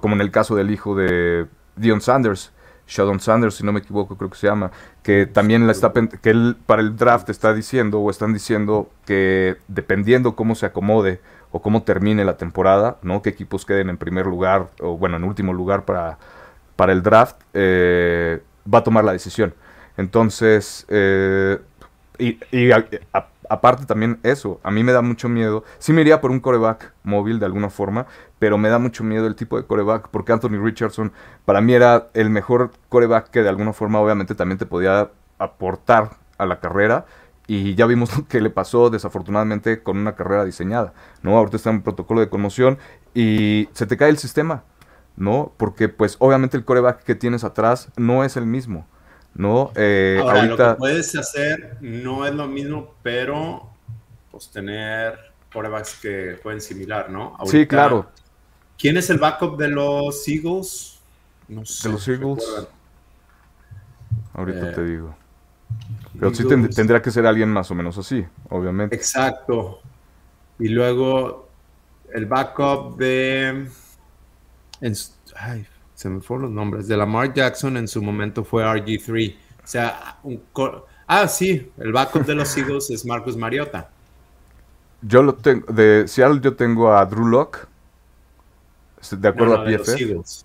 como 0.00 0.16
en 0.16 0.22
el 0.22 0.32
caso 0.32 0.56
del 0.56 0.72
hijo 0.72 0.96
de 0.96 1.46
Dion 1.76 2.00
Sanders, 2.00 2.52
Sheldon 2.90 3.20
Sanders, 3.20 3.54
si 3.54 3.64
no 3.64 3.72
me 3.72 3.78
equivoco, 3.80 4.16
creo 4.16 4.28
que 4.28 4.36
se 4.36 4.48
llama, 4.48 4.72
que 5.02 5.24
también 5.26 5.66
la 5.66 5.72
está 5.72 5.92
que 5.92 6.30
él 6.30 6.56
para 6.66 6.82
el 6.82 6.96
draft 6.96 7.30
está 7.30 7.54
diciendo 7.54 8.00
o 8.00 8.10
están 8.10 8.32
diciendo 8.32 8.90
que 9.06 9.56
dependiendo 9.68 10.34
cómo 10.34 10.54
se 10.54 10.66
acomode 10.66 11.20
o 11.52 11.62
cómo 11.62 11.82
termine 11.84 12.24
la 12.24 12.36
temporada, 12.36 12.98
¿no? 13.02 13.22
Qué 13.22 13.30
equipos 13.30 13.64
queden 13.64 13.90
en 13.90 13.96
primer 13.96 14.26
lugar 14.26 14.68
o 14.80 14.96
bueno, 14.98 15.16
en 15.16 15.24
último 15.24 15.52
lugar 15.52 15.84
para 15.84 16.18
para 16.80 16.94
el 16.94 17.02
draft, 17.02 17.36
eh, 17.52 18.40
va 18.72 18.78
a 18.78 18.82
tomar 18.82 19.04
la 19.04 19.12
decisión. 19.12 19.52
Entonces, 19.98 20.86
eh, 20.88 21.58
y, 22.18 22.38
aparte 23.50 23.84
también 23.84 24.20
eso, 24.22 24.60
a 24.62 24.70
mí 24.70 24.84
me 24.84 24.92
da 24.92 25.02
mucho 25.02 25.28
miedo. 25.28 25.64
Sí 25.80 25.92
me 25.92 26.02
iría 26.02 26.20
por 26.20 26.30
un 26.30 26.38
coreback 26.38 26.94
móvil 27.02 27.40
de 27.40 27.46
alguna 27.46 27.68
forma, 27.68 28.06
pero 28.38 28.56
me 28.56 28.68
da 28.68 28.78
mucho 28.78 29.02
miedo 29.02 29.26
el 29.26 29.34
tipo 29.34 29.56
de 29.56 29.66
coreback, 29.66 30.08
porque 30.08 30.32
Anthony 30.32 30.62
Richardson 30.62 31.12
para 31.44 31.60
mí 31.60 31.74
era 31.74 32.10
el 32.14 32.30
mejor 32.30 32.70
coreback 32.88 33.30
que 33.30 33.42
de 33.42 33.48
alguna 33.48 33.72
forma 33.72 34.00
obviamente 34.00 34.36
también 34.36 34.56
te 34.56 34.66
podía 34.66 35.10
aportar 35.38 36.10
a 36.38 36.46
la 36.46 36.60
carrera. 36.60 37.06
Y 37.48 37.74
ya 37.74 37.86
vimos 37.86 38.16
lo 38.16 38.28
que 38.28 38.40
le 38.40 38.50
pasó 38.50 38.88
desafortunadamente 38.88 39.82
con 39.82 39.98
una 39.98 40.14
carrera 40.14 40.44
diseñada, 40.44 40.94
¿no? 41.22 41.36
Ahorita 41.36 41.56
está 41.56 41.70
en 41.70 41.82
protocolo 41.82 42.20
de 42.20 42.28
conmoción 42.28 42.78
y 43.14 43.68
se 43.72 43.84
te 43.86 43.96
cae 43.96 44.10
el 44.10 44.18
sistema, 44.18 44.62
¿no? 45.16 45.52
Porque 45.56 45.88
pues 45.88 46.14
obviamente 46.20 46.56
el 46.56 46.64
coreback 46.64 47.02
que 47.02 47.16
tienes 47.16 47.42
atrás 47.42 47.90
no 47.96 48.22
es 48.22 48.36
el 48.36 48.46
mismo. 48.46 48.86
¿No? 49.34 49.72
Eh, 49.74 50.18
Ahora, 50.20 50.44
lo 50.44 50.56
que 50.56 50.74
puedes 50.78 51.14
hacer 51.16 51.76
no 51.80 52.26
es 52.26 52.34
lo 52.34 52.46
mismo, 52.46 52.94
pero 53.02 53.68
pues 54.30 54.48
tener 54.50 55.18
corebacks 55.52 55.98
que 56.00 56.38
jueguen 56.42 56.60
similar, 56.60 57.10
¿no? 57.10 57.36
sí, 57.46 57.66
claro. 57.66 58.08
¿Quién 58.78 58.96
es 58.96 59.10
el 59.10 59.18
backup 59.18 59.58
de 59.58 59.68
los 59.68 60.26
Eagles? 60.26 61.00
No 61.48 61.64
sé. 61.66 61.88
De 61.88 61.92
los 61.92 62.08
Eagles. 62.08 62.44
Ahorita 64.32 64.70
eh, 64.70 64.74
te 64.74 64.84
digo. 64.84 65.14
Pero 66.18 66.34
sí 66.34 66.44
tendría 66.46 67.02
que 67.02 67.10
ser 67.10 67.26
alguien 67.26 67.50
más 67.50 67.70
o 67.70 67.74
menos 67.74 67.98
así, 67.98 68.24
obviamente. 68.48 68.96
Exacto. 68.96 69.80
Y 70.58 70.68
luego 70.68 71.48
el 72.12 72.26
backup 72.26 72.96
de. 72.96 73.68
ay, 75.36 75.66
se 76.00 76.08
me 76.08 76.22
fueron 76.22 76.44
los 76.46 76.52
nombres, 76.52 76.88
de 76.88 76.96
Lamar 76.96 77.34
Jackson 77.34 77.76
en 77.76 77.86
su 77.86 78.00
momento 78.00 78.42
fue 78.42 78.64
RG3. 78.64 79.34
O 79.62 79.66
sea, 79.66 80.18
un 80.22 80.42
ah, 81.06 81.28
sí, 81.28 81.70
el 81.76 81.92
backup 81.92 82.24
de 82.24 82.36
los 82.36 82.56
Eagles 82.56 82.88
es 82.88 83.04
Marcus 83.04 83.36
Mariota. 83.36 83.90
Yo 85.02 85.22
lo 85.22 85.34
tengo, 85.34 85.70
de 85.70 86.08
Seattle 86.08 86.40
yo 86.42 86.56
tengo 86.56 86.90
a 86.90 87.04
Drew 87.04 87.26
Locke, 87.26 87.66
de 89.10 89.28
acuerdo 89.28 89.56
a 89.56 89.64
PFF. 89.66 90.42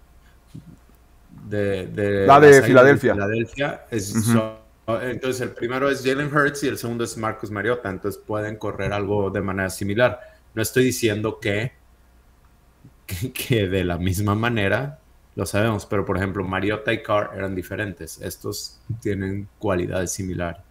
De, 1.47 1.87
de, 1.87 2.27
la 2.27 2.37
de 2.41 2.61
Filadelfia. 2.61 3.13
Filadelfia 3.13 3.85
entonces 3.91 5.39
el 5.39 5.51
primero 5.51 5.89
es 5.89 6.03
Jalen 6.03 6.35
Hurts 6.35 6.63
y 6.65 6.67
el 6.67 6.77
segundo 6.77 7.05
es 7.05 7.15
Marcus 7.15 7.49
Mariota, 7.49 7.89
entonces 7.89 8.21
pueden 8.21 8.57
correr 8.57 8.91
algo 8.91 9.29
de 9.29 9.39
manera 9.39 9.69
similar. 9.69 10.19
No 10.53 10.61
estoy 10.61 10.83
diciendo 10.83 11.39
que, 11.39 11.71
que 13.33 13.69
de 13.69 13.85
la 13.85 13.97
misma 13.97 14.35
manera 14.35 14.99
lo 15.35 15.45
sabemos, 15.45 15.85
pero 15.85 16.05
por 16.05 16.17
ejemplo, 16.17 16.43
Mariota 16.45 16.93
y 16.93 17.03
Carr 17.03 17.31
eran 17.35 17.55
diferentes. 17.55 18.21
Estos 18.21 18.79
tienen 19.01 19.49
cualidades 19.59 20.11
similares. 20.11 20.61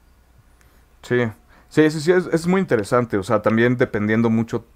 Sí, 1.02 1.20
sí, 1.68 1.90
sí, 1.90 2.00
sí 2.00 2.12
es, 2.12 2.46
muy 2.46 2.62
interesante. 2.62 3.18
O 3.18 3.22
sea, 3.22 3.42
también 3.42 3.76
dependiendo 3.76 4.30
mucho 4.30 4.66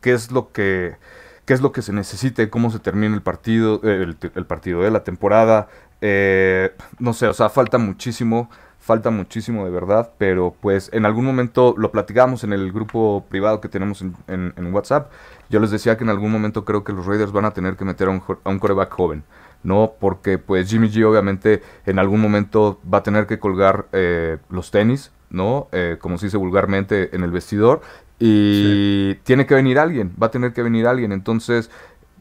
qué 0.00 0.12
es 0.12 0.30
lo 0.30 0.52
que 0.52 0.96
qué 1.44 1.54
es 1.54 1.60
lo 1.60 1.72
que 1.72 1.82
se 1.82 1.92
necesite, 1.92 2.50
cómo 2.50 2.70
se 2.70 2.78
termina 2.78 3.16
el 3.16 3.22
partido, 3.22 3.80
el, 3.82 4.16
partido 4.46 4.82
de 4.82 4.92
la 4.92 5.02
temporada. 5.02 5.68
Eh, 6.00 6.72
no 7.00 7.12
sé, 7.12 7.26
o 7.26 7.34
sea, 7.34 7.48
falta 7.48 7.78
muchísimo, 7.78 8.48
falta 8.82 9.10
muchísimo 9.10 9.64
de 9.64 9.70
verdad, 9.70 10.10
pero 10.18 10.54
pues 10.60 10.90
en 10.92 11.06
algún 11.06 11.24
momento 11.24 11.74
lo 11.78 11.90
platicamos 11.90 12.44
en 12.44 12.52
el 12.52 12.72
grupo 12.72 13.24
privado 13.30 13.60
que 13.62 13.68
tenemos 13.68 14.02
en, 14.02 14.14
en 14.26 14.74
WhatsApp 14.74 15.10
yo 15.52 15.60
les 15.60 15.70
decía 15.70 15.98
que 15.98 16.04
en 16.04 16.08
algún 16.08 16.32
momento 16.32 16.64
creo 16.64 16.82
que 16.82 16.94
los 16.94 17.04
Raiders 17.04 17.30
van 17.30 17.44
a 17.44 17.50
tener 17.52 17.76
que 17.76 17.84
meter 17.84 18.08
a 18.08 18.10
un, 18.10 18.22
a 18.42 18.48
un 18.48 18.58
coreback 18.58 18.90
joven. 18.90 19.22
¿no? 19.62 19.92
Porque 20.00 20.38
pues 20.38 20.68
Jimmy 20.68 20.88
G 20.88 21.04
obviamente 21.04 21.62
en 21.84 21.98
algún 21.98 22.20
momento 22.20 22.80
va 22.92 22.98
a 22.98 23.02
tener 23.02 23.26
que 23.26 23.38
colgar 23.38 23.86
eh, 23.92 24.38
los 24.48 24.70
tenis, 24.70 25.12
¿no? 25.30 25.68
Eh, 25.70 25.98
como 26.00 26.18
se 26.18 26.26
dice 26.26 26.38
vulgarmente 26.38 27.14
en 27.14 27.22
el 27.22 27.30
vestidor. 27.30 27.82
Y 28.18 29.14
tiene 29.24 29.46
que 29.46 29.54
venir 29.54 29.78
alguien, 29.78 30.12
va 30.20 30.28
a 30.28 30.30
tener 30.30 30.52
que 30.54 30.62
venir 30.62 30.86
alguien. 30.86 31.12
Entonces, 31.12 31.70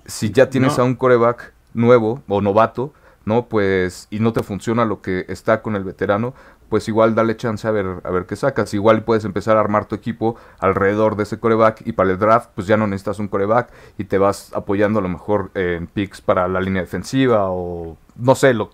si 0.05 0.32
ya 0.32 0.49
tienes 0.49 0.78
a 0.78 0.84
un 0.84 0.95
coreback 0.95 1.53
nuevo 1.74 2.22
o 2.28 2.41
novato, 2.41 2.93
¿no? 3.26 3.47
Pues, 3.47 4.07
y 4.09 4.19
no 4.19 4.34
te 4.34 4.43
funciona 4.43 4.86
lo 4.86 5.01
que 5.01 5.26
está 5.28 5.61
con 5.61 5.76
el 5.76 5.84
veterano, 5.84 6.34
pues 6.72 6.88
igual 6.88 7.15
dale 7.15 7.36
chance 7.36 7.67
a 7.67 7.72
ver, 7.72 7.99
a 8.03 8.11
ver 8.11 8.26
qué 8.26 8.38
sacas. 8.38 8.74
Igual 8.74 9.03
puedes 9.03 9.26
empezar 9.26 9.57
a 9.57 9.59
armar 9.59 9.89
tu 9.89 9.95
equipo 9.95 10.38
alrededor 10.57 11.17
de 11.17 11.24
ese 11.24 11.38
coreback 11.38 11.86
y 11.86 11.91
para 11.91 12.11
el 12.11 12.17
draft 12.17 12.51
pues 12.55 12.65
ya 12.65 12.78
no 12.78 12.88
necesitas 12.88 13.19
un 13.19 13.28
coreback 13.28 13.74
y 13.97 14.05
te 14.05 14.17
vas 14.17 14.53
apoyando 14.53 14.99
a 14.99 15.01
lo 15.01 15.09
mejor 15.09 15.51
en 15.53 15.88
picks 15.88 16.22
para 16.22 16.47
la 16.47 16.61
línea 16.61 16.82
defensiva 16.82 17.49
o 17.49 17.97
no 18.15 18.36
sé, 18.36 18.53
lo, 18.53 18.72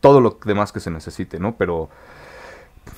todo 0.00 0.22
lo 0.22 0.38
demás 0.46 0.72
que 0.72 0.80
se 0.80 0.90
necesite, 0.90 1.38
¿no? 1.38 1.56
Pero 1.56 1.90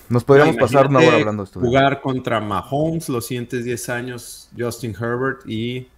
nos 0.09 0.23
podríamos 0.23 0.57
pasar 0.57 0.87
una 0.87 1.01
hora 1.01 1.17
hablando 1.17 1.43
de 1.43 1.47
esto. 1.47 1.61
Jugar 1.61 2.01
contra 2.01 2.41
Mahomes 2.41 3.09
los 3.09 3.27
siguientes 3.27 3.65
10 3.65 3.89
años, 3.89 4.51
Justin 4.57 4.95
Herbert 4.95 5.41
y 5.47 5.89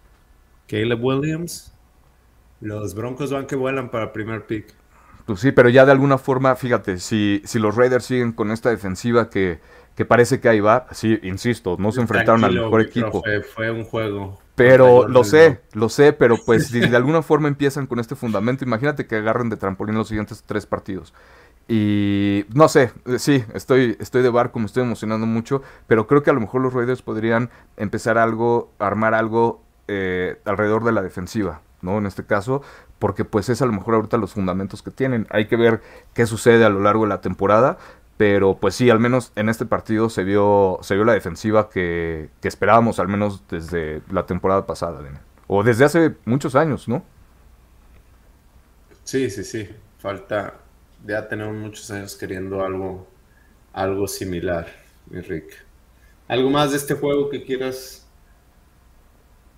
Caleb 0.67 1.05
Williams. 1.05 1.75
Los 2.61 2.95
Broncos 2.95 3.31
van 3.31 3.47
que 3.47 3.57
vuelan 3.57 3.91
para 3.91 4.13
primer 4.13 4.47
pick. 4.47 4.80
Pues 5.31 5.43
sí, 5.43 5.53
pero 5.53 5.69
ya 5.69 5.87
de 5.87 5.93
alguna 5.93 6.19
forma, 6.19 6.57
fíjate, 6.57 6.99
si, 6.99 7.41
si 7.45 7.61
los 7.61 7.77
Raiders 7.77 8.05
siguen 8.05 8.33
con 8.33 8.51
esta 8.51 8.69
defensiva 8.69 9.31
que, 9.31 9.61
parece 10.09 10.41
que 10.41 10.49
ahí 10.49 10.59
va, 10.59 10.89
sí, 10.91 11.21
insisto, 11.23 11.77
no 11.79 11.93
se 11.93 12.01
enfrentaron 12.01 12.43
al 12.43 12.53
mejor 12.53 12.81
equipo. 12.81 13.23
Fue, 13.55 13.71
un 13.71 13.85
juego. 13.85 14.41
Pero 14.57 15.07
lo 15.07 15.23
sé, 15.23 15.61
lo 15.73 15.89
sé, 15.89 16.13
pero 16.13 16.37
pues 16.45 16.67
si 16.67 16.81
de 16.81 16.97
alguna 16.97 17.23
forma 17.23 17.47
empiezan 17.47 17.87
con 17.87 18.01
este 18.01 18.17
fundamento, 18.17 18.65
imagínate 18.65 19.07
que 19.07 19.15
agarren 19.15 19.49
de 19.51 19.57
trampolín 19.57 19.95
los 19.95 20.09
siguientes 20.09 20.43
tres 20.45 20.67
partidos. 20.67 21.15
Y 21.69 22.45
no 22.53 22.67
sé, 22.67 22.91
eh, 23.07 23.21
sí, 23.21 23.45
estoy, 23.55 23.97
estoy 24.01 24.25
de 24.25 24.31
barco, 24.31 24.59
me 24.59 24.67
estoy 24.67 24.83
emocionando 24.83 25.29
mucho, 25.29 25.63
pero 25.87 26.09
creo 26.09 26.25
que 26.25 26.31
a 26.31 26.33
lo 26.33 26.41
mejor 26.41 26.61
los 26.61 26.75
Raiders 26.75 27.03
podrían 27.03 27.51
empezar 27.77 28.19
algo, 28.19 28.73
armar 28.81 29.15
algo 29.15 29.63
eh, 29.87 30.41
alrededor 30.45 30.83
de 30.83 30.91
la 30.91 31.03
defensiva, 31.03 31.63
¿no? 31.83 31.99
En 31.99 32.07
este 32.07 32.27
caso, 32.27 32.63
porque 33.01 33.25
pues 33.25 33.49
es 33.49 33.61
a 33.63 33.67
lo 33.67 33.73
mejor 33.73 33.95
ahorita 33.97 34.19
los 34.19 34.35
fundamentos 34.35 34.83
que 34.83 34.93
tienen. 34.93 35.27
Hay 35.31 35.49
que 35.49 35.57
ver 35.57 35.81
qué 36.15 36.27
sucede 36.27 36.65
a 36.65 36.69
lo 36.69 36.81
largo 36.81 37.03
de 37.03 37.09
la 37.09 37.21
temporada, 37.21 37.79
pero 38.17 38.59
pues 38.59 38.75
sí, 38.77 38.91
al 38.91 39.01
menos 39.01 39.33
en 39.35 39.49
este 39.49 39.65
partido 39.67 40.11
se 40.11 40.23
vio, 40.23 40.79
se 40.83 40.95
vio 40.95 41.05
la 41.05 41.15
defensiva 41.15 41.71
que, 41.71 42.29
esperábamos, 42.43 43.01
al 43.01 43.09
menos 43.09 43.43
desde 43.49 44.03
la 44.13 44.27
temporada 44.27 44.67
pasada, 44.67 45.01
o 45.47 45.65
desde 45.65 45.87
hace 45.87 46.15
muchos 46.27 46.55
años, 46.55 46.87
¿no? 46.87 47.03
Sí, 49.03 49.31
sí, 49.31 49.43
sí. 49.43 49.69
Falta, 49.99 50.55
ya 51.07 51.27
tenemos 51.27 51.57
muchos 51.57 51.91
años 51.91 52.15
queriendo 52.15 52.65
algo, 52.65 53.09
algo 53.73 54.07
similar, 54.07 54.67
Enrique. 55.11 55.55
¿Algo 56.29 56.51
más 56.51 56.71
de 56.71 56.77
este 56.77 56.95
juego 56.95 57.31
que 57.31 57.43
quieras? 57.43 58.07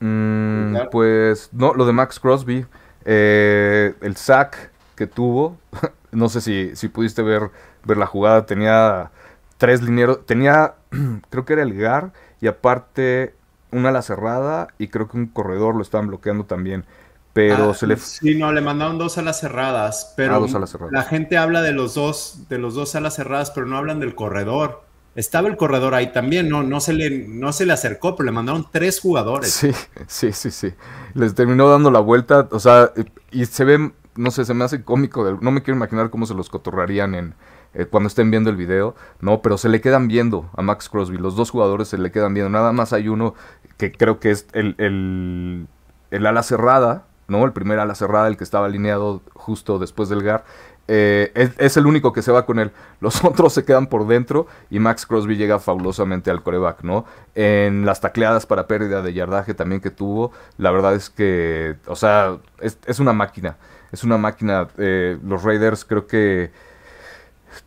Mm, 0.00 0.88
pues 0.90 1.50
no, 1.52 1.74
lo 1.74 1.84
de 1.84 1.92
Max 1.92 2.18
Crosby. 2.18 2.64
Eh, 3.04 3.94
el 4.00 4.16
sack 4.16 4.70
que 4.94 5.06
tuvo, 5.06 5.58
no 6.12 6.28
sé 6.28 6.40
si, 6.40 6.76
si 6.76 6.88
pudiste 6.88 7.22
ver, 7.22 7.50
ver 7.84 7.96
la 7.96 8.06
jugada, 8.06 8.46
tenía 8.46 9.10
tres 9.58 9.82
linieros, 9.82 10.26
tenía, 10.26 10.74
creo 11.30 11.44
que 11.44 11.52
era 11.52 11.62
el 11.62 11.74
GAR 11.74 12.12
y 12.40 12.48
aparte 12.48 13.34
una 13.70 13.88
ala 13.88 14.02
cerrada 14.02 14.68
y 14.78 14.88
creo 14.88 15.08
que 15.08 15.16
un 15.16 15.26
corredor 15.26 15.74
lo 15.74 15.82
estaban 15.82 16.08
bloqueando 16.08 16.44
también. 16.44 16.84
Pero 17.32 17.70
ah, 17.70 17.74
se 17.74 17.86
le... 17.86 17.96
Sí, 17.96 18.34
no, 18.34 18.52
le 18.52 18.60
mandaron 18.60 18.98
dos 18.98 19.16
alas 19.16 19.40
cerradas, 19.40 20.12
pero 20.16 20.44
ah, 20.44 20.88
la 20.90 21.02
gente 21.04 21.38
habla 21.38 21.62
de 21.62 21.72
los 21.72 21.94
dos, 21.94 22.46
de 22.50 22.58
los 22.58 22.74
dos 22.74 22.94
alas 22.94 23.14
cerradas, 23.16 23.50
pero 23.50 23.66
no 23.66 23.78
hablan 23.78 24.00
del 24.00 24.14
corredor. 24.14 24.82
Estaba 25.14 25.48
el 25.48 25.56
corredor 25.56 25.94
ahí 25.94 26.12
también, 26.12 26.48
no, 26.48 26.62
no, 26.62 26.80
se 26.80 26.94
le, 26.94 27.26
no 27.28 27.52
se 27.52 27.66
le 27.66 27.74
acercó, 27.74 28.16
pero 28.16 28.26
le 28.26 28.32
mandaron 28.32 28.66
tres 28.70 28.98
jugadores. 28.98 29.52
Sí, 29.52 29.70
sí, 30.06 30.32
sí, 30.32 30.50
sí. 30.50 30.72
Les 31.14 31.34
terminó 31.34 31.68
dando 31.68 31.90
la 31.90 32.00
vuelta, 32.00 32.48
o 32.50 32.58
sea, 32.58 32.92
y 33.30 33.44
se 33.44 33.64
ve, 33.64 33.92
no 34.16 34.30
sé, 34.30 34.46
se 34.46 34.54
me 34.54 34.64
hace 34.64 34.84
cómico, 34.84 35.38
no 35.40 35.50
me 35.50 35.62
quiero 35.62 35.76
imaginar 35.76 36.08
cómo 36.08 36.24
se 36.24 36.34
los 36.34 36.48
cotorrarían 36.48 37.14
en, 37.14 37.34
eh, 37.74 37.84
cuando 37.86 38.08
estén 38.08 38.30
viendo 38.30 38.48
el 38.48 38.56
video, 38.56 38.94
no, 39.20 39.42
pero 39.42 39.58
se 39.58 39.68
le 39.68 39.80
quedan 39.82 40.08
viendo 40.08 40.50
a 40.56 40.62
Max 40.62 40.88
Crosby, 40.88 41.18
los 41.18 41.36
dos 41.36 41.50
jugadores 41.50 41.88
se 41.88 41.98
le 41.98 42.10
quedan 42.10 42.32
viendo, 42.32 42.50
nada 42.50 42.72
más 42.72 42.94
hay 42.94 43.08
uno 43.08 43.34
que 43.76 43.92
creo 43.92 44.18
que 44.18 44.30
es 44.30 44.46
el, 44.52 44.74
el, 44.78 45.66
el 46.10 46.26
ala 46.26 46.42
cerrada, 46.42 47.06
¿no? 47.28 47.44
El 47.44 47.52
primer 47.52 47.78
ala 47.78 47.94
cerrada, 47.94 48.28
el 48.28 48.36
que 48.36 48.44
estaba 48.44 48.66
alineado 48.66 49.22
justo 49.34 49.78
después 49.78 50.08
del 50.08 50.22
GAR, 50.22 50.44
eh, 50.88 51.50
es, 51.58 51.76
el 51.76 51.86
único 51.86 52.12
que 52.12 52.22
se 52.22 52.32
va 52.32 52.44
con 52.44 52.58
él. 52.58 52.72
Los 53.00 53.24
otros 53.24 53.52
se 53.52 53.64
quedan 53.64 53.86
por 53.86 54.06
dentro 54.06 54.46
y 54.70 54.78
Max 54.78 55.06
Crosby 55.06 55.36
llega 55.36 55.58
fabulosamente 55.58 56.30
al 56.30 56.42
coreback, 56.42 56.82
¿no? 56.82 57.04
En 57.34 57.86
las 57.86 58.00
tacleadas 58.00 58.46
para 58.46 58.66
pérdida 58.66 59.02
de 59.02 59.12
yardaje 59.12 59.54
también 59.54 59.80
que 59.80 59.90
tuvo, 59.90 60.32
la 60.58 60.70
verdad 60.70 60.94
es 60.94 61.10
que, 61.10 61.76
o 61.86 61.96
sea, 61.96 62.38
es, 62.60 63.00
una 63.00 63.12
máquina. 63.12 63.56
Es 63.92 64.04
una 64.04 64.18
máquina. 64.18 64.68
Eh, 64.78 65.18
los 65.24 65.42
Raiders 65.42 65.84
creo 65.84 66.06
que 66.06 66.50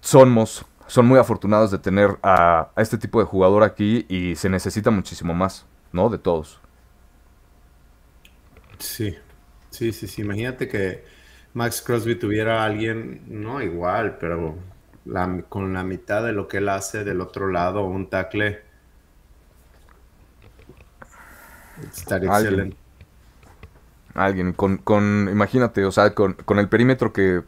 somos, 0.02 0.66
son 0.88 1.06
muy 1.06 1.20
afortunados 1.20 1.72
de 1.72 1.80
tener 1.80 2.18
a, 2.22 2.70
a 2.76 2.82
este 2.82 2.98
tipo 2.98 3.20
de 3.20 3.26
jugador 3.26 3.64
aquí 3.64 4.06
y 4.10 4.36
se 4.36 4.50
necesita 4.50 4.92
muchísimo 4.92 5.34
más, 5.34 5.66
¿no? 5.92 6.10
De 6.10 6.18
todos. 6.18 6.60
Sí, 8.78 9.16
sí, 9.76 9.94
sí, 9.94 10.08
sí. 10.08 10.22
Imagínate 10.22 10.68
que 10.68 11.04
Max 11.54 11.82
Crosby 11.82 12.16
tuviera 12.18 12.64
a 12.64 12.66
alguien, 12.66 13.24
no 13.28 13.62
igual, 13.62 14.18
pero 14.20 14.58
con 15.50 15.74
la 15.74 15.84
mitad 15.84 16.24
de 16.24 16.34
lo 16.34 16.48
que 16.48 16.58
él 16.58 16.70
hace 16.70 17.04
del 17.04 17.22
otro 17.22 17.48
lado, 17.50 17.86
un 17.86 18.10
tackle, 18.10 18.62
estaría 21.94 22.30
excelente. 22.30 22.78
Alguien, 24.14 24.54
con, 24.54 24.78
con, 24.78 25.28
imagínate, 25.30 25.84
o 25.86 25.92
sea, 25.92 26.14
con, 26.16 26.34
con 26.34 26.58
el 26.60 26.70
perímetro 26.70 27.12
que, 27.12 27.44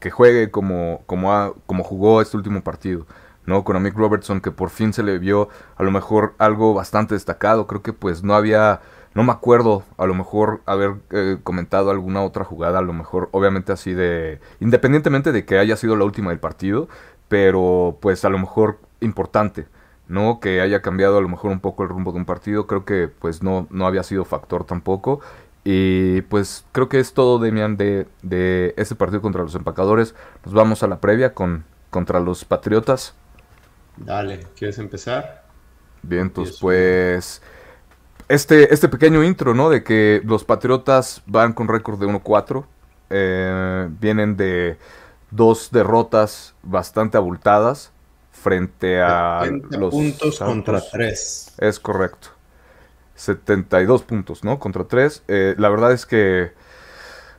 que 0.00 0.10
juegue 0.10 0.50
como, 0.50 1.02
como, 1.06 1.54
como 1.66 1.84
jugó 1.84 2.22
este 2.22 2.36
último 2.36 2.62
partido. 2.64 3.06
¿no? 3.46 3.64
Con 3.64 3.76
Amick 3.76 3.94
Robertson, 3.96 4.40
que 4.40 4.50
por 4.52 4.70
fin 4.70 4.92
se 4.92 5.02
le 5.02 5.18
vio 5.18 5.48
a 5.76 5.82
lo 5.84 5.90
mejor 5.90 6.34
algo 6.38 6.74
bastante 6.74 7.14
destacado. 7.14 7.66
Creo 7.66 7.82
que 7.82 7.92
pues 7.92 8.22
no 8.24 8.34
había, 8.34 8.80
no 9.14 9.24
me 9.24 9.32
acuerdo 9.32 9.84
a 9.98 10.06
lo 10.06 10.14
mejor 10.14 10.62
haber 10.66 10.94
eh, 11.10 11.38
comentado 11.42 11.90
alguna 11.90 12.22
otra 12.22 12.44
jugada, 12.44 12.78
a 12.78 12.82
lo 12.82 12.92
mejor 12.92 13.28
obviamente 13.32 13.72
así 13.72 13.92
de, 13.94 14.40
independientemente 14.60 15.32
de 15.32 15.44
que 15.44 15.58
haya 15.58 15.76
sido 15.76 15.96
la 15.96 16.04
última 16.04 16.30
del 16.30 16.38
partido, 16.40 16.88
pero 17.28 17.98
pues 18.00 18.24
a 18.24 18.30
lo 18.30 18.38
mejor 18.38 18.78
importante. 19.00 19.66
¿no? 20.08 20.40
Que 20.40 20.60
haya 20.60 20.82
cambiado 20.82 21.18
a 21.18 21.20
lo 21.20 21.28
mejor 21.28 21.52
un 21.52 21.60
poco 21.60 21.84
el 21.84 21.88
rumbo 21.88 22.10
de 22.10 22.18
un 22.18 22.24
partido, 22.24 22.66
creo 22.66 22.84
que 22.84 23.06
pues 23.08 23.42
no, 23.44 23.68
no 23.70 23.86
había 23.86 24.02
sido 24.02 24.24
factor 24.24 24.64
tampoco. 24.64 25.20
Y 25.62 26.22
pues 26.22 26.64
creo 26.72 26.88
que 26.88 26.98
es 26.98 27.12
todo, 27.14 27.38
Demian, 27.38 27.76
de, 27.76 28.08
de 28.22 28.74
este 28.76 28.96
partido 28.96 29.22
contra 29.22 29.42
los 29.42 29.54
empacadores. 29.54 30.14
Nos 30.44 30.54
vamos 30.54 30.82
a 30.82 30.88
la 30.88 31.00
previa 31.00 31.32
con, 31.34 31.64
contra 31.90 32.18
los 32.18 32.44
Patriotas. 32.44 33.14
Dale, 33.96 34.46
¿quieres 34.56 34.78
empezar? 34.78 35.44
Bien, 36.02 36.30
pues 36.30 37.42
este, 38.30 38.72
este 38.72 38.88
pequeño 38.88 39.24
intro, 39.24 39.54
¿no? 39.54 39.70
De 39.70 39.82
que 39.82 40.22
los 40.24 40.44
Patriotas 40.44 41.20
van 41.26 41.52
con 41.52 41.66
récord 41.66 41.98
de 41.98 42.06
1-4. 42.06 42.64
Eh, 43.10 43.88
vienen 43.98 44.36
de 44.36 44.78
dos 45.32 45.70
derrotas 45.72 46.54
bastante 46.62 47.16
abultadas 47.16 47.90
frente 48.30 49.02
a 49.02 49.42
los 49.70 49.90
puntos 49.90 50.38
contra 50.38 50.80
3. 50.80 51.54
Es 51.58 51.80
correcto. 51.80 52.28
72 53.16 54.04
puntos, 54.04 54.44
¿no? 54.44 54.60
Contra 54.60 54.84
3. 54.84 55.24
Eh, 55.26 55.54
la 55.58 55.68
verdad 55.68 55.90
es 55.90 56.06
que 56.06 56.52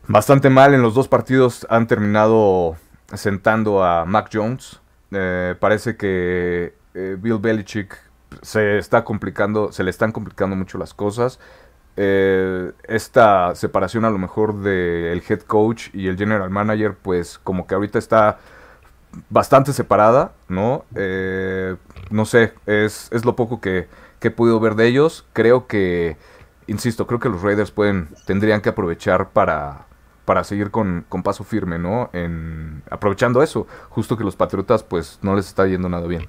bastante 0.09 0.49
mal 0.49 0.73
en 0.73 0.81
los 0.81 0.93
dos 0.93 1.07
partidos 1.07 1.65
han 1.69 1.87
terminado 1.87 2.75
sentando 3.13 3.81
a 3.81 4.03
Mac 4.03 4.29
Jones. 4.31 4.81
Eh, 5.11 5.55
parece 5.57 5.95
que 5.95 6.75
Bill 6.93 7.39
Belichick 7.39 8.10
se 8.41 8.77
está 8.77 9.03
complicando, 9.03 9.71
se 9.71 9.83
le 9.83 9.89
están 9.89 10.11
complicando 10.11 10.55
mucho 10.55 10.77
las 10.77 10.93
cosas. 10.93 11.39
Eh, 11.97 12.71
esta 12.87 13.53
separación 13.55 14.05
a 14.05 14.09
lo 14.09 14.17
mejor 14.17 14.61
del 14.61 15.21
head 15.27 15.41
coach 15.41 15.89
y 15.93 16.07
el 16.07 16.17
general 16.17 16.49
manager, 16.49 16.95
pues 16.95 17.39
como 17.39 17.67
que 17.67 17.75
ahorita 17.75 17.99
está 17.99 18.39
bastante 19.29 19.73
separada, 19.73 20.31
¿no? 20.47 20.85
no 22.09 22.25
sé, 22.25 22.53
es, 22.65 23.09
es 23.11 23.25
lo 23.25 23.35
poco 23.35 23.59
que, 23.59 23.87
he 24.21 24.31
podido 24.31 24.59
ver 24.59 24.75
de 24.75 24.87
ellos. 24.87 25.25
Creo 25.33 25.67
que, 25.67 26.17
insisto, 26.67 27.07
creo 27.07 27.19
que 27.19 27.29
los 27.29 27.41
Raiders 27.41 27.71
pueden, 27.71 28.09
tendrían 28.25 28.61
que 28.61 28.69
aprovechar 28.69 29.31
para, 29.31 29.85
para 30.25 30.43
seguir 30.43 30.71
con, 30.71 31.05
paso 31.23 31.43
firme, 31.43 31.77
¿no? 31.79 32.09
En, 32.13 32.83
aprovechando 32.89 33.43
eso, 33.43 33.67
justo 33.89 34.17
que 34.17 34.23
los 34.23 34.35
Patriotas 34.35 34.83
pues 34.83 35.19
no 35.21 35.35
les 35.35 35.47
está 35.47 35.67
yendo 35.67 35.89
nada 35.89 36.07
bien. 36.07 36.27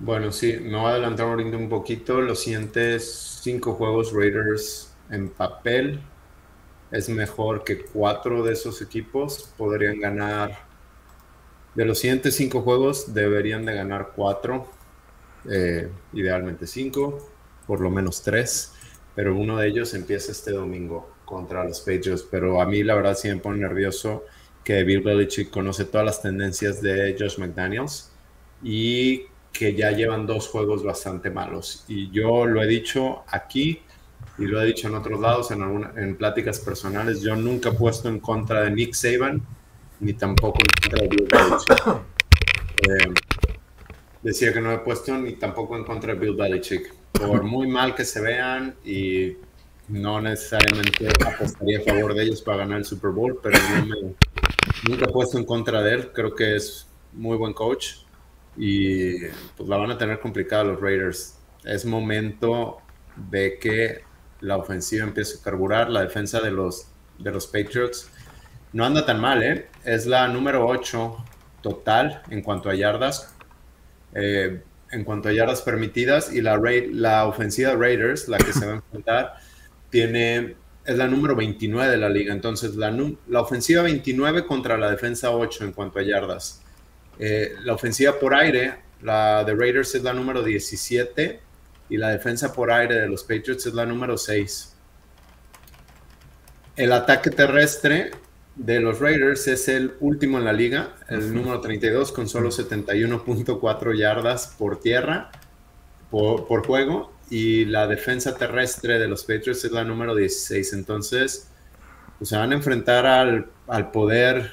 Bueno, 0.00 0.32
sí, 0.32 0.56
me 0.62 0.78
voy 0.78 0.86
a 0.86 0.88
adelantar 0.90 1.26
un 1.26 1.68
poquito. 1.68 2.20
Los 2.22 2.40
siguientes 2.42 3.40
cinco 3.42 3.74
juegos 3.74 4.12
Raiders 4.12 4.96
en 5.10 5.28
papel 5.28 6.00
es 6.90 7.08
mejor 7.10 7.64
que 7.64 7.84
cuatro 7.84 8.42
de 8.42 8.54
esos 8.54 8.82
equipos. 8.82 9.52
Podrían 9.58 10.00
ganar, 10.00 10.58
de 11.74 11.84
los 11.84 11.98
siguientes 11.98 12.34
cinco 12.34 12.62
juegos 12.62 13.14
deberían 13.14 13.64
de 13.64 13.74
ganar 13.74 14.12
cuatro, 14.16 14.66
eh, 15.50 15.90
idealmente 16.12 16.66
cinco, 16.66 17.18
por 17.66 17.80
lo 17.80 17.90
menos 17.90 18.22
tres, 18.22 18.74
pero 19.14 19.36
uno 19.36 19.58
de 19.58 19.68
ellos 19.68 19.94
empieza 19.94 20.32
este 20.32 20.52
domingo 20.52 21.10
contra 21.24 21.64
los 21.64 21.80
Patriots, 21.80 22.26
pero 22.30 22.60
a 22.60 22.66
mí 22.66 22.82
la 22.82 22.94
verdad 22.96 23.16
sí 23.16 23.28
me 23.28 23.36
pone 23.36 23.60
nervioso 23.60 24.24
que 24.64 24.82
Bill 24.84 25.02
Belichick 25.02 25.50
conoce 25.50 25.84
todas 25.84 26.06
las 26.06 26.22
tendencias 26.22 26.82
de 26.82 27.16
Josh 27.18 27.38
McDaniels 27.38 28.10
y 28.62 29.26
que 29.52 29.74
ya 29.74 29.90
llevan 29.90 30.26
dos 30.26 30.48
juegos 30.48 30.82
bastante 30.82 31.30
malos. 31.30 31.84
Y 31.88 32.10
yo 32.10 32.46
lo 32.46 32.62
he 32.62 32.66
dicho 32.66 33.24
aquí 33.28 33.80
y 34.38 34.46
lo 34.46 34.60
he 34.60 34.66
dicho 34.66 34.88
en 34.88 34.94
otros 34.94 35.20
lados, 35.20 35.50
en, 35.50 35.62
en 35.96 36.16
pláticas 36.16 36.60
personales, 36.60 37.20
yo 37.20 37.36
nunca 37.36 37.70
he 37.70 37.72
puesto 37.72 38.08
en 38.08 38.20
contra 38.20 38.62
de 38.62 38.70
Nick 38.70 38.94
Saban 38.94 39.42
ni 40.00 40.14
tampoco 40.14 40.58
en 40.60 40.82
contra 40.82 41.02
de 41.02 41.08
Bill 41.08 41.28
Belichick. 41.30 42.04
Eh, 42.88 43.12
decía 44.22 44.52
que 44.54 44.60
no 44.62 44.72
he 44.72 44.78
puesto 44.78 45.14
ni 45.18 45.34
tampoco 45.34 45.76
en 45.76 45.84
contra 45.84 46.14
de 46.14 46.20
Bill 46.20 46.34
Belichick. 46.34 46.94
Por 47.12 47.42
muy 47.42 47.68
mal 47.68 47.94
que 47.94 48.06
se 48.06 48.22
vean 48.22 48.74
y 48.84 49.36
no 49.88 50.20
necesariamente 50.20 51.08
apostaría 51.26 51.80
a 51.80 51.82
favor 51.82 52.14
de 52.14 52.22
ellos 52.22 52.40
para 52.40 52.58
ganar 52.58 52.78
el 52.78 52.84
Super 52.84 53.10
Bowl, 53.10 53.38
pero 53.42 53.58
nunca 54.88 55.04
he 55.04 55.12
puesto 55.12 55.36
en 55.36 55.44
contra 55.44 55.82
de 55.82 55.94
él. 55.94 56.12
Creo 56.12 56.34
que 56.34 56.56
es 56.56 56.88
muy 57.12 57.36
buen 57.36 57.52
coach 57.52 57.96
y 58.56 59.18
pues 59.56 59.68
la 59.68 59.76
van 59.76 59.90
a 59.90 59.98
tener 59.98 60.20
complicada 60.20 60.64
los 60.64 60.80
Raiders. 60.80 61.38
Es 61.64 61.84
momento 61.84 62.78
de 63.30 63.58
que 63.58 64.02
la 64.40 64.56
ofensiva 64.56 65.04
empiece 65.04 65.38
a 65.38 65.42
carburar. 65.42 65.90
La 65.90 66.02
defensa 66.02 66.40
de 66.40 66.50
los, 66.50 66.88
de 67.18 67.30
los 67.30 67.46
Patriots 67.46 68.10
no 68.72 68.84
anda 68.84 69.04
tan 69.04 69.20
mal, 69.20 69.42
¿eh? 69.42 69.68
Es 69.84 70.06
la 70.06 70.28
número 70.28 70.66
8 70.66 71.16
total 71.62 72.22
en 72.30 72.42
cuanto 72.42 72.70
a 72.70 72.74
yardas. 72.74 73.34
Eh, 74.14 74.62
en 74.92 75.04
cuanto 75.04 75.28
a 75.28 75.32
yardas 75.32 75.62
permitidas 75.62 76.32
y 76.32 76.40
la, 76.40 76.60
la 76.92 77.26
ofensiva 77.26 77.70
de 77.70 77.76
Raiders, 77.76 78.28
la 78.28 78.38
que 78.38 78.52
se 78.52 78.66
va 78.66 78.72
a 78.72 78.76
enfrentar, 78.76 79.34
tiene, 79.88 80.56
es 80.84 80.96
la 80.96 81.06
número 81.06 81.36
29 81.36 81.90
de 81.90 81.96
la 81.96 82.08
liga. 82.08 82.32
Entonces, 82.32 82.74
la, 82.74 82.90
la 83.28 83.40
ofensiva 83.40 83.82
29 83.82 84.46
contra 84.46 84.76
la 84.76 84.90
defensa 84.90 85.30
8 85.30 85.64
en 85.64 85.72
cuanto 85.72 86.00
a 86.00 86.02
yardas. 86.02 86.62
Eh, 87.22 87.54
la 87.64 87.74
ofensiva 87.74 88.18
por 88.18 88.34
aire, 88.34 88.76
la 89.02 89.44
de 89.44 89.54
Raiders 89.54 89.94
es 89.94 90.02
la 90.02 90.14
número 90.14 90.42
17 90.42 91.40
y 91.90 91.96
la 91.98 92.08
defensa 92.08 92.50
por 92.54 92.72
aire 92.72 92.94
de 92.94 93.08
los 93.08 93.24
Patriots 93.24 93.66
es 93.66 93.74
la 93.74 93.84
número 93.84 94.16
6. 94.16 94.74
El 96.76 96.92
ataque 96.92 97.28
terrestre 97.28 98.12
de 98.56 98.80
los 98.80 99.00
Raiders 99.00 99.46
es 99.48 99.68
el 99.68 99.96
último 100.00 100.38
en 100.38 100.46
la 100.46 100.54
liga, 100.54 100.96
el 101.08 101.34
número 101.34 101.60
32 101.60 102.10
con 102.10 102.26
solo 102.26 102.48
71.4 102.48 103.98
yardas 103.98 104.54
por 104.58 104.80
tierra 104.80 105.30
por, 106.10 106.46
por, 106.46 106.66
juego 106.66 107.12
y 107.28 107.66
la 107.66 107.86
defensa 107.86 108.34
terrestre 108.34 108.98
de 108.98 109.08
los 109.08 109.24
Patriots 109.24 109.62
es 109.62 109.72
la 109.72 109.84
número 109.84 110.14
16. 110.14 110.72
Entonces, 110.72 111.50
pues, 112.18 112.30
se 112.30 112.36
van 112.36 112.52
a 112.52 112.54
enfrentar 112.54 113.04
al, 113.04 113.50
al 113.68 113.90
poder, 113.90 114.52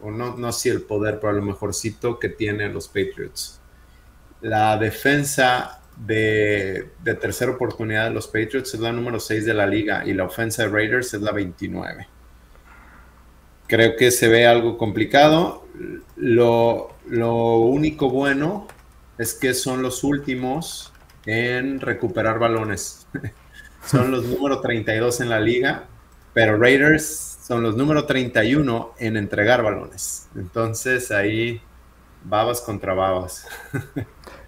o 0.00 0.10
no, 0.10 0.36
no 0.36 0.52
si 0.52 0.68
el 0.68 0.82
poder, 0.82 1.18
pero 1.20 1.30
a 1.30 1.36
lo 1.36 1.42
mejorcito 1.42 2.18
que 2.18 2.28
tienen 2.28 2.72
los 2.72 2.88
Patriots. 2.88 3.60
La 4.40 4.76
defensa 4.76 5.80
de, 5.96 6.90
de, 7.02 7.14
tercera 7.14 7.52
oportunidad 7.52 8.04
de 8.04 8.14
los 8.14 8.26
Patriots 8.28 8.74
es 8.74 8.80
la 8.80 8.92
número 8.92 9.18
6 9.18 9.44
de 9.44 9.54
la 9.54 9.66
liga 9.66 10.04
y 10.06 10.14
la 10.14 10.24
ofensa 10.24 10.62
de 10.62 10.68
Raiders 10.68 11.14
es 11.14 11.22
la 11.22 11.32
29. 11.32 12.06
Creo 13.66 13.96
que 13.96 14.10
se 14.10 14.28
ve 14.28 14.46
algo 14.46 14.78
complicado. 14.78 15.66
Lo, 16.16 16.94
lo 17.06 17.56
único 17.58 18.08
bueno 18.10 18.66
es 19.18 19.34
que 19.34 19.52
son 19.54 19.82
los 19.82 20.04
últimos 20.04 20.92
en 21.26 21.80
recuperar 21.80 22.38
balones. 22.38 23.06
son 23.86 24.10
los 24.10 24.24
número 24.24 24.60
32 24.60 25.20
en 25.20 25.28
la 25.28 25.40
liga, 25.40 25.84
pero 26.32 26.56
Raiders 26.56 27.37
son 27.48 27.62
los 27.62 27.76
número 27.76 28.04
31 28.04 28.92
en 28.98 29.16
entregar 29.16 29.62
balones. 29.62 30.28
Entonces 30.36 31.10
ahí 31.10 31.62
babas 32.24 32.60
contra 32.60 32.92
babas. 32.92 33.46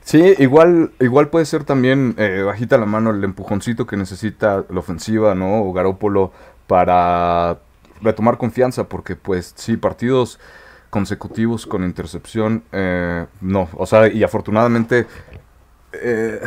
Sí, 0.02 0.34
igual, 0.38 0.92
igual 0.98 1.28
puede 1.28 1.44
ser 1.44 1.62
también 1.62 2.14
eh, 2.18 2.42
bajita 2.44 2.78
la 2.78 2.86
mano 2.86 3.10
el 3.10 3.22
empujoncito 3.22 3.86
que 3.86 3.96
necesita 3.96 4.64
la 4.68 4.80
ofensiva, 4.80 5.34
¿no? 5.34 5.62
O 5.62 5.72
Garópolo 5.72 6.32
para 6.66 7.58
retomar 8.00 8.36
confianza, 8.36 8.88
porque 8.88 9.14
pues 9.14 9.52
sí, 9.56 9.76
partidos 9.76 10.40
consecutivos 10.88 11.66
con 11.66 11.84
intercepción, 11.84 12.64
eh, 12.72 13.26
no, 13.40 13.68
o 13.76 13.86
sea, 13.86 14.08
y 14.08 14.24
afortunadamente 14.24 15.06
eh, 15.92 16.40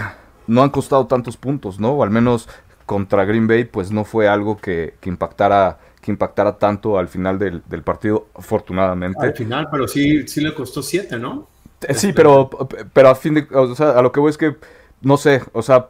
no 0.47 0.63
han 0.63 0.69
costado 0.69 1.07
tantos 1.07 1.37
puntos, 1.37 1.79
¿no? 1.79 1.91
O 1.91 2.03
al 2.03 2.09
menos 2.09 2.49
contra 2.85 3.23
Green 3.23 3.47
Bay, 3.47 3.63
pues 3.63 3.91
no 3.91 4.03
fue 4.03 4.27
algo 4.27 4.57
que, 4.57 4.95
impactara 5.03 5.79
que 6.03 6.11
impactara 6.11 6.57
tanto 6.57 6.97
al 6.99 7.07
final 7.07 7.39
del, 7.39 7.61
partido, 7.83 8.27
afortunadamente. 8.35 9.25
Al 9.25 9.33
final, 9.33 9.69
pero 9.71 9.87
sí, 9.87 10.27
sí 10.27 10.41
le 10.41 10.53
costó 10.53 10.83
siete, 10.83 11.17
¿no? 11.17 11.47
Eh, 11.87 11.93
sí, 11.93 12.11
pero, 12.11 12.49
pero 12.91 13.09
a 13.09 13.15
fin 13.15 13.35
de, 13.35 13.47
o 13.51 13.73
sea, 13.73 13.91
a 13.91 14.01
lo 14.01 14.11
que 14.11 14.19
voy 14.19 14.29
es 14.29 14.37
que, 14.37 14.57
no 15.01 15.15
sé, 15.15 15.41
o 15.53 15.61
sea, 15.61 15.87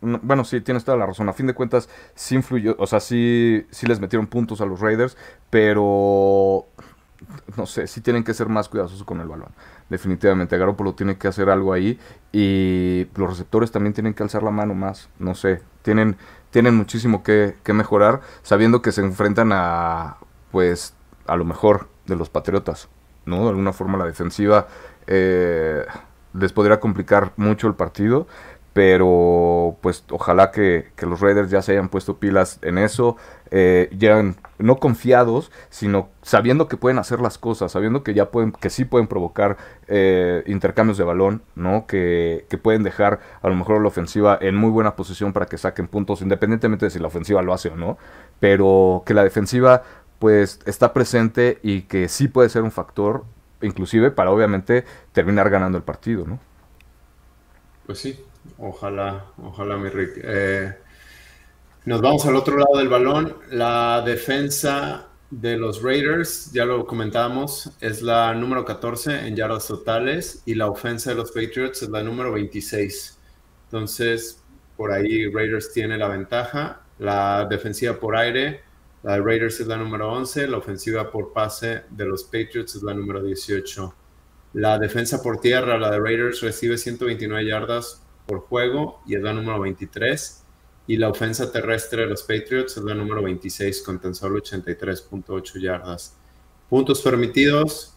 bueno, 0.00 0.44
sí, 0.44 0.62
tienes 0.62 0.84
toda 0.84 0.96
la 0.96 1.04
razón. 1.04 1.28
A 1.28 1.34
fin 1.34 1.46
de 1.46 1.52
cuentas, 1.52 1.90
sí 2.14 2.34
influyó, 2.34 2.74
o 2.78 2.86
sea, 2.86 2.98
sí, 2.98 3.66
sí 3.70 3.86
les 3.86 4.00
metieron 4.00 4.26
puntos 4.26 4.62
a 4.62 4.64
los 4.64 4.80
Raiders, 4.80 5.18
pero 5.50 6.66
no 7.58 7.66
sé, 7.66 7.86
sí 7.86 8.00
tienen 8.00 8.24
que 8.24 8.32
ser 8.32 8.48
más 8.48 8.70
cuidadosos 8.70 9.04
con 9.04 9.20
el 9.20 9.28
balón. 9.28 9.50
Definitivamente, 9.90 10.56
Garoppolo 10.56 10.94
tiene 10.94 11.18
que 11.18 11.28
hacer 11.28 11.50
algo 11.50 11.74
ahí 11.74 11.98
y 12.32 13.06
los 13.16 13.28
receptores 13.28 13.70
también 13.70 13.92
tienen 13.92 14.14
que 14.14 14.22
alzar 14.22 14.42
la 14.42 14.50
mano 14.50 14.72
más. 14.74 15.10
No 15.18 15.34
sé, 15.34 15.60
tienen, 15.82 16.16
tienen 16.50 16.74
muchísimo 16.74 17.22
que, 17.22 17.56
que 17.62 17.72
mejorar, 17.72 18.20
sabiendo 18.42 18.82
que 18.82 18.92
se 18.92 19.00
enfrentan 19.00 19.50
a, 19.52 20.16
pues, 20.50 20.94
a 21.26 21.36
lo 21.36 21.44
mejor 21.44 21.88
de 22.06 22.16
los 22.16 22.28
Patriotas, 22.28 22.88
¿no? 23.24 23.44
De 23.44 23.48
alguna 23.50 23.72
forma 23.72 23.98
la 23.98 24.04
defensiva 24.04 24.66
eh, 25.06 25.84
les 26.32 26.52
podría 26.52 26.80
complicar 26.80 27.32
mucho 27.36 27.66
el 27.66 27.74
partido, 27.74 28.26
pero 28.72 29.76
pues 29.80 30.04
ojalá 30.10 30.52
que, 30.52 30.92
los 31.00 31.20
Raiders 31.20 31.50
ya 31.50 31.60
se 31.62 31.72
hayan 31.72 31.88
puesto 31.88 32.18
pilas 32.18 32.58
en 32.62 32.78
eso, 32.78 33.16
eh, 33.50 33.88
llegan 33.98 34.36
no 34.58 34.76
confiados, 34.78 35.50
sino 35.70 36.08
sabiendo 36.22 36.68
que 36.68 36.76
pueden 36.76 36.98
hacer 36.98 37.20
las 37.20 37.36
cosas, 37.36 37.72
sabiendo 37.72 38.04
que 38.04 38.14
ya 38.14 38.30
pueden, 38.30 38.52
que 38.52 38.70
sí 38.70 38.84
pueden 38.84 39.08
provocar 39.08 39.56
eh, 39.88 40.44
intercambios 40.46 40.98
de 40.98 41.04
balón, 41.04 41.42
¿no? 41.56 41.86
Que, 41.86 42.46
que, 42.48 42.58
pueden 42.58 42.84
dejar 42.84 43.20
a 43.42 43.48
lo 43.48 43.56
mejor 43.56 43.80
la 43.80 43.88
ofensiva 43.88 44.38
en 44.40 44.54
muy 44.54 44.70
buena 44.70 44.94
posición 44.94 45.32
para 45.32 45.46
que 45.46 45.58
saquen 45.58 45.88
puntos, 45.88 46.22
independientemente 46.22 46.86
de 46.86 46.90
si 46.90 47.00
la 47.00 47.08
ofensiva 47.08 47.42
lo 47.42 47.52
hace 47.52 47.70
o 47.70 47.76
no, 47.76 47.98
pero 48.38 49.02
que 49.04 49.14
la 49.14 49.24
defensiva 49.24 49.82
pues 50.20 50.60
está 50.66 50.92
presente 50.92 51.58
y 51.62 51.82
que 51.82 52.08
sí 52.08 52.28
puede 52.28 52.50
ser 52.50 52.62
un 52.62 52.70
factor, 52.70 53.24
inclusive 53.62 54.10
para 54.10 54.30
obviamente 54.30 54.84
terminar 55.12 55.50
ganando 55.50 55.78
el 55.78 55.82
partido, 55.82 56.26
¿no? 56.26 56.38
Pues 57.86 57.98
sí, 57.98 58.22
ojalá, 58.58 59.26
ojalá 59.42 59.76
mi 59.76 59.88
Rick. 59.88 60.20
Eh, 60.22 60.74
nos 61.84 62.00
vamos 62.00 62.26
al 62.26 62.36
otro 62.36 62.56
lado 62.56 62.78
del 62.78 62.88
balón. 62.88 63.36
La 63.50 64.02
defensa 64.04 65.08
de 65.30 65.56
los 65.56 65.82
Raiders, 65.82 66.50
ya 66.52 66.64
lo 66.64 66.86
comentamos, 66.86 67.70
es 67.80 68.02
la 68.02 68.34
número 68.34 68.64
14 68.64 69.26
en 69.28 69.36
yardas 69.36 69.68
totales 69.68 70.42
y 70.44 70.54
la 70.54 70.68
ofensa 70.68 71.10
de 71.10 71.16
los 71.16 71.30
Patriots 71.30 71.82
es 71.82 71.88
la 71.88 72.02
número 72.02 72.32
26. 72.32 73.18
Entonces, 73.66 74.42
por 74.76 74.92
ahí 74.92 75.30
Raiders 75.30 75.72
tiene 75.72 75.96
la 75.98 76.08
ventaja. 76.08 76.82
La 76.98 77.46
defensiva 77.46 77.94
por 77.98 78.16
aire 78.16 78.62
la 79.02 79.14
de 79.14 79.22
Raiders 79.22 79.60
es 79.60 79.66
la 79.66 79.78
número 79.78 80.12
11, 80.12 80.46
la 80.48 80.58
ofensiva 80.58 81.10
por 81.10 81.32
pase 81.32 81.84
de 81.88 82.04
los 82.04 82.24
Patriots 82.24 82.76
es 82.76 82.82
la 82.82 82.92
número 82.92 83.22
18. 83.22 83.94
La 84.54 84.78
defensa 84.78 85.22
por 85.22 85.40
tierra, 85.40 85.78
la 85.78 85.90
de 85.90 85.98
Raiders 85.98 86.42
recibe 86.42 86.76
129 86.76 87.46
yardas 87.46 88.02
por 88.30 88.40
juego 88.42 89.02
y 89.06 89.16
es 89.16 89.22
la 89.22 89.32
número 89.32 89.58
23. 89.60 90.44
Y 90.86 90.96
la 90.96 91.08
ofensa 91.08 91.50
terrestre 91.50 92.02
de 92.02 92.08
los 92.08 92.22
Patriots 92.22 92.76
es 92.76 92.82
la 92.84 92.94
número 92.94 93.22
26 93.22 93.82
con 93.82 94.00
tan 94.00 94.14
solo 94.14 94.40
83.8 94.40 95.60
yardas. 95.60 96.16
Puntos 96.68 97.02
permitidos, 97.02 97.96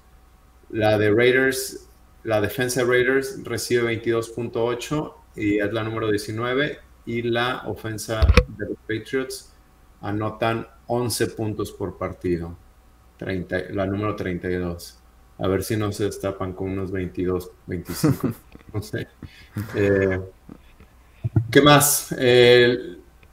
la 0.69 0.97
de 0.97 1.11
Raiders, 1.11 1.87
la 2.23 2.41
defensa 2.41 2.81
de 2.81 2.87
Raiders 2.87 3.43
recibe 3.43 4.01
22.8 4.01 5.13
y 5.35 5.59
es 5.59 5.71
la 5.71 5.83
número 5.83 6.09
19. 6.09 6.79
Y 7.05 7.21
la 7.21 7.63
ofensa 7.67 8.21
de 8.57 8.69
los 8.69 8.77
Patriots 8.87 9.53
anotan 10.01 10.67
11 10.87 11.27
puntos 11.27 11.71
por 11.71 11.97
partido, 11.97 12.57
30, 13.17 13.69
la 13.71 13.85
número 13.85 14.15
32. 14.15 15.02
A 15.43 15.47
ver 15.49 15.61
si 15.61 15.75
no 15.75 15.91
se 15.91 16.05
destapan 16.05 16.53
con 16.53 16.71
unos 16.71 16.89
22, 16.89 17.51
25, 17.67 18.31
no 18.73 18.81
sé. 18.81 19.09
Eh, 19.75 20.21
¿Qué 21.51 21.61
más? 21.61 22.15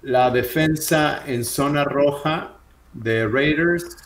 la 0.03 0.31
defensa 0.31 1.23
en 1.27 1.45
zona 1.45 1.85
roja 1.85 2.57
de 2.95 3.29
Raiders 3.29 3.97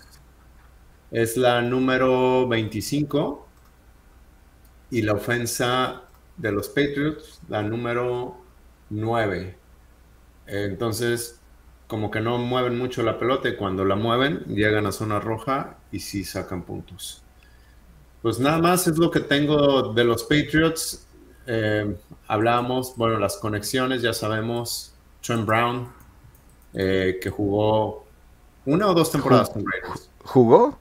es 1.10 1.38
la 1.38 1.62
número 1.62 2.46
25 2.46 3.48
y 4.90 5.02
la 5.02 5.14
ofensa 5.14 6.02
de 6.36 6.52
los 6.52 6.68
Patriots 6.68 7.40
la 7.48 7.62
número 7.62 8.36
9. 8.90 9.56
Entonces, 10.46 11.40
como 11.86 12.10
que 12.10 12.20
no 12.20 12.38
mueven 12.38 12.78
mucho 12.78 13.02
la 13.02 13.18
pelota 13.18 13.48
y 13.48 13.56
cuando 13.56 13.84
la 13.86 13.96
mueven 13.96 14.40
llegan 14.46 14.86
a 14.86 14.92
zona 14.92 15.20
roja 15.20 15.78
y 15.90 16.00
sí 16.00 16.24
sacan 16.24 16.64
puntos. 16.64 17.23
Pues 18.24 18.38
nada 18.38 18.56
más 18.56 18.86
es 18.86 18.96
lo 18.96 19.10
que 19.10 19.20
tengo 19.20 19.92
de 19.92 20.02
los 20.02 20.22
Patriots. 20.22 21.06
Eh, 21.46 21.94
hablamos, 22.26 22.96
bueno, 22.96 23.18
las 23.18 23.36
conexiones, 23.36 24.00
ya 24.00 24.14
sabemos, 24.14 24.94
Trent 25.20 25.44
Brown, 25.44 25.92
eh, 26.72 27.18
que 27.20 27.28
jugó 27.28 28.06
una 28.64 28.86
o 28.86 28.94
dos 28.94 29.12
temporadas 29.12 29.50
con 29.50 29.62
Raiders. 29.70 30.08
¿Jugó? 30.22 30.78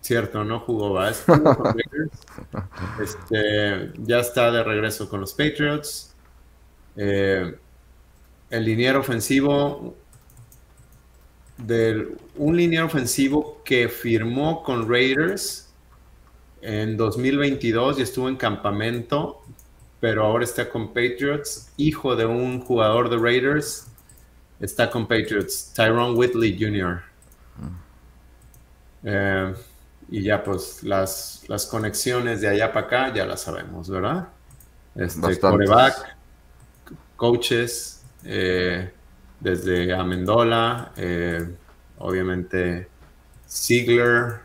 Cierto, 0.00 0.42
no 0.42 0.58
jugó, 0.58 0.94
¿va? 0.94 1.10
Este, 3.00 3.92
ya 3.98 4.18
está 4.18 4.50
de 4.50 4.64
regreso 4.64 5.08
con 5.08 5.20
los 5.20 5.32
Patriots. 5.32 6.12
Eh, 6.96 7.56
el 8.50 8.64
liniero 8.64 8.98
ofensivo, 8.98 9.94
de 11.56 12.16
un 12.34 12.56
línea 12.56 12.84
ofensivo 12.84 13.62
que 13.64 13.88
firmó 13.88 14.64
con 14.64 14.90
Raiders 14.90 15.63
en 16.64 16.96
2022 16.96 17.98
y 17.98 18.02
estuvo 18.02 18.28
en 18.28 18.36
campamento, 18.36 19.42
pero 20.00 20.24
ahora 20.24 20.44
está 20.44 20.70
con 20.70 20.88
Patriots, 20.88 21.70
hijo 21.76 22.16
de 22.16 22.24
un 22.24 22.60
jugador 22.60 23.10
de 23.10 23.18
Raiders, 23.18 23.86
está 24.60 24.90
con 24.90 25.06
Patriots, 25.06 25.72
Tyrone 25.74 26.14
Whitley 26.14 26.56
Jr. 26.58 27.02
Eh, 29.04 29.54
y 30.10 30.22
ya 30.22 30.42
pues 30.42 30.82
las, 30.82 31.44
las 31.48 31.66
conexiones 31.66 32.40
de 32.40 32.48
allá 32.48 32.72
para 32.72 32.86
acá 32.86 33.14
ya 33.14 33.26
las 33.26 33.42
sabemos, 33.42 33.90
¿verdad? 33.90 34.28
Este, 34.94 35.38
coreback, 35.38 36.16
coaches, 37.16 38.04
eh, 38.24 38.90
desde 39.40 39.92
Amendola, 39.92 40.92
eh, 40.96 41.46
obviamente 41.98 42.88
Ziegler, 43.46 44.40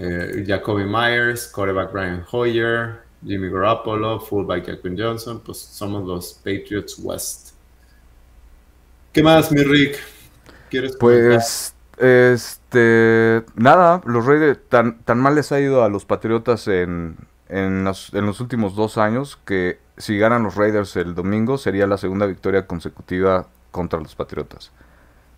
eh, 0.00 0.44
Jacoby 0.46 0.84
Myers, 0.84 1.48
quarterback 1.48 1.92
Brian 1.92 2.24
Hoyer, 2.30 3.02
Jimmy 3.26 3.50
Garoppolo, 3.50 4.20
fullback 4.20 4.66
Jackson 4.66 4.96
Johnson, 4.96 5.42
pues 5.44 5.58
somos 5.58 6.06
los 6.06 6.34
Patriots 6.34 7.00
West. 7.02 7.50
¿Qué 9.12 9.22
más, 9.24 9.50
mi 9.50 9.64
Rick? 9.64 9.98
¿Quieres 10.70 10.96
pues, 10.96 11.74
este, 11.96 13.44
nada, 13.56 14.00
los 14.04 14.24
Raiders, 14.24 14.60
tan, 14.68 15.00
tan 15.00 15.18
mal 15.18 15.34
les 15.34 15.50
ha 15.50 15.58
ido 15.58 15.82
a 15.82 15.88
los 15.88 16.04
Patriotas 16.04 16.68
en, 16.68 17.16
en, 17.48 17.82
los, 17.82 18.14
en 18.14 18.24
los 18.24 18.40
últimos 18.40 18.76
dos 18.76 18.98
años 18.98 19.36
que 19.44 19.80
si 19.96 20.16
ganan 20.16 20.44
los 20.44 20.54
Raiders 20.54 20.94
el 20.94 21.16
domingo 21.16 21.58
sería 21.58 21.88
la 21.88 21.98
segunda 21.98 22.26
victoria 22.26 22.68
consecutiva 22.68 23.48
contra 23.72 23.98
los 23.98 24.14
Patriotas. 24.14 24.70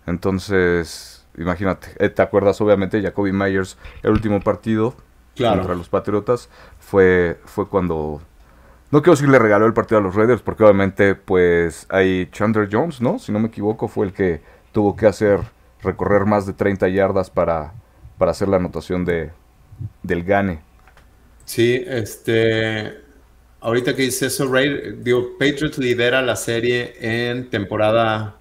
Entonces, 0.05 1.20
imagínate, 1.37 1.89
eh, 1.97 2.09
¿te 2.09 2.21
acuerdas 2.21 2.59
obviamente 2.61 3.01
Jacoby 3.01 3.31
Myers, 3.31 3.77
el 4.03 4.11
último 4.11 4.39
partido 4.39 4.95
contra 5.37 5.75
los 5.75 5.89
Patriotas? 5.89 6.49
Fue, 6.79 7.39
fue 7.45 7.67
cuando... 7.67 8.21
No 8.91 9.01
quiero 9.01 9.13
decir 9.13 9.29
le 9.29 9.39
regaló 9.39 9.65
el 9.65 9.73
partido 9.73 9.99
a 9.99 10.01
los 10.01 10.15
Raiders, 10.15 10.41
porque 10.41 10.63
obviamente 10.63 11.15
pues 11.15 11.87
hay 11.89 12.27
Chandler 12.31 12.67
Jones, 12.69 12.99
¿no? 12.99 13.19
Si 13.19 13.31
no 13.31 13.39
me 13.39 13.47
equivoco, 13.47 13.87
fue 13.87 14.05
el 14.05 14.13
que 14.13 14.41
tuvo 14.73 14.95
que 14.95 15.07
hacer 15.07 15.39
recorrer 15.81 16.25
más 16.25 16.45
de 16.45 16.53
30 16.53 16.89
yardas 16.89 17.29
para, 17.29 17.73
para 18.17 18.31
hacer 18.31 18.49
la 18.49 18.57
anotación 18.57 19.05
de, 19.05 19.31
del 20.03 20.23
gane. 20.23 20.61
Sí, 21.45 21.83
este, 21.87 22.99
ahorita 23.59 23.95
que 23.95 24.03
dice 24.03 24.27
eso, 24.27 24.51
Ray, 24.51 24.97
digo, 24.99 25.37
Patriots 25.39 25.77
lidera 25.77 26.21
la 26.21 26.35
serie 26.35 26.93
en 26.99 27.49
temporada, 27.49 28.37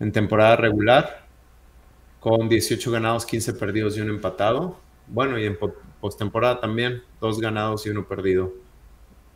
en 0.00 0.12
temporada 0.12 0.56
regular, 0.56 1.23
con 2.24 2.48
18 2.48 2.90
ganados, 2.90 3.26
15 3.26 3.52
perdidos 3.52 3.98
y 3.98 4.00
un 4.00 4.08
empatado. 4.08 4.78
Bueno, 5.08 5.38
y 5.38 5.44
en 5.44 5.58
postemporada 6.00 6.58
también, 6.58 7.02
dos 7.20 7.38
ganados 7.38 7.84
y 7.84 7.90
uno 7.90 8.08
perdido 8.08 8.54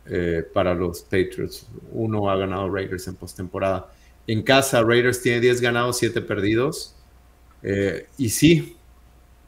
eh, 0.07 0.43
para 0.51 0.73
los 0.73 1.01
Patriots. 1.03 1.67
Uno 1.91 2.31
ha 2.31 2.35
ganado 2.35 2.67
Raiders 2.67 3.07
en 3.07 3.15
postemporada. 3.15 3.93
En 4.25 4.41
casa, 4.41 4.81
Raiders 4.81 5.21
tiene 5.21 5.39
10 5.39 5.61
ganados, 5.61 5.99
7 5.99 6.19
perdidos. 6.21 6.95
Eh, 7.61 8.07
y 8.17 8.29
sí, 8.29 8.75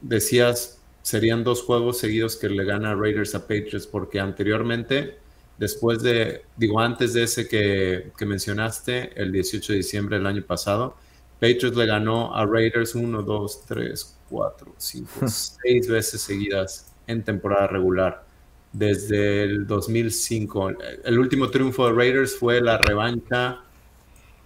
decías, 0.00 0.80
serían 1.02 1.42
dos 1.42 1.64
juegos 1.64 1.98
seguidos 1.98 2.36
que 2.36 2.48
le 2.48 2.64
gana 2.64 2.94
Raiders 2.94 3.34
a 3.34 3.40
Patriots, 3.40 3.88
porque 3.88 4.20
anteriormente 4.20 5.18
después 5.58 6.00
de, 6.00 6.42
digo, 6.56 6.78
antes 6.78 7.12
de 7.12 7.24
ese 7.24 7.48
que, 7.48 8.12
mencionaste, 8.24 9.20
el 9.20 9.32
18 9.32 9.72
de 9.72 9.76
diciembre 9.78 10.18
del 10.18 10.28
año 10.28 10.44
pasado, 10.44 10.96
Patriots 11.42 11.76
le 11.76 11.86
ganó 11.86 12.32
a 12.32 12.46
Raiders 12.46 12.94
1, 12.94 13.20
2, 13.20 13.66
3, 13.66 14.18
4, 14.30 14.74
5, 14.76 15.10
6 15.26 15.88
veces 15.88 16.20
seguidas 16.20 16.94
en 17.08 17.24
temporada 17.24 17.66
regular. 17.66 18.24
Desde 18.72 19.42
el 19.42 19.66
2005. 19.66 20.70
El 21.04 21.18
último 21.18 21.50
triunfo 21.50 21.88
de 21.88 21.94
Raiders 21.94 22.36
fue 22.36 22.60
la 22.60 22.78
revancha 22.78 23.58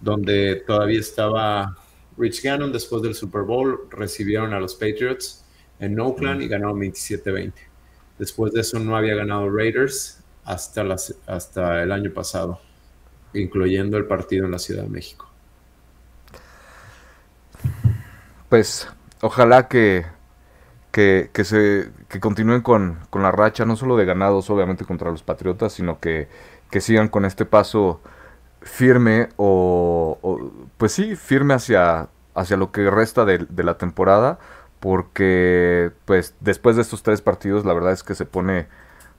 donde 0.01 0.63
todavía 0.65 0.99
estaba 0.99 1.77
Rich 2.17 2.41
Gannon 2.41 2.73
después 2.73 3.03
del 3.03 3.13
Super 3.13 3.43
Bowl, 3.43 3.87
recibieron 3.91 4.55
a 4.55 4.59
los 4.59 4.73
Patriots 4.73 5.45
en 5.79 5.99
Oakland 5.99 6.41
y 6.41 6.47
ganaron 6.47 6.79
27-20. 6.79 7.53
Después 8.17 8.53
de 8.53 8.61
eso 8.61 8.79
no 8.79 8.97
había 8.97 9.13
ganado 9.13 9.47
Raiders 9.51 10.23
hasta, 10.43 10.83
hasta 11.27 11.83
el 11.83 11.91
año 11.91 12.11
pasado, 12.11 12.59
incluyendo 13.35 13.97
el 13.97 14.07
partido 14.07 14.45
en 14.45 14.51
la 14.51 14.59
Ciudad 14.59 14.81
de 14.81 14.89
México. 14.89 15.26
Pues 18.49 18.87
ojalá 19.21 19.67
que, 19.67 20.05
que, 20.91 21.29
se, 21.43 21.91
que 22.07 22.19
continúen 22.19 22.61
con, 22.61 22.99
la 23.13 23.31
racha, 23.31 23.65
no 23.65 23.75
solo 23.75 23.97
de 23.97 24.05
ganados 24.05 24.49
obviamente 24.49 24.85
contra 24.85 25.11
los 25.11 25.23
Patriotas, 25.23 25.73
sino 25.73 25.99
que, 25.99 26.27
que 26.71 26.81
sigan 26.81 27.07
con 27.09 27.25
este 27.25 27.45
paso 27.45 28.01
firme 28.61 29.29
o, 29.37 30.51
pues 30.77 30.93
sí, 30.93 31.15
firme 31.15 31.53
hacia, 31.53 32.09
hacia 32.35 32.57
lo 32.57 32.71
que 32.71 32.89
resta 32.89 33.25
de, 33.25 33.39
de, 33.49 33.63
la 33.63 33.77
temporada, 33.77 34.39
porque 34.79 35.91
pues 36.05 36.35
después 36.39 36.75
de 36.75 36.83
estos 36.83 37.03
tres 37.03 37.21
partidos 37.21 37.65
la 37.65 37.73
verdad 37.73 37.93
es 37.93 38.03
que 38.03 38.15
se 38.15 38.25
pone 38.25 38.67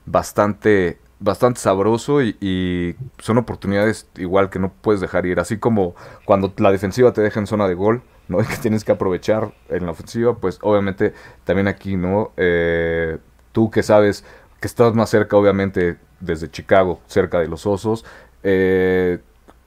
bastante 0.05 0.99
bastante 1.19 1.59
sabroso 1.59 2.21
y, 2.21 2.95
son 3.19 3.37
oportunidades 3.37 4.07
igual 4.15 4.49
que 4.49 4.59
no 4.59 4.71
puedes 4.71 5.01
dejar 5.01 5.25
ir, 5.25 5.39
así 5.39 5.57
como 5.57 5.95
cuando 6.25 6.53
la 6.57 6.71
defensiva 6.71 7.13
te 7.13 7.21
deja 7.21 7.39
en 7.39 7.47
zona 7.47 7.67
de 7.67 7.73
gol, 7.73 8.01
Y 8.39 8.45
que 8.45 8.57
tienes 8.57 8.83
que 8.83 8.91
aprovechar 8.91 9.51
en 9.69 9.85
la 9.85 9.91
ofensiva, 9.91 10.35
pues 10.35 10.59
obviamente 10.61 11.13
también 11.43 11.67
aquí, 11.67 11.97
¿no? 11.97 12.31
Eh, 12.37 13.17
tú 13.51 13.71
que 13.71 13.83
sabes 13.83 14.23
que 14.59 14.67
estás 14.67 14.93
más 14.93 15.09
cerca, 15.09 15.35
obviamente, 15.35 15.97
desde 16.19 16.49
Chicago, 16.51 16.99
cerca 17.07 17.39
de 17.39 17.47
los 17.47 17.65
Osos, 17.65 18.05
eh, 18.43 19.19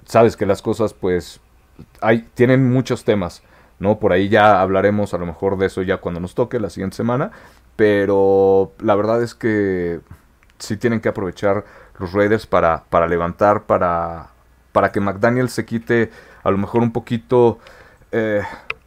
sabes 0.05 0.37
que 0.37 0.47
las 0.47 0.63
cosas, 0.63 0.95
pues, 0.95 1.41
hay, 2.01 2.29
tienen 2.35 2.71
muchos 2.71 3.05
temas, 3.05 3.43
¿no? 3.79 3.99
Por 3.99 4.13
ahí 4.13 4.29
ya 4.29 4.61
hablaremos 4.61 5.15
a 5.15 5.19
lo 5.19 5.27
mejor 5.27 5.59
de 5.59 5.67
eso 5.67 5.83
ya 5.83 5.97
cuando 5.97 6.21
nos 6.21 6.35
toque 6.35 6.61
la 6.61 6.71
siguiente 6.71 6.97
semana, 6.97 7.33
pero 7.77 8.73
la 8.79 8.95
verdad 8.95 9.23
es 9.23 9.35
que 9.35 10.01
sí 10.59 10.77
tienen 10.77 11.01
que 11.01 11.09
aprovechar 11.09 11.65
los 11.99 12.13
Raiders 12.13 12.47
para, 12.47 12.85
para 12.91 13.09
levantar, 13.09 13.65
para, 13.65 14.29
para 14.73 14.93
que 14.93 15.01
McDaniel 15.01 15.49
se 15.49 15.65
quite 15.65 16.11
a 16.45 16.51
lo 16.51 16.59
mejor 16.59 16.83
un 16.83 16.93
poquito 16.93 17.59
eh, 18.13 18.43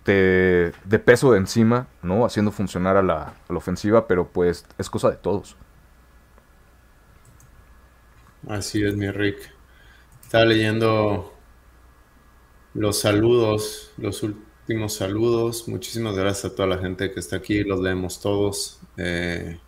de, 0.06 1.00
peso 1.00 1.32
de 1.32 1.40
encima, 1.40 1.88
¿no? 2.04 2.26
Haciendo 2.26 2.52
funcionar 2.52 2.96
a 2.96 3.02
la, 3.02 3.34
ofensiva, 3.50 4.08
pero 4.08 4.28
pues 4.28 4.66
es 4.78 4.90
cosa 4.90 5.10
de 5.10 5.18
todos. 5.18 5.56
Así 8.48 8.84
es, 8.84 8.96
mi 8.96 9.10
Rick. 9.10 9.52
Estaba 10.22 10.46
leyendo 10.46 11.34
los 12.76 13.00
saludos, 13.00 13.94
los 13.98 14.22
últimos 14.22 14.94
saludos. 14.94 15.68
Muchísimas 15.68 16.16
gracias 16.16 16.52
a 16.52 16.56
toda 16.56 16.68
la 16.68 16.78
gente 16.78 17.12
que 17.12 17.20
está 17.20 17.38
aquí, 17.38 17.64
los 17.64 17.80
leemos 17.80 18.22
todos. 18.22 18.80
Eh, 18.98 19.60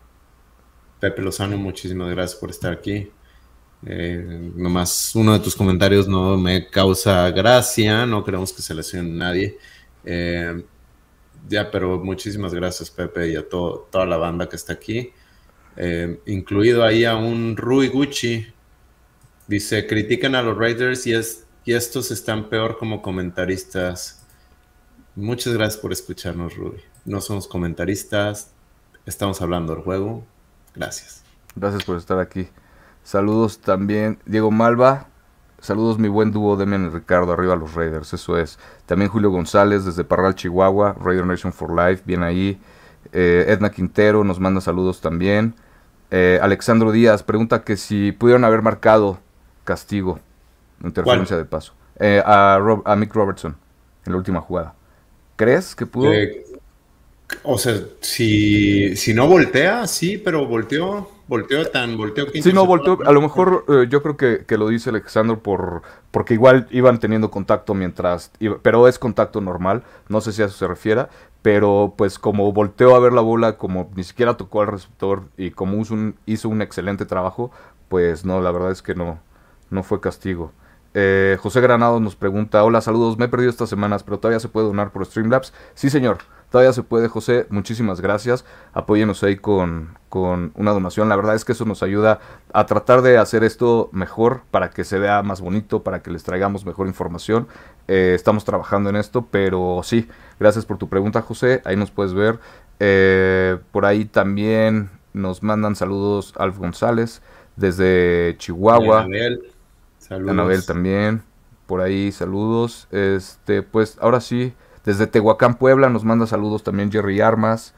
Pepe 0.99 1.21
Lozano, 1.21 1.57
muchísimas 1.57 2.09
gracias 2.11 2.39
por 2.39 2.51
estar 2.51 2.73
aquí. 2.73 3.11
Eh, 3.85 4.51
nomás 4.55 5.15
uno 5.15 5.33
de 5.33 5.39
tus 5.39 5.55
comentarios 5.55 6.07
no 6.07 6.35
me 6.35 6.67
causa 6.67 7.29
gracia, 7.29 8.05
no 8.05 8.23
queremos 8.23 8.51
que 8.51 8.61
se 8.61 8.73
lesione 8.73 9.09
nadie. 9.09 9.57
Eh, 10.03 10.63
ya, 11.47 11.69
pero 11.69 11.99
muchísimas 12.03 12.53
gracias, 12.53 12.89
Pepe, 12.89 13.29
y 13.29 13.35
a 13.35 13.47
toda 13.47 14.05
la 14.05 14.17
banda 14.17 14.49
que 14.49 14.55
está 14.55 14.73
aquí. 14.73 15.11
Eh, 15.75 16.19
incluido 16.25 16.83
ahí 16.83 17.05
a 17.05 17.15
un 17.15 17.55
Rui 17.55 17.87
Gucci. 17.87 18.47
Dice: 19.47 19.85
critican 19.87 20.35
a 20.35 20.41
los 20.41 20.57
Raiders 20.57 21.05
y, 21.07 21.13
es, 21.13 21.45
y 21.63 21.73
estos 21.73 22.11
están 22.11 22.49
peor 22.49 22.77
como 22.77 23.01
comentaristas. 23.01 24.25
Muchas 25.15 25.53
gracias 25.53 25.81
por 25.81 25.91
escucharnos, 25.91 26.55
Rui. 26.55 26.81
No 27.05 27.21
somos 27.21 27.47
comentaristas, 27.47 28.51
estamos 29.05 29.41
hablando 29.41 29.73
del 29.73 29.83
juego. 29.83 30.25
Gracias. 30.75 31.23
Gracias 31.55 31.83
por 31.85 31.97
estar 31.97 32.19
aquí. 32.19 32.47
Saludos 33.07 33.59
también, 33.59 34.19
Diego 34.25 34.51
Malva. 34.51 35.07
Saludos 35.61 35.97
mi 35.97 36.09
buen 36.09 36.33
dúo 36.33 36.57
Demian 36.57 36.87
y 36.87 36.89
Ricardo, 36.89 37.31
arriba 37.31 37.55
los 37.55 37.73
Raiders, 37.73 38.11
eso 38.11 38.37
es. 38.37 38.59
También 38.85 39.09
Julio 39.09 39.29
González 39.29 39.85
desde 39.85 40.03
Parral, 40.03 40.35
Chihuahua, 40.35 40.93
Raider 40.99 41.25
Nation 41.25 41.53
for 41.53 41.73
Life, 41.73 42.03
bien 42.05 42.21
ahí. 42.21 42.59
Eh, 43.13 43.45
Edna 43.47 43.69
Quintero 43.69 44.25
nos 44.25 44.41
manda 44.41 44.59
saludos 44.59 44.99
también. 44.99 45.55
Eh, 46.11 46.37
Alexandro 46.41 46.91
Díaz 46.91 47.23
pregunta 47.23 47.63
que 47.63 47.77
si 47.77 48.11
pudieron 48.11 48.43
haber 48.43 48.61
marcado 48.61 49.19
castigo, 49.63 50.19
interferencia 50.83 51.37
de 51.37 51.45
paso, 51.45 51.75
eh, 51.99 52.21
a, 52.25 52.59
a, 52.83 52.95
Mick 52.97 53.15
Robertson 53.15 53.55
en 54.05 54.11
la 54.11 54.17
última 54.17 54.41
jugada. 54.41 54.73
¿Crees 55.37 55.77
que 55.77 55.85
pudo? 55.85 56.11
o 57.43 57.57
sea, 57.57 57.73
si, 58.01 58.97
si 58.97 59.13
no 59.13 59.29
voltea, 59.29 59.87
sí, 59.87 60.17
pero 60.17 60.45
volteó. 60.45 61.16
Volteó 61.27 61.65
tan, 61.69 61.97
volteó 61.97 62.25
Sí, 62.33 62.53
no, 62.53 62.65
volteó. 62.65 62.99
A 63.05 63.11
lo 63.11 63.21
mejor 63.21 63.65
eh, 63.67 63.87
yo 63.89 64.01
creo 64.01 64.17
que, 64.17 64.57
lo 64.57 64.69
dice 64.69 64.89
Alexander 64.89 65.37
por, 65.37 65.81
porque 66.11 66.33
igual 66.33 66.67
iban 66.71 66.99
teniendo 66.99 67.29
contacto 67.29 67.73
mientras. 67.73 68.31
pero 68.61 68.87
es 68.87 68.97
contacto 68.97 69.41
normal. 69.41 69.83
No 70.07 70.21
sé 70.21 70.31
si 70.31 70.41
a 70.41 70.45
eso 70.45 70.57
se 70.57 70.67
refiera. 70.67 71.09
Pero 71.41 71.93
pues 71.97 72.19
como 72.19 72.51
volteó 72.51 72.95
a 72.95 72.99
ver 72.99 73.13
la 73.13 73.21
bola, 73.21 73.57
como 73.57 73.89
ni 73.95 74.03
siquiera 74.03 74.37
tocó 74.37 74.61
al 74.61 74.67
receptor 74.67 75.23
y 75.37 75.51
como 75.51 75.79
hizo 75.81 75.93
un, 75.93 76.15
hizo 76.25 76.49
un 76.49 76.61
excelente 76.61 77.05
trabajo, 77.05 77.51
pues 77.89 78.25
no, 78.25 78.41
la 78.41 78.51
verdad 78.51 78.71
es 78.71 78.81
que 78.81 78.95
no, 78.95 79.19
no 79.69 79.83
fue 79.83 80.01
castigo. 80.01 80.51
Eh, 80.93 81.37
José 81.39 81.61
Granado 81.61 81.99
nos 81.99 82.15
pregunta: 82.15 82.63
Hola, 82.63 82.81
saludos. 82.81 83.17
Me 83.17 83.25
he 83.25 83.29
perdido 83.29 83.51
estas 83.51 83.69
semanas, 83.69 84.03
pero 84.03 84.19
todavía 84.19 84.39
se 84.39 84.49
puede 84.49 84.67
donar 84.67 84.91
por 84.91 85.05
Streamlabs. 85.05 85.53
Sí, 85.73 85.89
señor. 85.89 86.17
Todavía 86.49 86.71
se 86.71 86.83
puede, 86.83 87.09
José. 87.09 87.45
Muchísimas 87.49 87.99
gracias. 87.99 88.45
Apóyenos 88.73 89.21
ahí 89.23 89.35
con, 89.35 89.97
con, 90.07 90.53
una 90.55 90.71
donación. 90.71 91.09
La 91.09 91.17
verdad 91.17 91.35
es 91.35 91.43
que 91.43 91.51
eso 91.51 91.65
nos 91.65 91.83
ayuda 91.83 92.19
a 92.53 92.65
tratar 92.65 93.01
de 93.01 93.17
hacer 93.17 93.43
esto 93.43 93.89
mejor 93.91 94.43
para 94.49 94.69
que 94.69 94.85
se 94.85 94.97
vea 94.97 95.21
más 95.23 95.41
bonito, 95.41 95.83
para 95.83 96.01
que 96.01 96.09
les 96.09 96.23
traigamos 96.23 96.65
mejor 96.65 96.87
información. 96.87 97.47
Eh, 97.89 98.13
estamos 98.15 98.45
trabajando 98.45 98.89
en 98.89 98.95
esto, 98.95 99.27
pero 99.29 99.81
sí, 99.83 100.07
gracias 100.39 100.65
por 100.65 100.77
tu 100.77 100.87
pregunta, 100.87 101.21
José. 101.21 101.61
Ahí 101.65 101.75
nos 101.75 101.91
puedes 101.91 102.13
ver. 102.13 102.39
Eh, 102.79 103.57
por 103.71 103.85
ahí 103.85 104.05
también 104.05 104.89
nos 105.11 105.43
mandan 105.43 105.75
saludos 105.75 106.33
Alf 106.37 106.57
González 106.57 107.21
desde 107.57 108.35
Chihuahua. 108.37 109.01
Anabel. 109.01 109.51
Saludos. 109.99 110.31
Anabel 110.31 110.65
también. 110.65 111.23
Por 111.65 111.81
ahí 111.81 112.13
saludos. 112.13 112.87
Este, 112.91 113.63
pues 113.63 113.97
ahora 113.99 114.21
sí. 114.21 114.53
Desde 114.87 115.05
Tehuacán, 115.05 115.55
Puebla, 115.55 115.89
nos 115.89 116.05
manda 116.05 116.25
saludos 116.27 116.63
también 116.63 116.89
Jerry 116.89 117.19
Armas. 117.19 117.73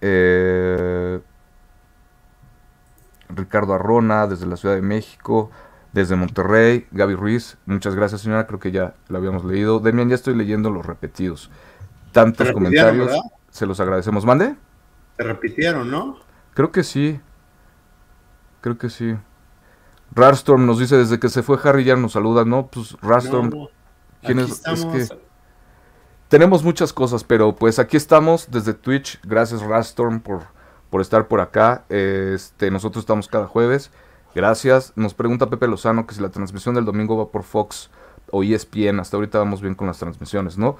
Eh, 0.00 1.20
Ricardo 3.28 3.72
Arrona, 3.72 4.26
desde 4.26 4.46
la 4.46 4.56
Ciudad 4.56 4.74
de 4.74 4.82
México. 4.82 5.52
Desde 5.92 6.16
Monterrey, 6.16 6.88
Gaby 6.90 7.14
Ruiz. 7.14 7.56
Muchas 7.66 7.94
gracias, 7.94 8.22
señora. 8.22 8.48
Creo 8.48 8.58
que 8.58 8.72
ya 8.72 8.94
lo 9.06 9.18
habíamos 9.18 9.44
leído. 9.44 9.78
Demian, 9.78 10.08
ya 10.08 10.16
estoy 10.16 10.34
leyendo 10.34 10.70
los 10.70 10.84
repetidos. 10.84 11.52
Tantos 12.10 12.50
comentarios. 12.50 13.12
Se 13.50 13.64
los 13.64 13.78
agradecemos. 13.78 14.24
¿Mande? 14.24 14.56
Se 15.18 15.22
repitieron, 15.22 15.88
¿no? 15.88 16.18
Creo 16.54 16.72
que 16.72 16.82
sí. 16.82 17.20
Creo 18.60 18.76
que 18.76 18.90
sí. 18.90 19.16
Rarstorm 20.10 20.66
nos 20.66 20.80
dice 20.80 20.96
desde 20.96 21.20
que 21.20 21.28
se 21.28 21.44
fue 21.44 21.60
Harry 21.62 21.84
ya 21.84 21.94
nos 21.94 22.10
saluda, 22.10 22.44
¿no? 22.44 22.66
Pues 22.66 22.96
Rarstorm. 23.00 23.68
¿Quién 24.22 24.40
es? 24.40 24.66
es 24.66 24.84
que 24.86 25.29
tenemos 26.30 26.62
muchas 26.62 26.92
cosas, 26.92 27.24
pero 27.24 27.56
pues 27.56 27.80
aquí 27.80 27.96
estamos 27.96 28.48
desde 28.52 28.72
Twitch. 28.72 29.20
Gracias 29.24 29.62
Rastorm 29.62 30.20
por, 30.20 30.42
por 30.88 31.00
estar 31.00 31.26
por 31.26 31.40
acá. 31.40 31.84
Este, 31.88 32.70
nosotros 32.70 33.02
estamos 33.02 33.26
cada 33.26 33.48
jueves. 33.48 33.90
Gracias. 34.32 34.92
Nos 34.94 35.12
pregunta 35.12 35.50
Pepe 35.50 35.66
Lozano 35.66 36.06
que 36.06 36.14
si 36.14 36.22
la 36.22 36.28
transmisión 36.30 36.76
del 36.76 36.84
domingo 36.84 37.16
va 37.16 37.32
por 37.32 37.42
Fox 37.42 37.90
o 38.30 38.44
ESPN. 38.44 39.00
Hasta 39.00 39.16
ahorita 39.16 39.38
vamos 39.38 39.60
bien 39.60 39.74
con 39.74 39.88
las 39.88 39.98
transmisiones, 39.98 40.56
¿no? 40.56 40.76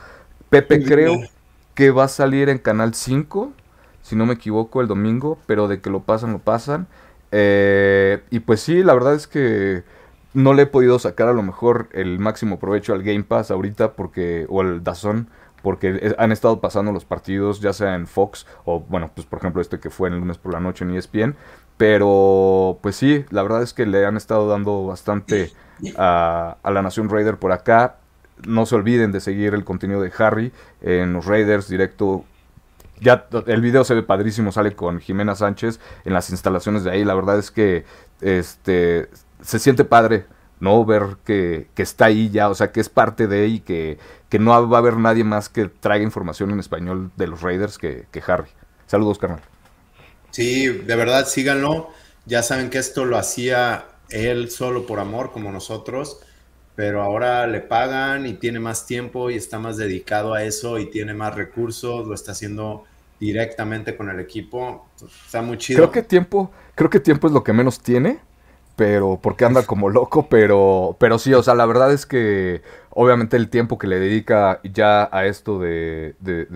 Pepe, 0.50 0.84
creo 0.84 1.18
que 1.74 1.90
va 1.90 2.04
a 2.04 2.08
salir 2.08 2.48
en 2.48 2.58
Canal 2.58 2.94
5, 2.94 3.52
si 4.02 4.14
no 4.14 4.26
me 4.26 4.34
equivoco, 4.34 4.80
el 4.80 4.86
domingo, 4.86 5.36
pero 5.46 5.66
de 5.66 5.80
que 5.80 5.90
lo 5.90 6.02
pasan, 6.02 6.32
lo 6.32 6.38
pasan. 6.38 6.86
Eh, 7.32 8.22
y 8.30 8.38
pues 8.38 8.60
sí, 8.60 8.84
la 8.84 8.94
verdad 8.94 9.14
es 9.14 9.26
que 9.26 9.82
no 10.32 10.54
le 10.54 10.62
he 10.62 10.66
podido 10.66 11.00
sacar 11.00 11.26
a 11.26 11.32
lo 11.32 11.42
mejor 11.42 11.88
el 11.92 12.20
máximo 12.20 12.60
provecho 12.60 12.92
al 12.92 13.02
Game 13.02 13.24
Pass 13.24 13.50
ahorita 13.50 13.94
porque 13.94 14.46
o 14.48 14.60
al 14.60 14.84
Dazón 14.84 15.28
porque 15.62 16.14
han 16.18 16.32
estado 16.32 16.60
pasando 16.60 16.92
los 16.92 17.04
partidos, 17.04 17.60
ya 17.60 17.72
sea 17.72 17.94
en 17.94 18.06
Fox 18.06 18.46
o, 18.64 18.80
bueno, 18.80 19.10
pues 19.14 19.26
por 19.26 19.38
ejemplo 19.38 19.60
este 19.60 19.80
que 19.80 19.90
fue 19.90 20.08
el 20.08 20.18
lunes 20.18 20.38
por 20.38 20.52
la 20.52 20.60
noche 20.60 20.84
en 20.84 20.94
ESPN. 20.94 21.36
Pero, 21.80 22.78
pues 22.82 22.96
sí, 22.96 23.24
la 23.30 23.42
verdad 23.42 23.62
es 23.62 23.72
que 23.72 23.86
le 23.86 24.04
han 24.04 24.18
estado 24.18 24.46
dando 24.48 24.84
bastante 24.86 25.50
a, 25.96 26.58
la 26.62 26.82
Nación 26.82 27.08
Raider 27.08 27.38
por 27.38 27.52
acá. 27.52 27.96
No 28.46 28.66
se 28.66 28.74
olviden 28.74 29.12
de 29.12 29.20
seguir 29.20 29.54
el 29.54 29.64
contenido 29.64 30.02
de 30.02 30.12
Harry 30.18 30.52
en 30.82 31.14
los 31.14 31.24
Raiders 31.24 31.68
directo. 31.68 32.26
Ya 33.00 33.26
el 33.46 33.62
video 33.62 33.84
se 33.84 33.94
ve 33.94 34.02
padrísimo, 34.02 34.52
sale 34.52 34.74
con 34.74 35.00
Jimena 35.00 35.34
Sánchez 35.34 35.80
en 36.04 36.12
las 36.12 36.28
instalaciones 36.28 36.84
de 36.84 36.90
ahí. 36.90 37.02
La 37.02 37.14
verdad 37.14 37.38
es 37.38 37.50
que 37.50 37.86
este 38.20 39.08
se 39.40 39.58
siente 39.58 39.84
padre 39.84 40.26
¿no? 40.60 40.84
Ver 40.84 41.16
que, 41.24 41.68
está 41.76 42.06
ahí 42.06 42.30
ya, 42.30 42.48
o 42.48 42.54
sea, 42.54 42.70
que 42.70 42.80
es 42.80 42.88
parte 42.88 43.26
de 43.26 43.46
y 43.48 43.60
que, 43.60 43.98
que, 44.28 44.38
no 44.38 44.50
va 44.68 44.76
a 44.76 44.80
haber 44.80 44.96
nadie 44.96 45.24
más 45.24 45.48
que 45.48 45.66
traiga 45.66 46.04
información 46.04 46.50
en 46.50 46.60
español 46.60 47.10
de 47.16 47.26
los 47.26 47.40
Raiders 47.42 47.78
que, 47.78 48.06
que 48.12 48.22
Harry. 48.26 48.50
Saludos, 48.86 49.18
carnal. 49.18 49.40
Sí, 50.30 50.68
de 50.68 50.96
verdad, 50.96 51.26
síganlo. 51.26 51.90
Ya 52.26 52.42
saben 52.42 52.70
que 52.70 52.78
esto 52.78 53.04
lo 53.04 53.16
hacía 53.16 53.86
él 54.10 54.50
solo 54.50 54.86
por 54.86 55.00
amor, 55.00 55.32
como 55.32 55.50
nosotros, 55.50 56.20
pero 56.74 57.02
ahora 57.02 57.46
le 57.46 57.60
pagan 57.60 58.26
y 58.26 58.34
tiene 58.34 58.60
más 58.60 58.86
tiempo 58.86 59.30
y 59.30 59.36
está 59.36 59.58
más 59.58 59.76
dedicado 59.76 60.34
a 60.34 60.44
eso 60.44 60.78
y 60.78 60.90
tiene 60.90 61.14
más 61.14 61.34
recursos, 61.34 62.06
lo 62.06 62.14
está 62.14 62.32
haciendo 62.32 62.84
directamente 63.18 63.96
con 63.96 64.08
el 64.08 64.18
equipo. 64.20 64.88
Está 65.24 65.42
muy 65.42 65.58
chido. 65.58 65.78
Creo 65.78 65.90
que 65.92 66.02
tiempo, 66.02 66.50
creo 66.74 66.90
que 66.90 67.00
tiempo 67.00 67.26
es 67.26 67.32
lo 67.32 67.44
que 67.44 67.52
menos 67.52 67.80
tiene, 67.80 68.18
pero 68.80 69.18
porque 69.20 69.44
anda 69.44 69.66
como 69.66 69.90
loco, 69.90 70.26
pero, 70.30 70.96
pero 70.98 71.18
sí, 71.18 71.34
o 71.34 71.42
sea, 71.42 71.54
la 71.54 71.66
verdad 71.66 71.92
es 71.92 72.06
que 72.06 72.62
obviamente 72.88 73.36
el 73.36 73.50
tiempo 73.50 73.76
que 73.76 73.86
le 73.86 74.00
dedica 74.00 74.58
ya 74.64 75.06
a 75.12 75.26
esto 75.26 75.58
de, 75.58 76.14
de, 76.20 76.46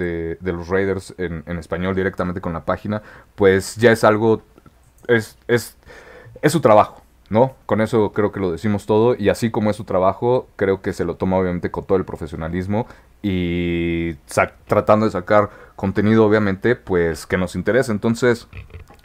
de, 0.41 0.53
los 0.55 0.69
Raiders 0.69 1.15
en, 1.19 1.45
en, 1.47 1.59
español 1.59 1.95
directamente 1.95 2.41
con 2.41 2.55
la 2.55 2.65
página, 2.65 3.03
pues 3.35 3.77
ya 3.77 3.93
es 3.93 4.05
algo, 4.05 4.41
es, 5.07 5.37
es, 5.49 5.77
es 6.41 6.51
su 6.51 6.63
trabajo. 6.63 7.03
¿no? 7.29 7.57
Con 7.67 7.83
eso 7.83 8.13
creo 8.13 8.33
que 8.33 8.41
lo 8.41 8.53
decimos 8.53 8.87
todo 8.87 9.15
y 9.15 9.29
así 9.29 9.51
como 9.51 9.69
es 9.69 9.77
su 9.77 9.85
trabajo, 9.85 10.49
creo 10.57 10.81
que 10.81 10.95
se 10.95 11.05
lo 11.05 11.17
toma 11.17 11.37
obviamente 11.37 11.71
con 11.71 11.85
todo 11.85 11.99
el 11.99 12.07
profesionalismo 12.07 12.87
y 13.21 14.15
tratando 14.67 15.05
de 15.05 15.13
sacar 15.13 15.51
contenido 15.77 16.25
obviamente 16.25 16.75
pues 16.75 17.27
que 17.27 17.37
nos 17.37 17.55
interese. 17.55 17.93
Entonces, 17.93 18.49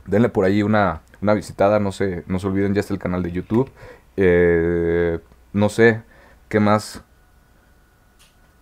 denle 0.09 0.29
por 0.29 0.45
ahí 0.45 0.63
una, 0.63 1.01
una 1.21 1.33
visitada, 1.33 1.79
no 1.79 1.91
se, 1.91 2.23
no 2.27 2.39
se 2.39 2.47
olviden, 2.47 2.73
ya 2.73 2.81
está 2.81 2.93
el 2.93 2.99
canal 2.99 3.23
de 3.23 3.31
YouTube. 3.31 3.71
Eh, 4.17 5.19
no 5.53 5.69
sé, 5.69 6.01
¿qué 6.49 6.59
más? 6.59 7.03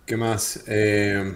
¿Qué 0.06 0.16
más? 0.16 0.64
Eh, 0.66 1.34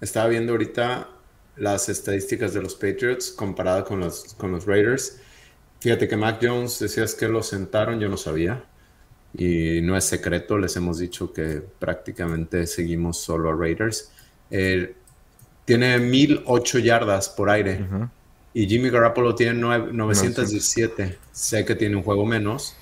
estaba 0.00 0.28
viendo 0.28 0.52
ahorita 0.52 1.08
las 1.56 1.88
estadísticas 1.88 2.54
de 2.54 2.62
los 2.62 2.74
Patriots 2.74 3.30
comparadas 3.30 3.84
con 3.84 4.00
los, 4.00 4.34
con 4.34 4.50
los 4.52 4.66
Raiders. 4.66 5.20
Fíjate 5.80 6.08
que 6.08 6.16
Mac 6.16 6.38
Jones 6.42 6.78
decías 6.78 7.14
que 7.14 7.28
lo 7.28 7.42
sentaron, 7.42 8.00
yo 8.00 8.08
no 8.08 8.16
sabía. 8.16 8.64
Y 9.32 9.80
no 9.82 9.96
es 9.96 10.04
secreto, 10.04 10.58
les 10.58 10.74
hemos 10.76 10.98
dicho 10.98 11.32
que 11.32 11.62
prácticamente 11.78 12.66
seguimos 12.66 13.18
solo 13.18 13.50
a 13.50 13.54
Raiders. 13.54 14.10
Eh, 14.50 14.94
tiene 15.64 15.98
1008 15.98 16.78
yardas 16.80 17.28
por 17.28 17.48
aire. 17.48 17.86
Y 18.52 18.66
Jimmy 18.66 18.90
Garoppolo 18.90 19.34
tiene 19.34 19.54
917. 19.54 21.18
sé 21.30 21.64
que 21.64 21.74
tiene 21.74 21.96
un 21.96 22.02
juego 22.02 22.26
menos, 22.26 22.74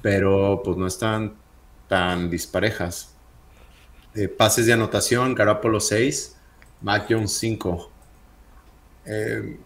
pero 0.00 0.62
pues 0.64 0.76
no 0.76 0.86
están 0.86 1.34
tan 1.88 2.28
disparejas. 2.28 3.14
Eh, 4.14 4.28
pases 4.28 4.66
de 4.66 4.72
anotación, 4.72 5.34
Garoppolo 5.34 5.80
6, 5.80 6.36
Mac 6.82 7.06
Jones 7.08 7.32
5. 7.32 7.90
Eh, 9.06 9.58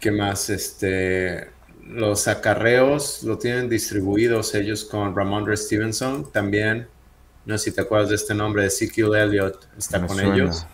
¿Qué 0.00 0.10
más? 0.10 0.48
Este, 0.50 1.48
los 1.86 2.28
acarreos 2.28 3.22
lo 3.24 3.38
tienen 3.38 3.68
distribuidos 3.68 4.54
ellos 4.54 4.84
con 4.84 5.14
Ramondre 5.14 5.56
Stevenson. 5.56 6.30
También, 6.30 6.86
no 7.44 7.58
sé 7.58 7.70
si 7.70 7.74
te 7.74 7.82
acuerdas 7.82 8.10
de 8.10 8.14
este 8.16 8.34
nombre, 8.34 8.66
Ezekiel 8.66 9.14
Elliott 9.14 9.66
está 9.76 10.06
con 10.06 10.20
ellos. 10.20 10.66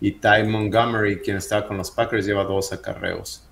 Y 0.00 0.12
Ty 0.12 0.44
Montgomery, 0.46 1.20
quien 1.20 1.38
está 1.38 1.66
con 1.66 1.78
los 1.78 1.90
Packers, 1.90 2.26
lleva 2.26 2.44
dos 2.44 2.72
acarreos. 2.72 3.45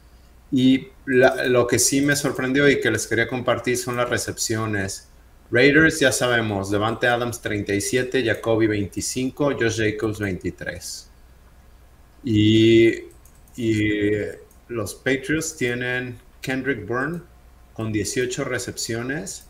Y 0.56 0.90
lo 1.04 1.66
que 1.66 1.80
sí 1.80 2.00
me 2.00 2.14
sorprendió 2.14 2.68
y 2.70 2.80
que 2.80 2.88
les 2.88 3.08
quería 3.08 3.26
compartir 3.26 3.76
son 3.76 3.96
las 3.96 4.08
recepciones. 4.08 5.08
Raiders, 5.50 5.98
ya 5.98 6.12
sabemos, 6.12 6.70
Devante 6.70 7.08
Adams 7.08 7.40
37, 7.40 8.24
Jacoby 8.24 8.68
25, 8.68 9.56
Josh 9.58 9.78
Jacobs 9.78 10.20
23. 10.20 11.10
Y, 12.22 13.00
los 14.68 14.94
Patriots 14.94 15.56
tienen 15.56 16.20
Kendrick 16.40 16.86
Byrne 16.86 17.22
con 17.72 17.90
18 17.90 18.44
recepciones. 18.44 19.48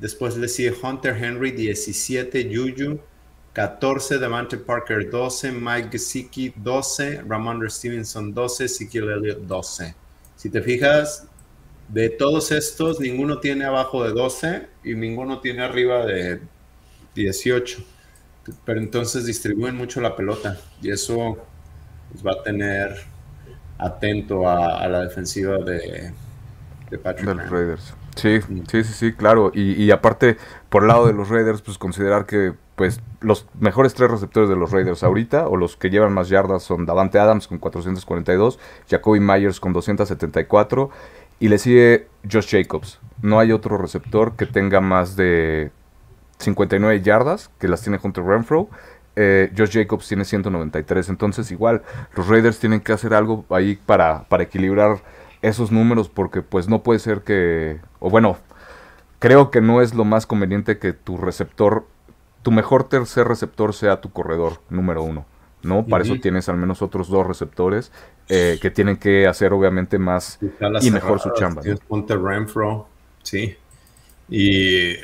Después 0.00 0.38
le 0.38 0.48
sigue 0.48 0.72
Hunter 0.82 1.22
Henry 1.22 1.50
17, 1.50 2.44
Juju 2.44 2.98
14, 3.52 4.18
Devante 4.18 4.56
Parker 4.56 5.10
12, 5.10 5.52
Mike 5.52 5.90
Gesicki 5.92 6.54
12, 6.56 7.24
Ramondre 7.28 7.68
Stevenson 7.68 8.32
12, 8.32 8.64
Ezekiel 8.64 9.10
Elliott 9.10 9.40
12. 9.40 10.05
Si 10.46 10.52
te 10.52 10.62
fijas, 10.62 11.26
de 11.88 12.08
todos 12.08 12.52
estos, 12.52 13.00
ninguno 13.00 13.40
tiene 13.40 13.64
abajo 13.64 14.04
de 14.04 14.12
12 14.12 14.68
y 14.84 14.94
ninguno 14.94 15.40
tiene 15.40 15.64
arriba 15.64 16.06
de 16.06 16.40
18. 17.16 17.84
Pero 18.64 18.78
entonces 18.78 19.26
distribuyen 19.26 19.74
mucho 19.74 20.00
la 20.00 20.14
pelota 20.14 20.56
y 20.80 20.92
eso 20.92 21.36
pues, 22.12 22.24
va 22.24 22.40
a 22.40 22.44
tener 22.44 22.94
atento 23.76 24.48
a 24.48 24.86
la 24.86 25.00
defensiva 25.00 25.58
de, 25.58 26.12
de 26.90 27.24
los 27.24 27.50
Raiders. 27.50 27.92
Sí, 28.16 28.40
sí, 28.40 28.82
sí, 28.82 28.92
sí, 28.92 29.12
claro. 29.12 29.52
Y, 29.54 29.90
aparte, 29.90 30.38
por 30.70 30.82
el 30.82 30.88
lado 30.88 31.06
de 31.06 31.12
los 31.12 31.28
Raiders, 31.28 31.60
pues 31.60 31.76
considerar 31.76 32.24
que 32.24 32.54
pues 32.74 33.00
los 33.20 33.46
mejores 33.58 33.94
tres 33.94 34.10
receptores 34.10 34.48
de 34.50 34.56
los 34.56 34.70
Raiders 34.70 35.02
ahorita, 35.02 35.48
o 35.48 35.56
los 35.56 35.76
que 35.76 35.90
llevan 35.90 36.12
más 36.12 36.28
yardas, 36.28 36.62
son 36.62 36.86
Davante 36.86 37.18
Adams 37.18 37.46
con 37.46 37.58
442, 37.58 38.58
Jacoby 38.88 39.20
Myers 39.20 39.60
con 39.60 39.72
274, 39.72 40.90
y 41.40 41.48
le 41.48 41.58
sigue 41.58 42.08
Josh 42.30 42.50
Jacobs. 42.50 43.00
No 43.20 43.38
hay 43.38 43.52
otro 43.52 43.76
receptor 43.76 44.34
que 44.36 44.46
tenga 44.46 44.80
más 44.80 45.16
de 45.16 45.70
59 46.38 47.02
yardas, 47.02 47.50
que 47.58 47.68
las 47.68 47.82
tiene 47.82 47.98
Hunter 48.02 48.24
Renfro. 48.24 48.68
Eh, 49.14 49.52
Josh 49.56 49.72
Jacobs 49.72 50.08
tiene 50.08 50.24
193. 50.24 51.10
Entonces, 51.10 51.50
igual, 51.50 51.82
los 52.14 52.28
Raiders 52.28 52.58
tienen 52.58 52.80
que 52.80 52.92
hacer 52.92 53.12
algo 53.14 53.44
ahí 53.50 53.78
para, 53.86 54.24
para 54.28 54.42
equilibrar 54.42 55.02
esos 55.42 55.70
números 55.72 56.08
porque 56.08 56.42
pues 56.42 56.68
no 56.68 56.82
puede 56.82 56.98
ser 56.98 57.22
que, 57.22 57.80
o 58.00 58.10
bueno, 58.10 58.36
creo 59.18 59.50
que 59.50 59.60
no 59.60 59.82
es 59.82 59.94
lo 59.94 60.04
más 60.04 60.26
conveniente 60.26 60.78
que 60.78 60.92
tu 60.92 61.16
receptor, 61.16 61.86
tu 62.42 62.50
mejor 62.50 62.84
tercer 62.84 63.26
receptor 63.28 63.74
sea 63.74 64.00
tu 64.00 64.10
corredor 64.10 64.60
número 64.70 65.02
uno. 65.02 65.26
¿no? 65.62 65.84
Para 65.84 66.04
eso 66.04 66.14
tienes 66.20 66.48
al 66.48 66.56
menos 66.56 66.80
otros 66.80 67.08
dos 67.08 67.26
receptores 67.26 67.90
eh, 68.28 68.58
que 68.60 68.70
tienen 68.70 68.96
que 68.96 69.26
hacer 69.26 69.52
obviamente 69.52 69.98
más 69.98 70.38
y 70.80 70.90
mejor 70.90 71.20
su 71.20 71.30
chamba. 71.34 71.62
Hunter 71.88 72.20
Renfro, 72.20 72.88
sí. 73.22 73.56
Y 74.28 74.94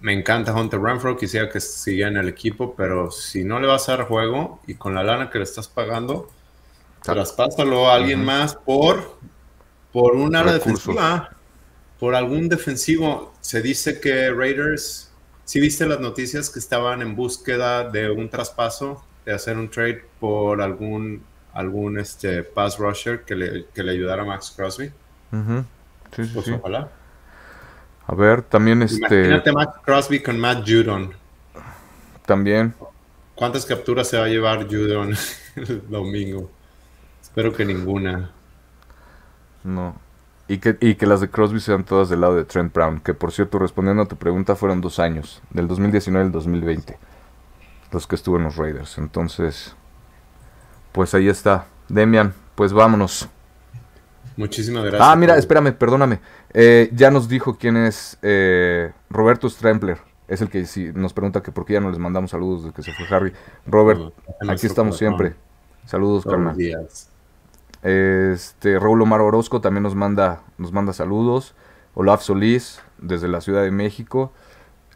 me 0.00 0.12
encanta 0.12 0.54
Hunter 0.54 0.80
Renfro, 0.80 1.16
quisiera 1.16 1.48
que 1.48 1.60
siga 1.60 2.08
en 2.08 2.16
el 2.16 2.28
equipo, 2.28 2.74
pero 2.76 3.10
si 3.10 3.44
no 3.44 3.60
le 3.60 3.66
vas 3.66 3.88
a 3.88 3.96
dar 3.96 4.06
juego 4.06 4.60
y 4.66 4.74
con 4.74 4.94
la 4.94 5.02
lana 5.02 5.30
que 5.30 5.38
le 5.38 5.44
estás 5.44 5.68
pagando, 5.68 6.28
traspásalo 7.02 7.90
a 7.90 7.94
alguien 7.94 8.24
más 8.24 8.54
por 8.54 9.16
por 9.92 10.16
una 10.16 10.42
defensiva, 10.44 11.30
por 11.98 12.14
algún 12.14 12.48
defensivo. 12.48 13.34
Se 13.40 13.62
dice 13.62 14.00
que 14.00 14.30
Raiders, 14.30 15.10
si 15.44 15.60
viste 15.60 15.86
las 15.86 16.00
noticias 16.00 16.50
que 16.50 16.58
estaban 16.58 17.02
en 17.02 17.14
búsqueda 17.14 17.88
de 17.88 18.10
un 18.10 18.28
traspaso, 18.28 19.04
de 19.24 19.32
hacer 19.32 19.56
un 19.56 19.70
trade 19.70 20.04
por 20.18 20.60
algún 20.60 21.22
algún 21.52 21.98
este 21.98 22.42
pass 22.42 22.78
rusher 22.78 23.24
que 23.24 23.34
le, 23.34 23.66
que 23.74 23.82
le 23.82 23.92
ayudara 23.92 24.22
a 24.22 24.24
Max 24.24 24.52
Crosby. 24.56 24.90
sí, 26.16 26.22
pues 26.34 26.48
ojalá. 26.48 26.90
A 28.06 28.14
ver, 28.14 28.42
también 28.42 28.82
este. 28.82 29.04
Imagínate 29.06 29.52
Max 29.52 29.78
Crosby 29.84 30.20
con 30.20 30.38
Matt 30.38 30.66
Judon. 30.66 31.12
También. 32.26 32.74
¿Cuántas 33.34 33.64
capturas 33.66 34.08
se 34.08 34.18
va 34.18 34.24
a 34.24 34.28
llevar 34.28 34.66
Judon 34.66 35.14
el 35.56 35.88
domingo? 35.88 36.50
Espero 37.20 37.52
que 37.52 37.64
ninguna. 37.64 38.30
No. 39.64 39.96
Y 40.48 40.58
que, 40.58 40.76
y 40.80 40.96
que 40.96 41.06
las 41.06 41.20
de 41.20 41.30
Crosby 41.30 41.60
sean 41.60 41.84
todas 41.84 42.08
del 42.08 42.20
lado 42.20 42.36
de 42.36 42.44
Trent 42.44 42.74
Brown. 42.74 43.00
Que 43.00 43.14
por 43.14 43.32
cierto, 43.32 43.58
respondiendo 43.58 44.02
a 44.02 44.06
tu 44.06 44.16
pregunta, 44.16 44.56
fueron 44.56 44.80
dos 44.80 44.98
años. 44.98 45.42
Del 45.50 45.68
2019 45.68 46.26
al 46.26 46.32
2020. 46.32 46.98
Los 47.90 48.06
que 48.06 48.16
estuvo 48.16 48.36
en 48.36 48.44
los 48.44 48.56
Raiders. 48.56 48.98
Entonces, 48.98 49.74
pues 50.92 51.14
ahí 51.14 51.28
está. 51.28 51.66
Demian, 51.88 52.34
pues 52.54 52.72
vámonos. 52.72 53.28
Muchísimas 54.36 54.84
gracias. 54.84 55.02
Ah, 55.02 55.14
mira, 55.16 55.36
espérame, 55.36 55.72
perdóname. 55.72 56.20
Eh, 56.54 56.90
ya 56.92 57.10
nos 57.10 57.28
dijo 57.28 57.56
quién 57.58 57.76
es 57.76 58.18
eh, 58.22 58.92
Roberto 59.10 59.48
Strempler. 59.48 59.98
Es 60.28 60.40
el 60.40 60.48
que 60.48 60.64
si 60.64 60.92
nos 60.92 61.12
pregunta 61.12 61.42
que 61.42 61.52
por 61.52 61.66
qué 61.66 61.74
ya 61.74 61.80
no 61.80 61.90
les 61.90 61.98
mandamos 61.98 62.30
saludos 62.30 62.64
desde 62.64 62.74
que 62.74 62.82
se 62.82 62.92
fue 62.92 63.06
Harry. 63.14 63.32
Robert, 63.66 64.14
aquí 64.48 64.66
estamos 64.66 64.96
siempre. 64.96 65.34
Saludos, 65.84 66.24
Carmen. 66.24 66.56
Este, 67.82 68.78
Raúl 68.78 69.02
Omar 69.02 69.20
Orozco 69.20 69.60
también 69.60 69.82
nos 69.82 69.94
manda, 69.94 70.42
nos 70.58 70.72
manda 70.72 70.92
saludos. 70.92 71.54
Olaf 71.94 72.22
Solís, 72.22 72.80
desde 72.98 73.28
la 73.28 73.40
Ciudad 73.40 73.62
de 73.62 73.70
México. 73.70 74.32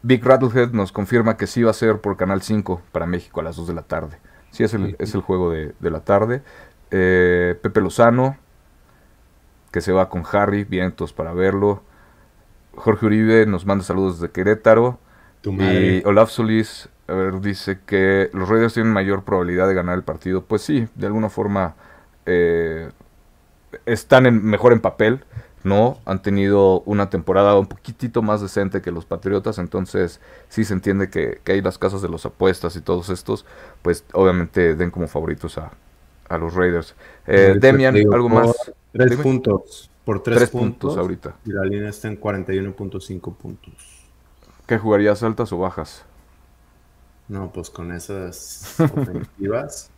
Big 0.03 0.23
Rattlehead 0.23 0.71
nos 0.71 0.91
confirma 0.91 1.37
que 1.37 1.47
sí 1.47 1.63
va 1.63 1.71
a 1.71 1.73
ser 1.73 1.99
por 1.99 2.17
Canal 2.17 2.41
5 2.41 2.81
para 2.91 3.05
México 3.05 3.41
a 3.41 3.43
las 3.43 3.55
2 3.55 3.67
de 3.67 3.73
la 3.73 3.81
tarde. 3.83 4.17
Sí, 4.51 4.63
es 4.63 4.73
el, 4.73 4.95
es 4.99 5.13
el 5.13 5.21
juego 5.21 5.51
de, 5.51 5.73
la 5.81 5.99
tarde. 5.99 6.41
Eh, 6.91 7.57
Pepe 7.61 7.81
Lozano, 7.81 8.37
que 9.71 9.81
se 9.81 9.91
va 9.91 10.09
con 10.09 10.23
Harry, 10.31 10.63
vientos 10.63 11.13
para 11.13 11.33
verlo. 11.33 11.83
Jorge 12.75 13.05
Uribe 13.05 13.45
nos 13.45 13.65
manda 13.65 13.83
saludos 13.83 14.19
desde 14.19 14.31
Querétaro. 14.31 14.99
Tu 15.41 15.51
madre. 15.51 15.97
Y 15.97 16.07
Olaf 16.07 16.29
Solís 16.29 16.89
a 17.07 17.13
ver, 17.13 17.39
dice 17.39 17.79
que 17.85 18.29
los 18.33 18.49
Raiders 18.49 18.73
tienen 18.73 18.91
mayor 18.91 19.23
probabilidad 19.23 19.67
de 19.67 19.73
ganar 19.73 19.95
el 19.95 20.03
partido. 20.03 20.43
Pues 20.43 20.61
sí, 20.61 20.87
de 20.95 21.07
alguna 21.07 21.29
forma 21.29 21.75
eh, 22.27 22.91
están 23.85 24.25
en, 24.25 24.43
mejor 24.45 24.73
en 24.73 24.81
papel, 24.81 25.23
¿no? 25.63 25.97
Han 26.05 26.21
tenido 26.21 26.81
una 26.81 27.09
temporada 27.09 27.57
un 27.57 27.67
poquitito 27.67 28.21
más 28.21 28.41
decente 28.41 28.81
que 28.81 28.91
los 28.91 29.05
Patriotas, 29.05 29.57
entonces 29.57 30.19
sí 30.49 30.63
se 30.63 30.73
entiende 30.73 31.09
que, 31.09 31.41
que 31.43 31.53
hay 31.53 31.61
las 31.61 31.77
casas 31.77 32.01
de 32.01 32.09
los 32.09 32.25
apuestas 32.25 32.75
y 32.75 32.81
todos 32.81 33.09
estos, 33.09 33.45
pues 33.81 34.05
obviamente 34.13 34.75
den 34.75 34.91
como 34.91 35.07
favoritos 35.07 35.57
a, 35.57 35.71
a 36.29 36.37
los 36.37 36.53
Raiders. 36.53 36.95
Eh, 37.25 37.55
Demian, 37.59 37.95
algo 37.95 38.29
más. 38.29 38.53
Tres 38.91 39.11
Dime. 39.11 39.23
puntos. 39.23 39.89
Por 40.05 40.23
tres, 40.23 40.37
Tres 40.37 40.49
puntos, 40.51 40.93
puntos 40.93 40.97
ahorita. 40.97 41.35
Y 41.45 41.51
la 41.51 41.63
línea 41.65 41.89
está 41.89 42.07
en 42.07 42.19
41.5 42.19 43.35
puntos. 43.35 43.73
¿Qué 44.65 44.77
jugarías 44.77 45.21
altas 45.21 45.51
o 45.51 45.57
bajas? 45.57 46.05
No, 47.27 47.51
pues 47.51 47.69
con 47.69 47.91
esas 47.91 48.75
ofensivas. 48.79 49.89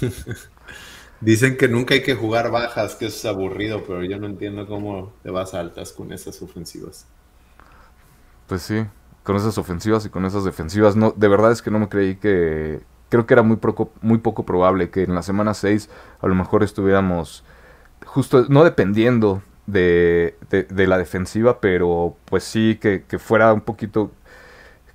Dicen 1.20 1.56
que 1.56 1.68
nunca 1.68 1.94
hay 1.94 2.02
que 2.02 2.16
jugar 2.16 2.50
bajas, 2.50 2.96
que 2.96 3.06
es 3.06 3.24
aburrido, 3.24 3.84
pero 3.86 4.02
yo 4.04 4.18
no 4.18 4.26
entiendo 4.26 4.66
cómo 4.66 5.20
te 5.22 5.30
vas 5.30 5.54
altas 5.54 5.92
con 5.92 6.12
esas 6.12 6.42
ofensivas. 6.42 7.12
Pues 8.46 8.62
sí, 8.62 8.86
con 9.24 9.36
esas 9.36 9.58
ofensivas 9.58 10.06
y 10.06 10.10
con 10.10 10.24
esas 10.24 10.44
defensivas. 10.44 10.96
No, 10.96 11.12
de 11.16 11.28
verdad 11.28 11.52
es 11.52 11.62
que 11.62 11.70
no 11.70 11.78
me 11.78 11.88
creí 11.88 12.16
que. 12.16 12.82
Creo 13.10 13.26
que 13.26 13.34
era 13.34 13.42
muy 13.42 13.56
poco, 13.56 13.92
muy 14.02 14.18
poco 14.18 14.44
probable 14.44 14.90
que 14.90 15.02
en 15.04 15.14
la 15.14 15.22
semana 15.22 15.54
6 15.54 15.88
a 16.20 16.26
lo 16.26 16.34
mejor 16.34 16.62
estuviéramos 16.62 17.42
justo, 18.06 18.46
no 18.50 18.64
dependiendo 18.64 19.42
de, 19.66 20.36
de- 20.50 20.64
de 20.64 20.86
la 20.88 20.98
defensiva, 20.98 21.60
pero 21.60 22.16
pues 22.26 22.44
sí 22.44 22.78
que, 22.80 23.04
que 23.08 23.18
fuera 23.18 23.52
un 23.54 23.62
poquito. 23.62 24.12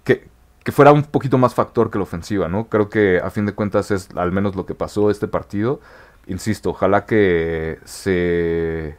Que, 0.04 0.28
que 0.64 0.72
fuera 0.72 0.92
un 0.92 1.04
poquito 1.04 1.38
más 1.38 1.54
factor 1.56 1.92
que 1.92 1.98
la 1.98 2.04
ofensiva, 2.04 2.48
¿no? 2.48 2.68
Creo 2.70 2.90
que 2.90 3.20
a 3.24 3.30
fin 3.30 3.46
de 3.46 3.54
cuentas 3.54 3.92
es 3.92 4.10
al 4.16 4.32
menos 4.32 4.56
lo 4.56 4.66
que 4.66 4.76
pasó 4.76 5.10
este 5.12 5.28
partido. 5.28 5.80
Insisto, 6.28 6.70
ojalá 6.72 7.06
que 7.06 7.80
se 7.86 8.98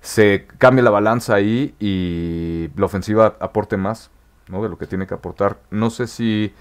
se 0.00 0.46
cambie 0.58 0.84
la 0.84 0.90
balanza 0.90 1.34
ahí 1.34 1.74
y 1.80 2.70
la 2.76 2.86
ofensiva 2.86 3.36
aporte 3.40 3.76
más 3.76 4.10
¿no? 4.48 4.62
de 4.62 4.68
lo 4.68 4.78
que 4.78 4.86
tiene 4.86 5.06
que 5.06 5.14
aportar. 5.14 5.58
No 5.70 5.90
sé 5.90 6.06
si 6.06 6.54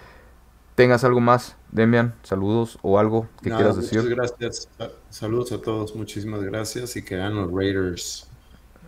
tengas 0.73 1.03
algo 1.03 1.21
más, 1.21 1.55
Demian, 1.71 2.15
saludos 2.23 2.80
o 2.82 2.97
algo 2.97 3.28
que 3.43 3.51
Nada, 3.51 3.59
quieras 3.59 3.78
muchas 3.78 3.91
decir. 3.91 4.15
gracias. 4.15 4.67
Saludos 5.11 5.51
a 5.51 5.61
todos, 5.61 5.95
muchísimas 5.95 6.41
gracias 6.41 6.95
y 6.95 7.05
que 7.05 7.17
ganen 7.17 7.38
los 7.38 7.51
Raiders. 7.51 8.28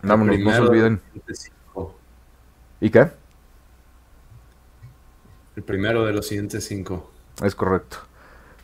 Vámonos, 0.02 0.40
no 0.40 0.52
se 0.52 0.60
primero 0.60 0.64
de 0.64 0.68
olviden. 0.70 1.00
¿Y 2.80 2.90
qué? 2.90 3.10
El 5.56 5.62
primero 5.62 6.04
de 6.04 6.12
los 6.12 6.26
siguientes 6.26 6.64
cinco. 6.64 7.10
Es 7.42 7.54
correcto. 7.54 8.07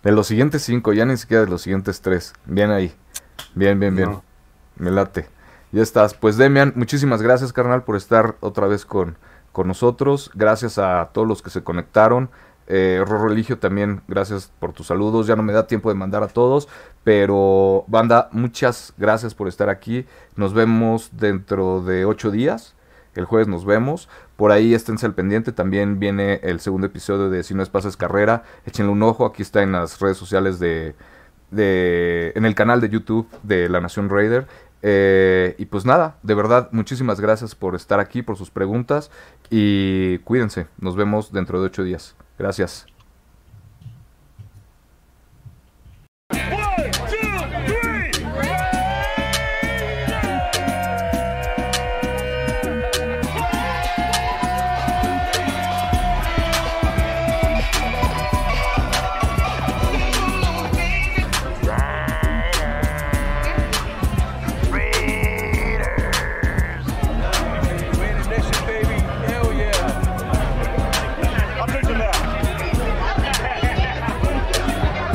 De 0.04 0.12
los 0.12 0.26
siguientes 0.26 0.62
cinco, 0.62 0.92
ya 0.92 1.06
ni 1.06 1.16
siquiera 1.16 1.44
de 1.44 1.50
los 1.50 1.62
siguientes 1.62 2.02
tres. 2.02 2.34
Bien 2.44 2.70
ahí. 2.70 2.94
Bien, 3.54 3.80
bien, 3.80 3.96
bien. 3.96 4.10
No. 4.10 4.22
Me 4.76 4.90
late. 4.90 5.28
Ya 5.72 5.82
estás. 5.82 6.12
Pues 6.12 6.36
Demian, 6.36 6.74
muchísimas 6.76 7.22
gracias, 7.22 7.52
carnal, 7.52 7.84
por 7.84 7.96
estar 7.96 8.36
otra 8.40 8.66
vez 8.66 8.84
con, 8.84 9.16
con 9.50 9.66
nosotros. 9.66 10.30
Gracias 10.34 10.78
a 10.78 11.10
todos 11.12 11.26
los 11.26 11.40
que 11.40 11.50
se 11.50 11.64
conectaron. 11.64 12.30
Eh, 12.66 13.02
Rorro 13.06 13.28
Religio 13.28 13.58
también, 13.58 14.02
gracias 14.06 14.52
por 14.58 14.72
tus 14.72 14.86
saludos. 14.88 15.26
Ya 15.26 15.36
no 15.36 15.42
me 15.42 15.52
da 15.52 15.66
tiempo 15.66 15.88
de 15.88 15.94
mandar 15.94 16.22
a 16.22 16.28
todos, 16.28 16.68
pero 17.02 17.84
banda, 17.88 18.28
muchas 18.30 18.94
gracias 18.96 19.34
por 19.34 19.48
estar 19.48 19.68
aquí. 19.68 20.06
Nos 20.36 20.54
vemos 20.54 21.10
dentro 21.12 21.82
de 21.82 22.04
ocho 22.04 22.30
días. 22.30 22.74
El 23.14 23.24
jueves 23.24 23.48
nos 23.48 23.64
vemos. 23.64 24.08
Por 24.36 24.50
ahí 24.50 24.74
esténse 24.74 25.06
al 25.06 25.14
pendiente. 25.14 25.52
También 25.52 25.98
viene 25.98 26.40
el 26.42 26.60
segundo 26.60 26.86
episodio 26.86 27.30
de 27.30 27.42
Si 27.42 27.54
no 27.54 27.62
es 27.62 27.68
pases 27.68 27.96
carrera. 27.96 28.42
Échenle 28.66 28.92
un 28.92 29.02
ojo. 29.02 29.26
Aquí 29.26 29.42
está 29.42 29.62
en 29.62 29.72
las 29.72 30.00
redes 30.00 30.16
sociales 30.16 30.58
de, 30.58 30.94
de 31.50 32.32
en 32.34 32.44
el 32.44 32.54
canal 32.54 32.80
de 32.80 32.88
YouTube 32.88 33.28
de 33.42 33.68
La 33.68 33.80
Nación 33.80 34.08
Raider. 34.08 34.46
Eh, 34.86 35.54
y 35.58 35.64
pues 35.64 35.86
nada, 35.86 36.18
de 36.22 36.34
verdad, 36.34 36.68
muchísimas 36.72 37.18
gracias 37.18 37.54
por 37.54 37.74
estar 37.74 38.00
aquí, 38.00 38.22
por 38.22 38.36
sus 38.36 38.50
preguntas. 38.50 39.10
Y 39.50 40.18
cuídense. 40.18 40.66
Nos 40.78 40.96
vemos 40.96 41.32
dentro 41.32 41.60
de 41.60 41.66
ocho 41.66 41.84
días. 41.84 42.16
Gracias. 42.38 42.93